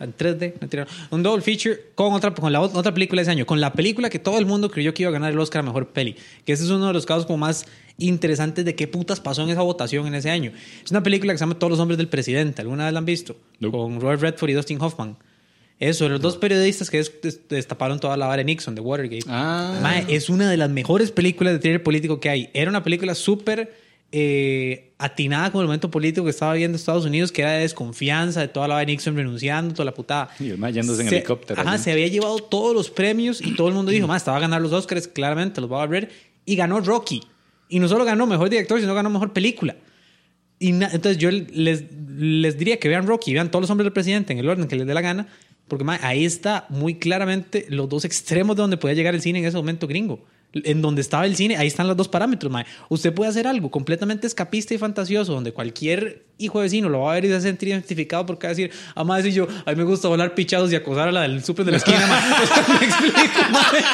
En 0.00 0.14
3D, 0.16 0.54
mentira, 0.60 0.86
un 1.10 1.22
double 1.22 1.42
feature 1.42 1.78
con 1.94 2.12
otra, 2.12 2.32
con 2.34 2.52
la 2.52 2.60
ot- 2.60 2.74
otra 2.74 2.92
película 2.94 3.20
de 3.20 3.22
ese 3.24 3.30
año, 3.32 3.46
con 3.46 3.60
la 3.60 3.72
película 3.72 4.10
que 4.10 4.18
todo 4.18 4.38
el 4.38 4.46
mundo 4.46 4.70
creyó 4.70 4.94
que 4.94 5.02
iba 5.02 5.10
a 5.10 5.12
ganar 5.12 5.32
el 5.32 5.38
Oscar 5.38 5.60
a 5.60 5.62
mejor 5.62 5.88
peli. 5.88 6.16
Que 6.44 6.52
ese 6.52 6.64
es 6.64 6.70
uno 6.70 6.86
de 6.86 6.92
los 6.92 7.06
casos 7.06 7.26
como 7.26 7.38
más 7.38 7.66
interesantes 7.98 8.64
de 8.64 8.74
qué 8.74 8.86
putas 8.86 9.20
pasó 9.20 9.42
en 9.42 9.50
esa 9.50 9.62
votación 9.62 10.06
en 10.06 10.14
ese 10.14 10.30
año. 10.30 10.52
Es 10.84 10.90
una 10.90 11.02
película 11.02 11.32
que 11.32 11.38
se 11.38 11.42
llama 11.42 11.58
Todos 11.58 11.70
los 11.72 11.80
hombres 11.80 11.98
del 11.98 12.08
presidente. 12.08 12.62
¿Alguna 12.62 12.84
vez 12.84 12.92
la 12.92 12.98
han 13.00 13.04
visto? 13.04 13.36
No. 13.60 13.72
Con 13.72 14.00
Robert 14.00 14.20
Redford 14.22 14.50
y 14.50 14.52
Dustin 14.54 14.80
Hoffman. 14.80 15.16
Eso, 15.80 16.08
los 16.08 16.20
dos 16.20 16.36
periodistas 16.36 16.90
que 16.90 16.96
des- 16.96 17.12
des- 17.22 17.40
destaparon 17.48 18.00
toda 18.00 18.16
la 18.16 18.26
vara 18.26 18.38
de 18.38 18.44
Nixon, 18.44 18.74
de 18.74 18.80
Watergate. 18.80 19.24
Ah. 19.28 19.78
Mae, 19.80 20.04
es 20.08 20.28
una 20.28 20.50
de 20.50 20.56
las 20.56 20.70
mejores 20.70 21.12
películas 21.12 21.52
de 21.54 21.58
thriller 21.60 21.82
político 21.82 22.18
que 22.18 22.28
hay. 22.30 22.50
Era 22.52 22.68
una 22.70 22.82
película 22.82 23.14
súper 23.14 23.72
eh, 24.12 24.92
atinada 24.98 25.52
con 25.52 25.60
el 25.60 25.66
momento 25.66 25.90
político 25.90 26.24
que 26.24 26.30
estaba 26.30 26.54
viendo 26.54 26.76
Estados 26.76 27.04
Unidos, 27.04 27.30
que 27.30 27.42
era 27.42 27.52
de 27.52 27.60
desconfianza, 27.60 28.40
de 28.40 28.48
toda 28.48 28.66
la 28.68 28.78
de 28.78 28.86
Nixon 28.86 29.14
renunciando, 29.16 29.74
toda 29.74 29.84
la 29.84 29.94
putada. 29.94 30.30
Y 30.40 30.50
el 30.50 30.72
yéndose 30.72 31.02
en 31.02 31.08
Se- 31.08 31.16
helicóptero, 31.16 31.60
Ajá, 31.60 31.72
allí. 31.72 31.82
se 31.82 31.92
había 31.92 32.08
llevado 32.08 32.38
todos 32.38 32.74
los 32.74 32.90
premios 32.90 33.40
y 33.44 33.54
todo 33.54 33.68
el 33.68 33.74
mundo 33.74 33.90
dijo, 33.92 34.06
más, 34.06 34.22
estaba 34.22 34.38
a 34.38 34.40
ganar 34.40 34.60
los 34.62 34.72
Oscars, 34.72 35.08
claramente, 35.08 35.60
los 35.60 35.70
va 35.70 35.82
a 35.82 35.86
ver. 35.86 36.10
Y 36.44 36.56
ganó 36.56 36.80
Rocky. 36.80 37.22
Y 37.68 37.78
no 37.80 37.88
solo 37.88 38.04
ganó 38.06 38.26
mejor 38.26 38.48
director, 38.48 38.80
sino 38.80 38.94
ganó 38.94 39.10
mejor 39.10 39.32
película. 39.34 39.76
Y 40.58 40.70
entonces 40.70 41.18
yo 41.18 41.30
les, 41.30 41.84
les 42.16 42.58
diría 42.58 42.78
que 42.78 42.88
vean 42.88 43.06
Rocky, 43.06 43.32
vean 43.34 43.50
todos 43.50 43.62
los 43.62 43.70
hombres 43.70 43.84
del 43.84 43.92
presidente 43.92 44.32
en 44.32 44.38
el 44.40 44.48
orden 44.48 44.66
que 44.66 44.74
les 44.76 44.86
dé 44.86 44.94
la 44.94 45.02
gana, 45.02 45.28
porque 45.68 45.84
ahí 46.00 46.24
está 46.24 46.64
muy 46.70 46.94
claramente 46.94 47.66
los 47.68 47.88
dos 47.90 48.04
extremos 48.06 48.56
de 48.56 48.62
donde 48.62 48.76
podía 48.78 48.94
llegar 48.94 49.14
el 49.14 49.20
cine 49.20 49.38
en 49.40 49.44
ese 49.44 49.56
momento 49.58 49.86
gringo. 49.86 50.24
En 50.52 50.80
donde 50.80 51.02
estaba 51.02 51.26
el 51.26 51.36
cine, 51.36 51.56
ahí 51.58 51.66
están 51.66 51.86
los 51.86 51.96
dos 51.96 52.08
parámetros. 52.08 52.50
mae. 52.50 52.64
Usted 52.88 53.12
puede 53.12 53.28
hacer 53.30 53.46
algo 53.46 53.70
completamente 53.70 54.26
escapista 54.26 54.72
y 54.72 54.78
fantasioso, 54.78 55.34
donde 55.34 55.52
cualquier 55.52 56.24
hijo 56.38 56.58
de 56.60 56.64
vecino 56.64 56.88
lo 56.88 57.00
va 57.00 57.12
a 57.12 57.14
ver 57.14 57.24
y 57.24 57.28
se 57.28 57.32
va 57.34 57.38
a 57.38 57.42
sentir 57.42 57.68
identificado 57.68 58.24
porque 58.24 58.46
va 58.46 58.52
a 58.52 58.54
decir, 58.54 58.70
ah, 58.94 59.04
mae, 59.04 59.22
si 59.22 59.32
yo, 59.32 59.46
a 59.66 59.70
mí 59.70 59.76
me 59.76 59.82
gusta 59.84 60.08
volar 60.08 60.34
pichados 60.34 60.72
y 60.72 60.76
acosar 60.76 61.08
a 61.08 61.12
la 61.12 61.22
del 61.22 61.44
súper 61.44 61.66
de 61.66 61.72
la 61.72 61.76
esquina. 61.76 62.06
mae". 62.06 62.22
me 62.80 62.86
explico, 62.86 63.18
mae. 63.50 63.84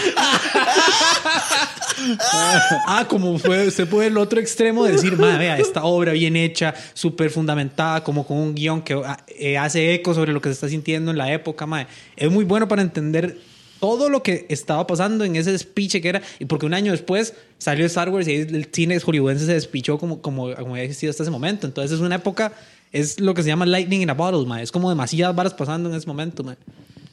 Ah, 2.86 3.06
como 3.08 3.38
fue, 3.38 3.68
usted 3.68 3.88
puede 3.88 4.08
el 4.08 4.18
otro 4.18 4.40
extremo 4.40 4.84
de 4.84 4.92
decir, 4.92 5.16
"Ma, 5.16 5.38
vea, 5.38 5.58
esta 5.58 5.84
obra 5.84 6.12
bien 6.12 6.36
hecha, 6.36 6.74
súper 6.92 7.30
fundamentada, 7.30 8.02
como 8.02 8.26
con 8.26 8.36
un 8.36 8.54
guion 8.54 8.82
que 8.82 8.94
ah, 8.94 9.24
eh, 9.28 9.56
hace 9.56 9.94
eco 9.94 10.12
sobre 10.12 10.32
lo 10.32 10.40
que 10.40 10.48
se 10.50 10.54
está 10.54 10.68
sintiendo 10.68 11.10
en 11.10 11.18
la 11.18 11.32
época, 11.32 11.66
ma. 11.66 11.86
Es 12.16 12.30
muy 12.30 12.44
bueno 12.44 12.68
para 12.68 12.82
entender 12.82 13.38
todo 13.84 14.08
lo 14.08 14.22
que 14.22 14.46
estaba 14.48 14.86
pasando 14.86 15.24
en 15.26 15.36
ese 15.36 15.52
despiche 15.52 16.00
que 16.00 16.08
era, 16.08 16.22
y 16.38 16.46
porque 16.46 16.64
un 16.64 16.72
año 16.72 16.90
después 16.92 17.34
salió 17.58 17.84
Star 17.84 18.08
Wars 18.08 18.26
y 18.26 18.32
el 18.32 18.66
cine 18.72 18.98
hollywoodense 18.98 19.44
se 19.44 19.52
despichó 19.52 19.98
como, 19.98 20.22
como, 20.22 20.54
como 20.54 20.70
había 20.72 20.84
existido 20.84 21.10
hasta 21.10 21.22
ese 21.22 21.30
momento. 21.30 21.66
Entonces 21.66 21.92
es 21.92 22.00
una 22.00 22.14
época, 22.14 22.54
es 22.92 23.20
lo 23.20 23.34
que 23.34 23.42
se 23.42 23.48
llama 23.48 23.66
lightning 23.66 24.00
in 24.00 24.08
a 24.08 24.14
bottle, 24.14 24.46
ma. 24.46 24.62
Es 24.62 24.72
como 24.72 24.88
demasiadas 24.88 25.36
varas 25.36 25.52
pasando 25.52 25.90
en 25.90 25.96
ese 25.96 26.06
momento, 26.06 26.42
ma. 26.42 26.56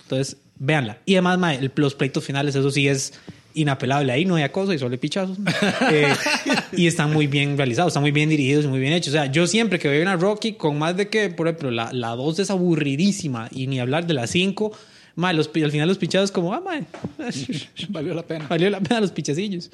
Entonces, 0.03 0.37
véanla. 0.59 0.97
Y 1.05 1.15
además, 1.15 1.39
ma, 1.39 1.53
el- 1.55 1.69
los 1.75 1.93
pleitos 1.93 2.23
finales, 2.23 2.55
eso 2.55 2.71
sí 2.71 2.87
es 2.87 3.11
inapelable. 3.53 4.13
Ahí 4.13 4.23
no 4.23 4.35
hay 4.35 4.43
acoso 4.43 4.71
y 4.71 4.79
solo 4.79 4.93
hay 4.93 4.97
pichazos. 4.97 5.37
Eh, 5.91 6.07
y 6.71 6.87
están 6.87 7.11
muy 7.11 7.27
bien 7.27 7.57
realizados, 7.57 7.89
están 7.91 8.03
muy 8.03 8.11
bien 8.11 8.29
dirigidos 8.29 8.63
y 8.63 8.69
muy 8.69 8.79
bien 8.79 8.93
hechos. 8.93 9.09
O 9.09 9.17
sea, 9.17 9.25
yo 9.25 9.45
siempre 9.45 9.77
que 9.77 9.89
veo 9.89 10.01
una 10.01 10.15
Rocky, 10.15 10.53
con 10.53 10.79
más 10.79 10.95
de 10.95 11.09
que, 11.09 11.29
por 11.31 11.49
ejemplo, 11.49 11.69
la, 11.69 11.91
la 11.91 12.15
2 12.15 12.39
es 12.39 12.49
aburridísima 12.49 13.49
y 13.51 13.67
ni 13.67 13.81
hablar 13.81 14.07
de 14.07 14.13
la 14.13 14.25
5, 14.25 14.71
ma, 15.15 15.33
los, 15.33 15.47
pi- 15.47 15.63
al 15.63 15.71
final 15.71 15.87
los 15.87 15.97
pichados 15.97 16.31
como, 16.31 16.53
ah, 16.53 16.61
ma, 16.61 16.79
Valió 17.89 18.13
la 18.13 18.23
pena. 18.23 18.47
valió 18.47 18.69
la 18.69 18.79
pena 18.79 19.01
los 19.01 19.11
pichacillos. 19.11 19.69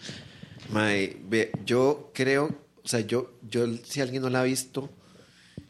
Mae, 0.71 1.17
ve, 1.30 1.52
yo 1.65 2.12
creo, 2.13 2.56
o 2.84 2.88
sea, 2.88 3.00
yo, 3.02 3.34
yo, 3.50 3.65
si 3.84 4.02
alguien 4.02 4.21
no 4.21 4.30
la 4.30 4.41
ha 4.41 4.43
visto, 4.43 4.89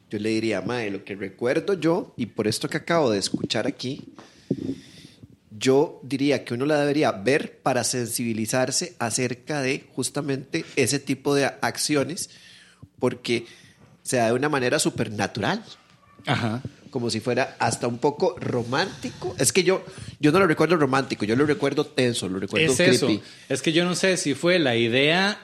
yo 0.09 0.19
le 0.19 0.29
diría, 0.29 0.61
Mae, 0.61 0.89
lo 0.89 1.03
que 1.03 1.15
recuerdo 1.15 1.73
yo, 1.73 2.13
y 2.17 2.27
por 2.27 2.47
esto 2.47 2.67
que 2.69 2.77
acabo 2.77 3.11
de 3.11 3.19
escuchar 3.19 3.67
aquí, 3.67 4.05
yo 5.59 5.99
diría 6.03 6.43
que 6.45 6.53
uno 6.53 6.65
la 6.65 6.79
debería 6.79 7.11
ver 7.11 7.59
para 7.59 7.83
sensibilizarse 7.83 8.95
acerca 8.99 9.61
de 9.61 9.85
justamente 9.93 10.65
ese 10.75 10.99
tipo 10.99 11.33
de 11.35 11.45
acciones, 11.45 12.29
porque 12.99 13.45
se 14.03 14.17
da 14.17 14.27
de 14.27 14.33
una 14.33 14.49
manera 14.49 14.79
supernatural 14.79 15.63
Ajá. 16.25 16.61
Como 16.97 17.09
si 17.09 17.19
fuera 17.19 17.55
hasta 17.59 17.87
un 17.87 17.97
poco 17.99 18.35
romántico. 18.39 19.35
Es 19.39 19.51
que 19.53 19.63
yo, 19.63 19.83
yo 20.19 20.31
no 20.31 20.39
lo 20.39 20.47
recuerdo 20.47 20.75
romántico, 20.77 21.25
yo 21.25 21.35
lo 21.35 21.45
recuerdo 21.45 21.85
tenso, 21.85 22.27
lo 22.27 22.39
recuerdo 22.39 22.71
Es 22.73 22.79
eso. 22.79 23.05
creepy. 23.07 23.23
Es 23.49 23.61
que 23.61 23.71
yo 23.71 23.85
no 23.85 23.95
sé 23.95 24.17
si 24.17 24.33
fue 24.33 24.59
la 24.59 24.75
idea 24.75 25.39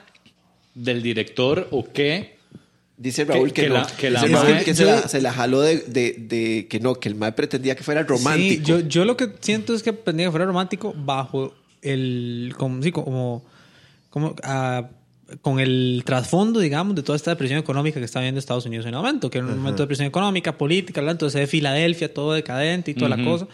del 0.74 1.02
director 1.02 1.68
o 1.70 1.84
qué. 1.92 2.34
Dice 2.96 3.24
Raúl 3.24 3.52
que, 3.52 3.62
que 3.62 3.68
no. 3.68 3.74
la- 3.74 3.86
que 3.86 4.10
la 4.10 4.24
mae- 4.26 4.64
que 4.64 4.74
se, 4.74 4.84
yo- 4.84 4.90
la, 4.90 5.08
se 5.08 5.20
la 5.20 5.32
jaló 5.32 5.60
de, 5.60 5.78
de, 5.78 6.12
de 6.16 6.66
que 6.68 6.78
no, 6.78 6.94
que 6.94 7.08
el 7.08 7.16
mae 7.16 7.32
pretendía 7.32 7.74
que 7.74 7.82
fuera 7.82 8.02
Sí, 8.02 8.06
romántico. 8.08 8.62
yo, 8.64 8.80
yo 8.80 9.04
lo 9.04 9.16
que 9.16 9.30
siento 9.40 9.74
es 9.74 9.82
que 9.82 9.92
pretendía 9.92 10.26
que 10.26 10.30
fuera 10.30 10.46
romántico 10.46 10.94
bajo 10.96 11.54
el. 11.82 12.54
Como, 12.56 12.82
sí, 12.82 12.92
como. 12.92 13.44
como 14.10 14.36
ah, 14.44 14.88
con 15.40 15.60
el 15.60 16.02
trasfondo, 16.04 16.60
digamos, 16.60 16.94
de 16.94 17.02
toda 17.02 17.16
esta 17.16 17.30
depresión 17.30 17.58
económica 17.58 17.98
que 17.98 18.04
está 18.04 18.20
viendo 18.20 18.38
Estados 18.38 18.66
Unidos 18.66 18.86
en 18.86 18.94
el 18.94 18.96
momento, 18.96 19.30
que 19.30 19.38
era 19.38 19.46
un 19.46 19.58
momento 19.58 19.78
de 19.78 19.84
depresión 19.84 20.06
económica, 20.08 20.58
política, 20.58 21.00
¿verdad? 21.00 21.12
entonces 21.12 21.40
de 21.40 21.46
Filadelfia, 21.46 22.12
todo 22.12 22.32
decadente 22.32 22.90
y 22.90 22.94
toda 22.94 23.16
la 23.16 23.24
cosa. 23.24 23.46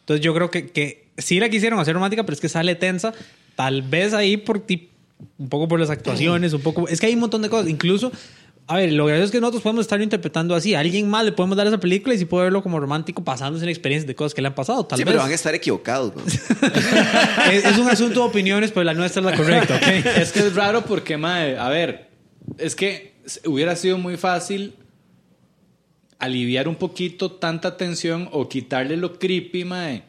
Entonces 0.00 0.24
yo 0.24 0.34
creo 0.34 0.50
que, 0.50 0.68
que 0.68 1.08
sí 1.18 1.40
la 1.40 1.48
quisieron 1.48 1.78
hacer 1.80 1.94
romántica, 1.94 2.24
pero 2.24 2.34
es 2.34 2.40
que 2.40 2.48
sale 2.48 2.74
tensa, 2.74 3.12
tal 3.54 3.82
vez 3.82 4.14
ahí 4.14 4.36
por 4.36 4.60
ti, 4.60 4.90
un 5.38 5.48
poco 5.48 5.66
por 5.68 5.80
las 5.80 5.90
actuaciones, 5.90 6.52
un 6.52 6.60
poco... 6.60 6.88
Es 6.88 7.00
que 7.00 7.06
hay 7.06 7.14
un 7.14 7.20
montón 7.20 7.42
de 7.42 7.48
cosas, 7.48 7.68
incluso... 7.68 8.12
A 8.68 8.76
ver, 8.76 8.92
lo 8.92 9.06
gracioso 9.06 9.26
es 9.26 9.30
que 9.30 9.40
nosotros 9.40 9.62
podemos 9.62 9.84
estar 9.84 10.00
interpretando 10.02 10.54
así. 10.54 10.74
A 10.74 10.80
alguien 10.80 11.08
más 11.08 11.24
le 11.24 11.30
podemos 11.30 11.56
dar 11.56 11.68
esa 11.68 11.78
película 11.78 12.14
y 12.14 12.18
sí 12.18 12.24
puede 12.24 12.44
verlo 12.44 12.64
como 12.64 12.80
romántico 12.80 13.22
basándose 13.22 13.64
en 13.64 13.68
experiencias 13.68 14.08
de 14.08 14.16
cosas 14.16 14.34
que 14.34 14.42
le 14.42 14.48
han 14.48 14.56
pasado. 14.56 14.84
Tal 14.84 14.98
sí, 14.98 15.04
vez. 15.04 15.12
pero 15.12 15.22
van 15.22 15.30
a 15.30 15.34
estar 15.34 15.54
equivocados. 15.54 16.14
¿no? 16.16 16.22
es, 17.52 17.64
es 17.64 17.78
un 17.78 17.88
asunto 17.88 18.20
de 18.20 18.26
opiniones, 18.26 18.72
pero 18.72 18.82
la 18.82 18.94
nuestra 18.94 19.20
es 19.20 19.26
la 19.26 19.36
correcta, 19.36 19.76
¿ok? 19.76 20.06
Es 20.16 20.32
que 20.32 20.40
es 20.40 20.54
raro 20.56 20.84
porque, 20.84 21.16
mae, 21.16 21.56
a 21.56 21.68
ver, 21.68 22.10
es 22.58 22.74
que 22.74 23.14
hubiera 23.44 23.76
sido 23.76 23.98
muy 23.98 24.16
fácil 24.16 24.74
aliviar 26.18 26.66
un 26.66 26.76
poquito 26.76 27.32
tanta 27.32 27.76
tensión 27.76 28.28
o 28.32 28.48
quitarle 28.48 28.96
lo 28.96 29.18
creepy, 29.18 29.64
mae. 29.64 30.02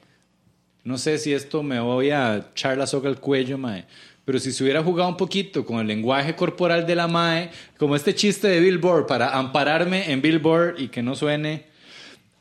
No 0.84 0.98
sé 0.98 1.20
si 1.20 1.34
esto 1.34 1.62
me 1.62 1.80
voy 1.80 2.10
a 2.10 2.38
echar 2.38 2.78
la 2.78 2.88
soga 2.88 3.10
al 3.10 3.20
cuello, 3.20 3.58
mae. 3.60 3.86
Pero 4.28 4.40
si 4.40 4.52
se 4.52 4.62
hubiera 4.62 4.84
jugado 4.84 5.08
un 5.08 5.16
poquito 5.16 5.66
con 5.66 5.80
el 5.80 5.88
lenguaje 5.88 6.36
corporal 6.36 6.86
de 6.86 6.96
la 6.96 7.08
mae, 7.08 7.50
como 7.78 7.96
este 7.96 8.14
chiste 8.14 8.50
de 8.50 8.60
Billboard, 8.60 9.08
para 9.08 9.38
ampararme 9.38 10.12
en 10.12 10.22
Billboard 10.22 10.82
y 10.82 10.90
que 10.90 11.02
no 11.02 11.16
suene 11.16 11.64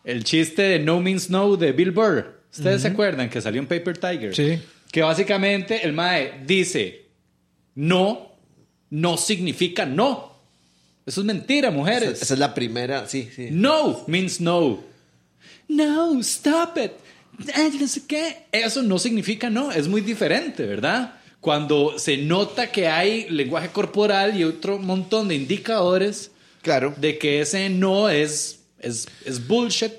el 0.02 0.24
chiste 0.24 0.62
de 0.62 0.78
No 0.80 1.00
Means 1.00 1.30
No 1.30 1.56
de 1.56 1.70
Billboard. 1.70 2.40
¿Ustedes 2.52 2.82
se 2.82 2.88
acuerdan 2.88 3.30
que 3.30 3.40
salió 3.40 3.60
en 3.60 3.68
Paper 3.68 3.98
Tiger? 3.98 4.34
Sí. 4.34 4.58
Que 4.90 5.02
básicamente 5.02 5.86
el 5.86 5.92
mae 5.92 6.42
dice, 6.44 7.04
no, 7.76 8.32
no 8.90 9.16
significa 9.16 9.86
no. 9.86 10.40
Eso 11.06 11.20
es 11.20 11.24
mentira, 11.24 11.68
esa, 11.68 11.76
mujeres. 11.76 12.20
esa 12.20 12.34
es 12.34 12.40
la 12.40 12.52
primera, 12.52 13.06
sí, 13.06 13.30
sí. 13.32 13.46
No 13.52 14.02
means 14.08 14.40
no. 14.40 14.82
No, 15.68 16.18
stop 16.18 16.78
it. 16.78 16.90
No 17.78 17.86
sé 17.86 18.02
qué. 18.08 18.38
Eso 18.50 18.82
no 18.82 18.98
significa 18.98 19.48
no. 19.48 19.70
Es 19.70 19.86
muy 19.86 20.00
diferente, 20.00 20.66
¿verdad? 20.66 21.15
Cuando 21.40 21.98
se 21.98 22.16
nota 22.16 22.72
que 22.72 22.88
hay 22.88 23.28
lenguaje 23.30 23.68
corporal 23.68 24.36
y 24.38 24.44
otro 24.44 24.78
montón 24.78 25.28
de 25.28 25.34
indicadores 25.36 26.30
Claro. 26.62 26.94
de 26.96 27.18
que 27.18 27.40
ese 27.40 27.68
no 27.68 28.08
es, 28.08 28.60
es, 28.80 29.06
es 29.24 29.46
bullshit, 29.46 29.92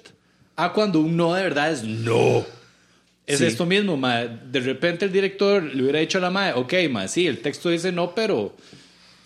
a 0.56 0.74
cuando 0.74 1.00
un 1.00 1.16
no 1.16 1.34
de 1.34 1.44
verdad 1.44 1.72
es 1.72 1.84
no. 1.84 2.46
Es 3.26 3.40
Sí. 3.40 3.46
esto 3.46 3.66
mismo, 3.66 3.96
ma. 3.98 4.22
De 4.26 4.60
repente 4.60 5.06
el 5.06 5.12
director 5.12 5.62
le 5.64 5.84
hubiera 5.84 6.00
dicho 6.00 6.18
a 6.18 6.22
la 6.22 6.30
madre, 6.30 6.54
ok, 6.60 6.74
ma, 6.90 7.08
sí, 7.08 7.28
el 7.28 7.40
texto 7.40 7.70
dice 7.70 7.92
no, 7.92 8.14
pero 8.16 8.56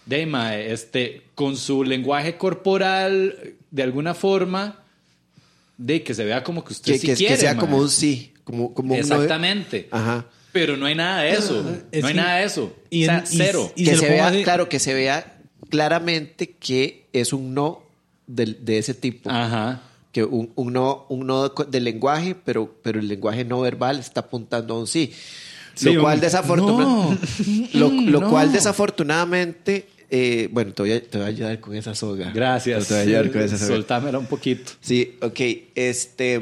de 0.06 0.26
ma, 0.26 0.58
este, 0.58 1.22
con 1.36 1.56
su 1.56 1.84
lenguaje 1.84 2.36
corporal, 2.38 3.54
de 3.72 3.84
alguna 3.84 4.14
forma, 4.14 4.84
de 5.78 6.04
que 6.04 6.14
se 6.14 6.26
vea 6.26 6.44
como 6.44 6.64
que 6.64 6.74
usted 6.74 6.94
que, 6.94 7.00
sí 7.00 7.08
que- 7.08 7.16
quiere, 7.16 7.36
que 7.36 7.42
sea 7.42 7.54
ma. 7.54 7.60
como 7.62 7.78
un 7.78 7.90
sí, 7.90 8.34
como, 8.44 8.74
como 8.74 8.94
un 8.96 9.00
no. 9.00 9.16
Exactamente. 9.16 9.88
Ajá. 9.92 10.26
Pero 10.54 10.76
no 10.78 10.86
hay 10.86 10.96
nada 10.96 11.22
de 11.24 11.32
eso. 11.34 11.60
Es 11.92 12.02
no 12.02 12.08
hay 12.08 12.14
que- 12.14 12.20
nada 12.20 12.36
de 12.38 12.44
eso. 12.46 12.76
y 12.90 13.04
o 13.04 13.06
sea, 13.08 13.18
en- 13.20 13.24
y- 13.24 13.38
cero. 13.38 13.72
y 13.76 13.86
que 13.86 13.96
se 13.98 14.10
vea, 14.10 14.28
así. 14.28 14.44
claro, 14.44 14.68
que 14.70 14.80
se 14.80 14.94
vea 14.94 15.38
claramente 15.70 16.52
que 16.52 17.06
es 17.14 17.32
un 17.34 17.54
no 17.54 17.84
del- 18.28 18.64
de, 18.66 18.78
ese 18.78 18.94
tipo. 18.94 19.30
Ajá. 19.30 19.82
Que 20.12 20.24
un, 20.26 20.52
un 20.56 20.74
no, 20.74 21.06
un 21.10 21.26
no 21.26 21.48
de- 21.50 21.66
del 21.70 21.84
lenguaje, 21.86 22.36
pero, 22.36 22.76
pero 22.84 23.00
el 23.00 23.08
lenguaje 23.08 23.46
no 23.46 23.62
verbal 23.62 24.00
está 24.00 24.22
apuntando 24.22 24.74
a 24.76 24.80
un 24.80 24.88
sí. 24.88 25.14
Sí, 25.74 25.94
lo 25.94 26.02
cual, 26.02 26.16
un- 26.16 26.22
desafortunadamente, 26.22 27.28
lo, 27.78 27.90
lo 27.90 28.20
no. 28.20 28.30
cual 28.30 28.52
desafortunadamente, 28.52 29.88
eh, 30.10 30.50
bueno, 30.52 30.74
te 30.74 30.82
voy, 30.82 30.92
a, 30.92 31.02
te 31.02 31.18
voy 31.18 31.26
a 31.26 31.30
ayudar 31.30 31.60
con 31.62 31.74
esa 31.76 31.96
soga. 31.96 32.32
Gracias. 32.34 32.90
Te 32.90 32.94
voy 32.94 33.00
a 33.00 33.04
ayudar 33.06 33.32
con 33.32 33.42
esa 33.42 33.58
soga. 33.58 33.70
Soltámela 33.76 34.20
un 34.20 34.26
poquito. 34.26 34.74
Sí, 34.82 35.16
ok. 35.22 35.40
Este. 35.76 36.42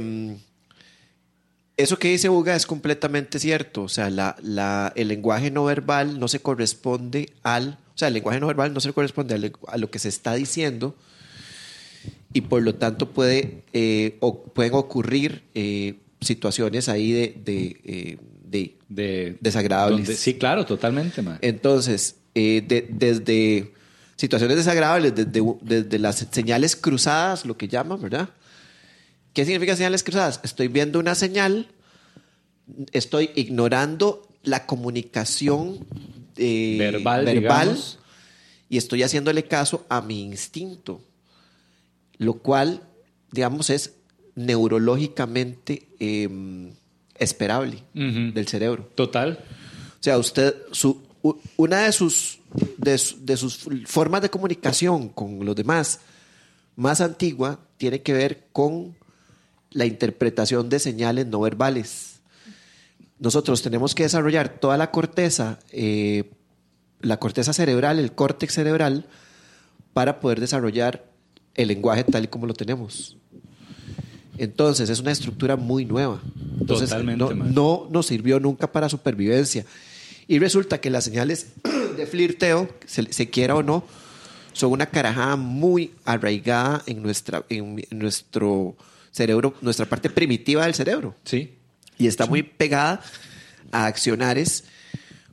Eso 1.80 1.98
que 1.98 2.10
dice 2.10 2.30
Uga 2.30 2.56
es 2.56 2.66
completamente 2.66 3.40
cierto. 3.40 3.84
O 3.84 3.90
sea, 3.90 4.10
la, 4.10 4.36
la- 4.42 4.92
el 4.96 5.08
lenguaje 5.08 5.50
no 5.50 5.64
verbal 5.66 6.20
no 6.20 6.28
se 6.28 6.40
corresponde 6.42 7.32
al. 7.44 7.80
O 7.96 7.98
sea, 7.98 8.10
el 8.10 8.14
lenguaje 8.16 8.40
no 8.40 8.48
verbal 8.48 8.74
no 8.74 8.80
se 8.82 8.92
corresponde 8.94 9.36
al- 9.36 9.54
a 9.68 9.78
lo 9.78 9.90
que 9.90 9.98
se 10.00 10.10
está 10.10 10.34
diciendo. 10.34 10.96
Y 12.34 12.42
por 12.42 12.62
lo 12.62 12.76
tanto 12.76 13.10
puede, 13.12 13.64
eh, 13.74 14.18
o- 14.20 14.44
pueden 14.44 14.74
ocurrir 14.74 15.44
eh, 15.56 15.96
situaciones 16.22 16.90
ahí 16.90 17.12
de, 17.12 17.36
de, 17.46 17.82
eh, 17.86 18.18
de- 18.44 18.76
De, 18.90 19.38
Desagradables. 19.40 20.00
donde- 20.08 20.16
sí, 20.16 20.34
claro, 20.36 20.66
totalmente, 20.66 21.22
ma. 21.22 21.38
entonces, 21.42 22.16
eh, 22.36 22.64
de- 22.68 22.88
desde 22.90 23.74
situaciones 24.16 24.58
desagradables, 24.58 25.14
desde, 25.16 25.42
desde 25.62 25.98
las 26.00 26.28
señales 26.32 26.76
cruzadas, 26.76 27.46
lo 27.46 27.56
que 27.58 27.68
llaman, 27.68 28.02
¿verdad? 28.02 28.30
¿Qué 29.34 29.46
significa 29.46 29.76
señales 29.76 30.04
cruzadas? 30.04 30.40
Estoy 30.44 30.68
viendo 30.68 31.00
una 31.00 31.16
señal, 31.16 31.68
estoy 32.92 33.32
ignorando 33.36 34.28
la 34.44 34.66
comunicación 34.66 35.86
eh, 36.38 36.78
Verbal, 36.80 37.78
y 38.70 38.78
estoy 38.78 39.04
haciéndole 39.04 39.44
caso 39.44 39.86
a 39.90 40.02
mi 40.02 40.24
instinto, 40.24 41.02
lo 42.18 42.36
cual, 42.36 42.82
digamos, 43.32 43.70
es 43.70 43.96
neurológicamente 44.36 45.88
eh, 46.00 46.30
esperable 47.16 47.84
del 47.94 48.48
cerebro. 48.48 48.90
Total. 48.96 49.40
O 50.00 50.04
sea, 50.04 50.18
usted, 50.18 50.56
su, 50.72 51.02
una 51.58 51.84
de 51.84 51.92
sus, 51.92 52.40
de, 52.78 53.02
de 53.20 53.38
sus 53.38 53.68
formas 53.86 54.22
de 54.22 54.30
comunicación 54.30 55.10
con 55.10 55.46
los 55.46 55.56
demás 55.56 56.00
más 56.76 57.02
antigua 57.02 57.60
tiene 57.78 58.02
que 58.02 58.14
ver 58.14 58.48
con 58.54 58.96
la 59.72 59.86
interpretación 59.86 60.70
de 60.70 60.80
señales 60.80 61.28
no 61.28 61.42
verbales. 61.42 62.20
Nosotros 63.20 63.62
tenemos 63.62 63.96
que 63.96 64.04
desarrollar 64.04 64.50
toda 64.50 64.78
la 64.78 64.92
corteza, 64.92 65.60
eh, 65.72 66.32
la 67.02 67.18
corteza 67.18 67.54
cerebral, 67.54 68.00
el 68.00 68.14
córtex 68.14 68.54
cerebral, 68.54 69.06
para 69.94 70.20
poder 70.20 70.40
desarrollar 70.40 71.06
el 71.56 71.68
lenguaje 71.68 72.04
tal 72.04 72.24
y 72.24 72.28
como 72.28 72.46
lo 72.46 72.54
tenemos. 72.54 73.18
Entonces, 74.38 74.90
es 74.90 75.00
una 75.02 75.12
estructura 75.12 75.58
muy 75.58 75.84
nueva. 75.84 76.22
Entonces, 76.62 76.90
Totalmente, 76.90 77.36
no, 77.36 77.44
no 77.44 77.88
nos 77.92 78.06
sirvió 78.06 78.40
nunca 78.40 78.72
para 78.72 78.88
supervivencia. 78.88 79.66
Y 80.28 80.40
resulta 80.40 80.80
que 80.80 80.90
las 80.90 81.04
señales 81.04 81.48
de 81.98 82.08
flirteo, 82.08 82.70
se, 82.86 83.12
se 83.12 83.30
quiera 83.30 83.56
o 83.56 83.64
no, 83.64 83.84
son 84.54 84.72
una 84.72 84.86
carajada 84.86 85.36
muy 85.36 85.92
arraigada 86.06 86.84
en, 86.86 87.04
nuestra, 87.04 87.44
en 87.50 87.86
nuestro 87.92 88.76
cerebro, 89.12 89.56
nuestra 89.62 89.86
parte 89.86 90.10
primitiva 90.10 90.66
del 90.66 90.74
cerebro. 90.76 91.16
Sí. 91.24 91.56
Y 91.98 92.08
está 92.08 92.26
muy 92.26 92.44
pegada 92.44 93.02
a 93.72 93.86
accionares 93.86 94.66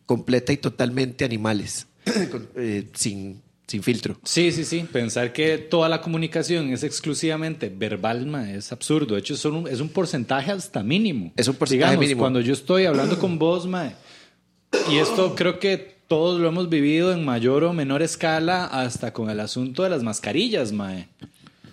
completa 0.04 0.52
y 0.52 0.56
totalmente 0.56 1.24
animales, 1.24 1.86
con- 2.30 2.48
eh, 2.56 2.88
sin, 2.94 3.42
sin 3.66 3.82
filtro. 3.82 4.18
Sí, 4.24 4.52
sí, 4.52 4.64
sí. 4.64 4.86
Pensar 4.92 5.32
que 5.32 5.58
toda 5.58 5.88
la 5.88 6.00
comunicación 6.00 6.70
es 6.72 6.82
exclusivamente 6.84 7.68
verbal 7.68 8.26
ma, 8.26 8.50
es 8.52 8.70
absurdo. 8.72 9.14
De 9.14 9.20
hecho, 9.20 9.34
es 9.34 9.44
un, 9.44 9.66
es 9.68 9.80
un 9.80 9.88
porcentaje 9.88 10.50
hasta 10.52 10.82
mínimo. 10.82 11.32
Es 11.36 11.48
un 11.48 11.54
porcentaje 11.56 11.90
Digamos, 11.92 12.00
mínimo. 12.04 12.20
Cuando 12.20 12.40
yo 12.40 12.52
estoy 12.52 12.84
hablando 12.84 13.18
con 13.18 13.38
vos, 13.38 13.66
ma, 13.66 13.92
y 14.90 14.96
esto 14.98 15.34
creo 15.34 15.58
que 15.58 15.96
todos 16.06 16.40
lo 16.40 16.46
hemos 16.48 16.68
vivido 16.68 17.12
en 17.12 17.24
mayor 17.24 17.64
o 17.64 17.72
menor 17.72 18.02
escala, 18.02 18.66
hasta 18.66 19.12
con 19.12 19.28
el 19.30 19.40
asunto 19.40 19.82
de 19.82 19.90
las 19.90 20.04
mascarillas, 20.04 20.70
mae. 20.70 21.08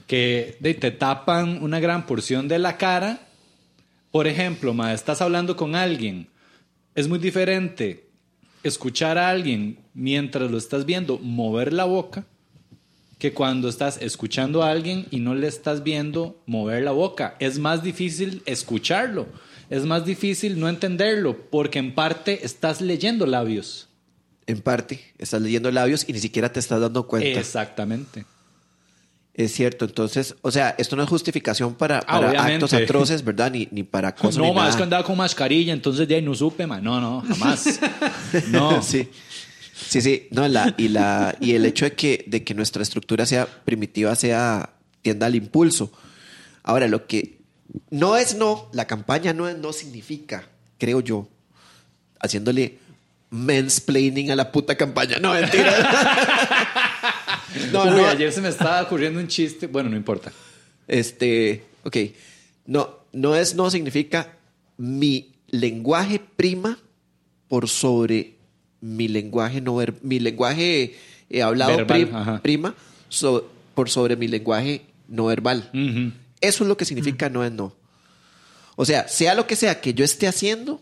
Que 0.07 0.57
de, 0.59 0.73
te 0.73 0.91
tapan 0.91 1.61
una 1.63 1.79
gran 1.79 2.05
porción 2.05 2.47
de 2.47 2.59
la 2.59 2.77
cara. 2.77 3.27
Por 4.11 4.27
ejemplo, 4.27 4.73
ma, 4.73 4.93
estás 4.93 5.21
hablando 5.21 5.55
con 5.55 5.75
alguien. 5.75 6.27
Es 6.95 7.07
muy 7.07 7.19
diferente 7.19 8.09
escuchar 8.63 9.17
a 9.17 9.29
alguien 9.29 9.79
mientras 9.93 10.49
lo 10.49 10.57
estás 10.57 10.85
viendo 10.85 11.19
mover 11.19 11.73
la 11.73 11.85
boca 11.85 12.25
que 13.23 13.33
cuando 13.33 13.69
estás 13.69 14.01
escuchando 14.01 14.63
a 14.63 14.69
alguien 14.69 15.05
y 15.09 15.21
no 15.21 15.33
le 15.33 15.47
estás 15.47 15.81
viendo 15.81 16.43
mover 16.45 16.83
la 16.83 16.91
boca. 16.91 17.37
Es 17.39 17.57
más 17.57 17.81
difícil 17.81 18.43
escucharlo, 18.45 19.27
es 19.69 19.85
más 19.85 20.05
difícil 20.05 20.59
no 20.59 20.67
entenderlo, 20.67 21.49
porque 21.49 21.79
en 21.79 21.95
parte 21.95 22.45
estás 22.45 22.81
leyendo 22.81 23.25
labios. 23.25 23.87
En 24.45 24.59
parte, 24.59 24.99
estás 25.17 25.41
leyendo 25.41 25.71
labios 25.71 26.03
y 26.05 26.11
ni 26.11 26.19
siquiera 26.19 26.51
te 26.51 26.59
estás 26.59 26.81
dando 26.81 27.07
cuenta. 27.07 27.39
Exactamente. 27.39 28.25
Es 29.35 29.51
cierto, 29.51 29.85
entonces, 29.85 30.35
o 30.43 30.51
sea, 30.51 30.75
esto 30.77 30.95
no 30.95 31.01
es 31.01 31.09
justificación 31.09 31.73
para, 31.73 31.99
Ah, 32.07 32.21
para 32.21 32.45
actos 32.45 32.71
atroces, 32.73 33.23
¿verdad? 33.23 33.51
Ni, 33.51 33.67
ni 33.71 33.81
para 33.81 34.13
cosas. 34.13 34.37
no, 34.37 34.53
nada. 34.53 34.69
es 34.69 34.75
que 34.75 34.83
andaba 34.83 35.03
con 35.03 35.17
mascarilla, 35.17 35.73
entonces 35.73 36.07
de 36.07 36.15
ahí 36.15 36.21
no 36.21 36.35
supe, 36.35 36.67
ma. 36.67 36.79
No, 36.79 37.01
no, 37.01 37.23
jamás. 37.27 37.79
No. 38.49 38.83
sí. 38.83 39.09
Sí, 39.89 40.01
sí. 40.01 40.27
No, 40.29 40.47
la, 40.47 40.75
y, 40.77 40.87
la, 40.89 41.35
y 41.39 41.53
el 41.53 41.65
hecho 41.65 41.85
de 41.85 41.93
que, 41.93 42.23
de 42.27 42.43
que 42.43 42.53
nuestra 42.53 42.83
estructura 42.83 43.25
sea 43.25 43.47
primitiva 43.47 44.15
sea 44.15 44.69
tienda 45.01 45.25
al 45.25 45.35
impulso. 45.35 45.91
Ahora, 46.61 46.87
lo 46.87 47.07
que 47.07 47.39
no 47.89 48.17
es 48.17 48.35
no, 48.35 48.69
la 48.71 48.85
campaña 48.85 49.33
no 49.33 49.49
es 49.49 49.57
no 49.57 49.73
significa, 49.73 50.43
creo 50.77 51.01
yo, 51.01 51.27
haciéndole 52.19 52.77
mansplaining 53.31 54.29
a 54.29 54.35
la 54.35 54.51
puta 54.51 54.75
campaña. 54.75 55.17
No, 55.19 55.33
mentira. 55.33 55.73
no, 57.71 57.83
Uy, 57.83 58.01
ayer 58.01 58.31
se 58.31 58.41
me 58.41 58.49
estaba 58.49 58.81
ocurriendo 58.81 59.19
un 59.19 59.27
chiste. 59.27 59.67
Bueno, 59.67 59.89
no 59.89 59.95
importa. 59.97 60.31
Este, 60.87 61.63
ok. 61.83 61.97
No, 62.65 62.97
no 63.11 63.35
es 63.35 63.55
no 63.55 63.69
significa 63.69 64.37
mi 64.77 65.33
lenguaje 65.49 66.19
prima 66.35 66.79
por 67.47 67.67
sobre 67.69 68.35
mi 68.81 69.07
lenguaje 69.07 69.61
no 69.61 69.75
ver- 69.75 69.95
mi 70.01 70.19
lenguaje 70.19 70.95
eh, 71.29 71.41
hablado 71.41 71.77
Verbal, 71.77 72.39
prima 72.41 72.75
so- 73.09 73.49
por 73.75 73.89
sobre 73.89 74.15
mi 74.15 74.27
lenguaje 74.27 74.81
no 75.07 75.25
verbal. 75.25 75.69
Eso 76.41 76.63
es 76.63 76.67
lo 76.67 76.75
que 76.77 76.85
significa 76.85 77.29
no 77.29 77.43
es 77.45 77.51
no. 77.51 77.75
O 78.75 78.85
sea, 78.85 79.07
sea 79.07 79.35
lo 79.35 79.45
que 79.47 79.55
sea 79.55 79.79
que 79.81 79.93
yo 79.93 80.03
esté 80.03 80.27
haciendo, 80.27 80.81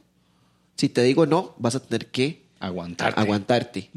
si 0.77 0.87
te 0.89 1.03
digo 1.03 1.25
no, 1.25 1.53
vas 1.57 1.75
a 1.75 1.79
tener 1.81 2.07
que 2.07 2.41
Aguantarte. 2.59 3.19
aguantarte. 3.19 3.89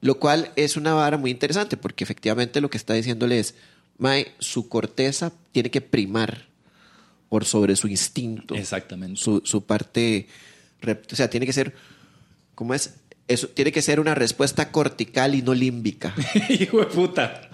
Lo 0.00 0.18
cual 0.18 0.50
es 0.56 0.76
una 0.76 0.94
vara 0.94 1.18
muy 1.18 1.30
interesante 1.30 1.76
porque 1.76 2.04
efectivamente 2.04 2.60
lo 2.60 2.70
que 2.70 2.78
está 2.78 2.94
diciéndole 2.94 3.38
es, 3.38 3.54
Mae, 3.98 4.32
su 4.38 4.68
corteza 4.68 5.32
tiene 5.52 5.70
que 5.70 5.82
primar 5.82 6.46
por 7.28 7.44
sobre 7.44 7.76
su 7.76 7.86
instinto. 7.86 8.54
Exactamente. 8.54 9.20
Su, 9.20 9.42
su 9.44 9.64
parte, 9.64 10.26
o 11.12 11.16
sea, 11.16 11.28
tiene 11.28 11.46
que 11.46 11.52
ser, 11.52 11.74
¿cómo 12.54 12.74
es? 12.74 12.94
Eso 13.30 13.46
tiene 13.48 13.70
que 13.72 13.80
ser 13.80 14.00
una 14.00 14.14
respuesta 14.14 14.70
cortical 14.72 15.34
y 15.34 15.42
no 15.42 15.54
límbica. 15.54 16.12
Hijo 16.48 16.80
de 16.80 16.86
puta. 16.86 17.48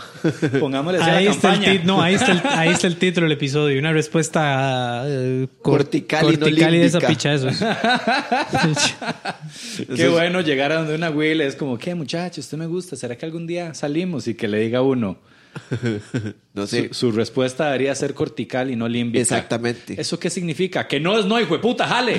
Pongámosle 0.58 1.00
así 1.00 1.10
a 1.10 1.16
Ahí 1.16 1.24
la 1.26 1.30
está, 1.32 1.48
el 1.50 1.54
campaña. 1.56 1.80
tit- 1.80 1.84
no, 1.84 2.02
ahí, 2.02 2.14
está 2.14 2.32
el, 2.32 2.40
ahí 2.44 2.68
está 2.70 2.86
el 2.86 2.96
título 2.96 3.24
del 3.26 3.32
episodio. 3.32 3.78
Una 3.78 3.92
respuesta 3.92 5.04
eh, 5.06 5.46
cor- 5.60 5.78
Cortical 5.78 6.24
y 6.24 6.32
no 6.32 6.40
cortical 6.40 6.74
y 6.74 6.78
límbica. 6.78 7.08
desapichazos. 7.08 7.56
Qué 9.96 10.08
bueno 10.08 10.40
llegar 10.40 10.72
a 10.72 10.76
donde 10.76 10.94
una 10.94 11.10
Will 11.10 11.40
es 11.40 11.56
como, 11.56 11.78
¿qué 11.78 11.94
muchacho? 11.94 12.40
Usted 12.40 12.56
me 12.58 12.66
gusta. 12.66 12.96
¿Será 12.96 13.16
que 13.16 13.26
algún 13.26 13.46
día 13.46 13.74
salimos? 13.74 14.26
Y 14.28 14.34
que 14.34 14.48
le 14.48 14.60
diga 14.60 14.82
uno. 14.82 15.18
No 16.54 16.66
sé. 16.66 16.88
Su, 16.88 16.94
su 16.94 17.12
respuesta 17.12 17.66
debería 17.66 17.94
ser 17.94 18.14
cortical 18.14 18.70
y 18.70 18.76
no 18.76 18.88
límbica. 18.88 19.20
Exactamente. 19.20 20.00
¿Eso 20.00 20.18
qué 20.18 20.30
significa? 20.30 20.88
Que 20.88 21.00
no 21.00 21.18
es 21.18 21.26
no, 21.26 21.38
hijo 21.38 21.52
de 21.54 21.60
puta, 21.60 21.86
jale. 21.86 22.18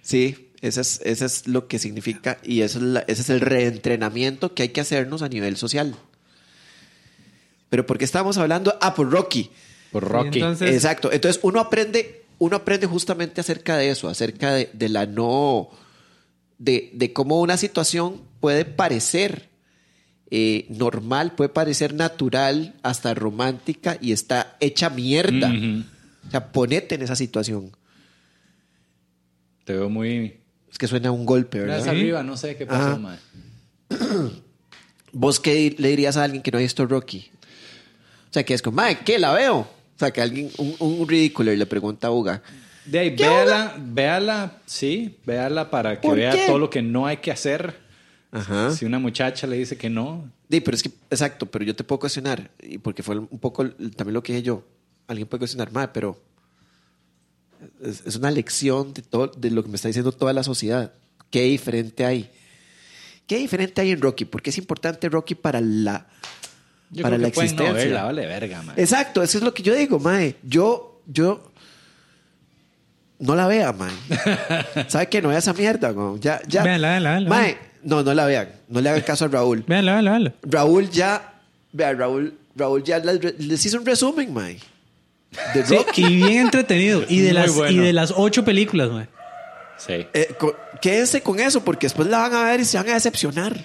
Sí, 0.00 0.45
eso 0.66 0.80
es, 0.80 1.00
eso 1.04 1.24
es 1.24 1.46
lo 1.46 1.68
que 1.68 1.78
significa 1.78 2.38
y 2.42 2.60
eso 2.62 2.78
es 2.78 2.84
la- 2.84 3.00
ese 3.08 3.22
es 3.22 3.30
el 3.30 3.40
reentrenamiento 3.40 4.54
que 4.54 4.62
hay 4.64 4.68
que 4.70 4.80
hacernos 4.80 5.22
a 5.22 5.28
nivel 5.28 5.56
social. 5.56 5.94
Pero 7.68 7.86
¿por 7.86 7.98
qué 7.98 8.04
estábamos 8.04 8.38
hablando? 8.38 8.76
Ah, 8.80 8.94
por 8.94 9.10
Rocky. 9.10 9.50
Por 9.92 10.04
Rocky. 10.04 10.38
entonces- 10.38 10.72
Exacto. 10.74 11.10
Entonces 11.12 11.40
uno 11.42 11.60
aprende, 11.60 12.22
uno 12.38 12.56
aprende 12.56 12.86
justamente 12.86 13.40
acerca 13.40 13.76
de 13.76 13.90
eso, 13.90 14.08
acerca 14.08 14.52
de, 14.54 14.70
de 14.72 14.88
la 14.88 15.06
no, 15.06 15.70
de, 16.58 16.90
de 16.94 17.12
cómo 17.12 17.40
una 17.40 17.56
situación 17.56 18.22
puede 18.40 18.64
parecer 18.64 19.48
eh, 20.30 20.66
normal, 20.70 21.34
puede 21.36 21.50
parecer 21.50 21.94
natural, 21.94 22.74
hasta 22.82 23.14
romántica 23.14 23.96
y 24.00 24.12
está 24.12 24.56
hecha 24.60 24.90
mierda. 24.90 25.52
O 26.26 26.30
sea, 26.30 26.50
ponete 26.52 26.96
en 26.96 27.02
esa 27.02 27.14
situación. 27.14 27.70
Te 29.64 29.72
veo 29.74 29.88
muy... 29.88 30.40
Es 30.76 30.78
que 30.78 30.88
suena 30.88 31.10
un 31.10 31.24
golpe, 31.24 31.60
¿verdad? 31.60 31.88
arriba, 31.88 32.22
no 32.22 32.36
sé 32.36 32.54
qué 32.54 32.66
pasó, 32.66 32.82
Ajá. 32.82 32.98
mae. 32.98 33.16
¿Vos 35.12 35.40
qué 35.40 35.74
le 35.78 35.88
dirías 35.88 36.18
a 36.18 36.24
alguien 36.24 36.42
que 36.42 36.50
no 36.50 36.58
ha 36.58 36.60
visto 36.60 36.84
Rocky? 36.84 37.30
O 38.28 38.32
sea, 38.34 38.44
que 38.44 38.52
es 38.52 38.60
como, 38.60 38.76
"Mae, 38.76 38.98
¿qué 38.98 39.18
la 39.18 39.32
veo? 39.32 39.60
O 39.60 39.98
sea, 39.98 40.10
que 40.10 40.20
alguien, 40.20 40.50
un, 40.58 40.76
un 40.78 41.08
ridículo 41.08 41.50
le 41.54 41.64
pregunta 41.64 42.08
a 42.08 42.10
Uga. 42.10 42.42
De 42.84 42.98
ahí, 42.98 43.16
¿Qué 43.16 43.26
véala, 43.26 43.74
véala, 43.78 44.58
sí, 44.66 45.16
véala 45.24 45.70
para 45.70 45.98
que 45.98 46.06
¿Por 46.08 46.18
vea 46.18 46.32
qué? 46.32 46.44
todo 46.46 46.58
lo 46.58 46.68
que 46.68 46.82
no 46.82 47.06
hay 47.06 47.16
que 47.16 47.32
hacer. 47.32 47.74
Ajá. 48.30 48.70
Si 48.72 48.84
una 48.84 48.98
muchacha 48.98 49.46
le 49.46 49.56
dice 49.56 49.78
que 49.78 49.88
no, 49.88 50.30
Sí, 50.50 50.60
pero 50.60 50.74
es 50.74 50.82
que, 50.82 50.90
exacto, 51.10 51.46
pero 51.46 51.64
yo 51.64 51.74
te 51.74 51.84
puedo 51.84 52.00
cuestionar, 52.00 52.50
y 52.62 52.76
porque 52.76 53.02
fue 53.02 53.16
un 53.18 53.38
poco 53.40 53.62
el- 53.62 53.96
también 53.96 54.12
lo 54.12 54.22
que 54.22 54.34
dije 54.34 54.42
yo. 54.42 54.62
Alguien 55.08 55.26
puede 55.26 55.38
cuestionar, 55.38 55.72
mae, 55.72 55.88
pero 55.88 56.20
es, 57.82 58.02
es 58.06 58.16
una 58.16 58.30
lección 58.30 58.92
de, 58.94 59.02
todo, 59.02 59.28
de 59.28 59.50
lo 59.50 59.62
que 59.62 59.68
me 59.68 59.76
está 59.76 59.88
diciendo 59.88 60.12
toda 60.12 60.32
la 60.32 60.42
sociedad. 60.42 60.92
¿Qué 61.30 61.42
diferente 61.42 62.04
hay? 62.04 62.30
¿Qué 63.26 63.38
diferente 63.38 63.80
hay 63.80 63.90
en 63.90 64.00
Rocky? 64.00 64.24
¿Por 64.24 64.42
qué 64.42 64.50
es 64.50 64.58
importante 64.58 65.08
Rocky 65.08 65.34
para 65.34 65.60
la, 65.60 66.06
yo 66.90 67.02
para 67.02 67.16
creo 67.16 67.26
la 67.26 67.32
que 67.32 67.36
no 67.38 67.42
existencia? 67.42 67.72
verla, 67.72 68.04
vale 68.04 68.26
verga, 68.26 68.62
mae. 68.62 68.80
Exacto, 68.80 69.22
eso 69.22 69.38
es 69.38 69.44
lo 69.44 69.52
que 69.52 69.62
yo 69.62 69.74
digo, 69.74 69.98
mae. 69.98 70.36
Yo, 70.42 71.02
yo 71.06 71.52
no 73.18 73.34
la 73.34 73.46
vea, 73.46 73.72
mae. 73.72 73.90
¿Sabe 74.88 75.08
qué? 75.08 75.20
No 75.20 75.28
vea 75.28 75.38
esa 75.38 75.52
mierda, 75.52 75.90
güey. 75.90 76.20
Ya, 76.20 76.40
ya. 76.46 76.62
Véanla, 76.62 76.88
véanla, 76.88 77.10
véanla. 77.10 77.28
Mae, 77.30 77.58
no, 77.82 78.02
no 78.02 78.14
la 78.14 78.26
vean. 78.26 78.48
No 78.68 78.80
le 78.80 78.90
hagan 78.90 79.02
caso 79.02 79.24
a 79.24 79.28
Raúl. 79.28 79.64
Véanla, 79.66 79.92
véanla, 79.92 80.10
véanla. 80.10 80.34
Raúl 80.42 80.90
ya, 80.90 81.40
vea, 81.72 81.92
Raúl 81.94 82.38
Raúl 82.56 82.82
ya 82.82 82.98
les 82.98 83.66
hizo 83.66 83.78
un 83.78 83.84
resumen, 83.86 84.32
mae. 84.32 84.58
De 85.54 85.64
Sí, 85.66 85.76
Rocky. 85.76 86.04
y 86.04 86.16
bien 86.16 86.38
entretenido. 86.46 87.02
Y 87.08 87.20
de, 87.20 87.32
Muy 87.32 87.42
las, 87.42 87.54
bueno. 87.54 87.72
y 87.72 87.84
de 87.84 87.92
las 87.92 88.12
ocho 88.16 88.44
películas, 88.44 88.90
mae. 88.90 89.08
Sí. 89.78 90.06
Eh, 90.14 90.34
quédense 90.80 91.22
con 91.22 91.38
eso 91.40 91.62
porque 91.64 91.86
después 91.86 92.08
la 92.08 92.18
van 92.18 92.34
a 92.34 92.44
ver 92.44 92.60
y 92.60 92.64
se 92.64 92.76
van 92.78 92.88
a 92.90 92.94
decepcionar. 92.94 93.56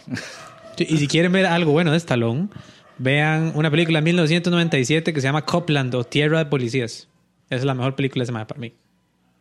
Sí, 0.78 0.86
Y 0.90 0.98
si 0.98 1.08
quieren 1.08 1.32
ver 1.32 1.46
algo 1.46 1.72
bueno 1.72 1.92
de 1.92 1.98
Stallone, 1.98 2.50
vean 2.98 3.52
una 3.56 3.70
película 3.72 4.00
de 4.00 4.04
1997 4.06 5.14
que 5.14 5.22
se 5.22 5.28
llama 5.28 5.46
Copland 5.46 5.94
o 5.96 6.04
Tierra 6.04 6.40
de 6.40 6.46
Policías. 6.46 7.08
Esa 7.50 7.56
es 7.60 7.64
la 7.66 7.74
mejor 7.74 7.96
película 7.96 8.22
de 8.22 8.24
ese 8.24 8.32
mae 8.32 8.46
para 8.46 8.60
mí. 8.60 8.74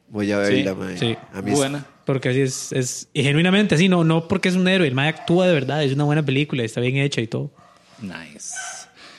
Voy 0.09 0.31
a 0.33 0.39
verla, 0.39 0.75
Sí, 0.95 0.99
sí. 0.99 1.17
A 1.33 1.41
mí 1.43 1.53
es- 1.53 1.57
Buena. 1.59 1.87
Porque 2.05 2.31
así 2.31 2.41
es, 2.41 2.73
es 2.73 3.09
y 3.13 3.23
genuinamente 3.23 3.77
así, 3.77 3.89
no, 3.89 4.03
no 4.03 4.27
porque 4.27 4.49
es 4.49 4.57
un 4.57 4.67
héroe, 4.67 4.89
el 4.89 4.95
mae 4.95 5.09
actúa 5.09 5.47
de 5.47 5.53
verdad, 5.55 5.85
es 5.85 5.93
una 5.93 6.03
buena 6.05 6.25
película, 6.25 6.65
está 6.65 6.81
bien 6.81 6.97
hecha 6.97 7.21
y 7.21 7.29
todo. 7.29 7.53
Nice. 8.01 8.53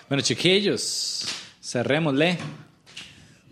Bueno, 0.09 0.22
chiquillos, 0.22 1.26
cerrémosle. 1.64 2.38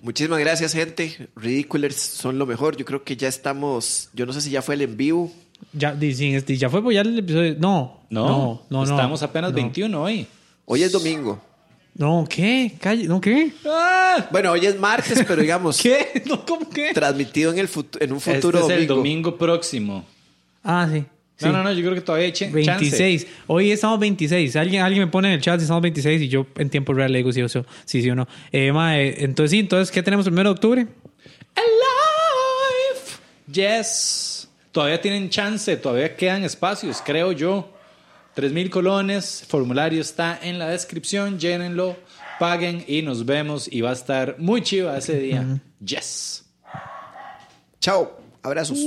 Muchísimas 0.01 0.39
gracias, 0.39 0.73
gente. 0.73 1.29
Ridiculers 1.35 1.95
son 1.95 2.37
lo 2.39 2.45
mejor. 2.45 2.77
Yo 2.77 2.85
creo 2.85 3.03
que 3.03 3.15
ya 3.17 3.27
estamos. 3.27 4.09
Yo 4.13 4.25
no 4.25 4.33
sé 4.33 4.41
si 4.41 4.49
ya 4.49 4.61
fue 4.61 4.75
el 4.75 4.81
en 4.83 4.97
vivo. 4.97 5.31
Ya, 5.73 5.95
este, 5.99 6.57
ya 6.57 6.69
fue 6.69 6.81
pues 6.81 6.95
ya 6.95 7.01
el 7.01 7.19
episodio. 7.19 7.55
No, 7.59 7.99
No, 8.09 8.27
no, 8.27 8.29
no. 8.29 8.61
no 8.69 8.83
estamos 8.83 9.21
apenas 9.23 9.51
no. 9.51 9.55
21 9.55 10.01
hoy. 10.01 10.27
Hoy 10.65 10.83
es 10.83 10.91
domingo. 10.91 11.41
No, 11.95 12.25
¿qué? 12.29 12.73
Calle, 12.79 13.07
¿no 13.07 13.19
qué? 13.19 13.51
Bueno, 14.31 14.51
hoy 14.51 14.65
es 14.65 14.79
martes, 14.79 15.23
pero 15.27 15.41
digamos, 15.41 15.77
¿Qué? 15.81 16.23
No, 16.25 16.45
¿cómo 16.45 16.69
qué? 16.69 16.93
transmitido 16.93 17.51
en, 17.51 17.59
el 17.59 17.69
en 17.99 18.11
un 18.11 18.17
Este 18.19 18.35
futuro 18.35 18.59
es 18.59 18.63
domingo. 18.63 18.81
el 18.81 18.87
domingo 18.87 19.37
próximo. 19.37 20.05
Ah, 20.63 20.87
sí. 20.91 21.03
No, 21.41 21.47
Sí. 21.47 21.53
no, 21.53 21.63
no, 21.63 21.71
yo 21.71 21.81
creo 21.81 21.93
que 21.95 22.01
todavía 22.01 22.25
hay 22.27 22.33
ch- 22.33 22.51
26. 22.51 23.27
Hoy 23.47 23.71
estamos 23.71 23.99
26. 23.99 24.55
Alguien, 24.57 24.81
alguien 24.83 25.03
me 25.05 25.07
pone 25.11 25.29
en 25.29 25.35
el 25.35 25.41
chat 25.41 25.57
si 25.59 25.63
estamos 25.63 25.81
26 25.81 26.21
y 26.23 26.27
yo 26.27 26.45
en 26.57 26.69
tiempo 26.69 26.93
real 26.93 27.11
le 27.13 27.19
digo 27.19 27.31
si 27.31 27.41
o 27.41 27.47
sí, 27.47 27.61
sí, 27.85 28.01
sí 28.01 28.09
o 28.09 28.15
no. 28.15 28.27
Eh, 28.51 28.71
mae, 28.73 29.23
entonces 29.23 29.51
sí, 29.51 29.59
entonces, 29.59 29.89
¿qué 29.91 30.03
tenemos 30.03 30.27
el 30.27 30.33
1 30.33 30.43
de 30.43 30.49
octubre? 30.49 30.87
Alive. 31.55 32.99
Yes. 33.51 34.49
Todavía 34.71 35.01
tienen 35.01 35.29
chance, 35.29 35.75
todavía 35.77 36.15
quedan 36.15 36.43
espacios, 36.43 37.01
creo 37.05 37.31
yo. 37.31 37.73
3000 38.35 38.69
colones, 38.69 39.43
formulario 39.47 39.99
está 40.01 40.39
en 40.41 40.59
la 40.59 40.69
descripción, 40.69 41.39
llénenlo, 41.39 41.97
paguen 42.39 42.85
y 42.87 43.01
nos 43.01 43.25
vemos 43.25 43.67
y 43.71 43.81
va 43.81 43.89
a 43.89 43.93
estar 43.93 44.35
muy 44.39 44.61
chiva 44.61 44.97
ese 44.97 45.19
día. 45.19 45.59
Yes. 45.83 46.45
Chao. 47.81 48.17
Abrazos. 48.43 48.79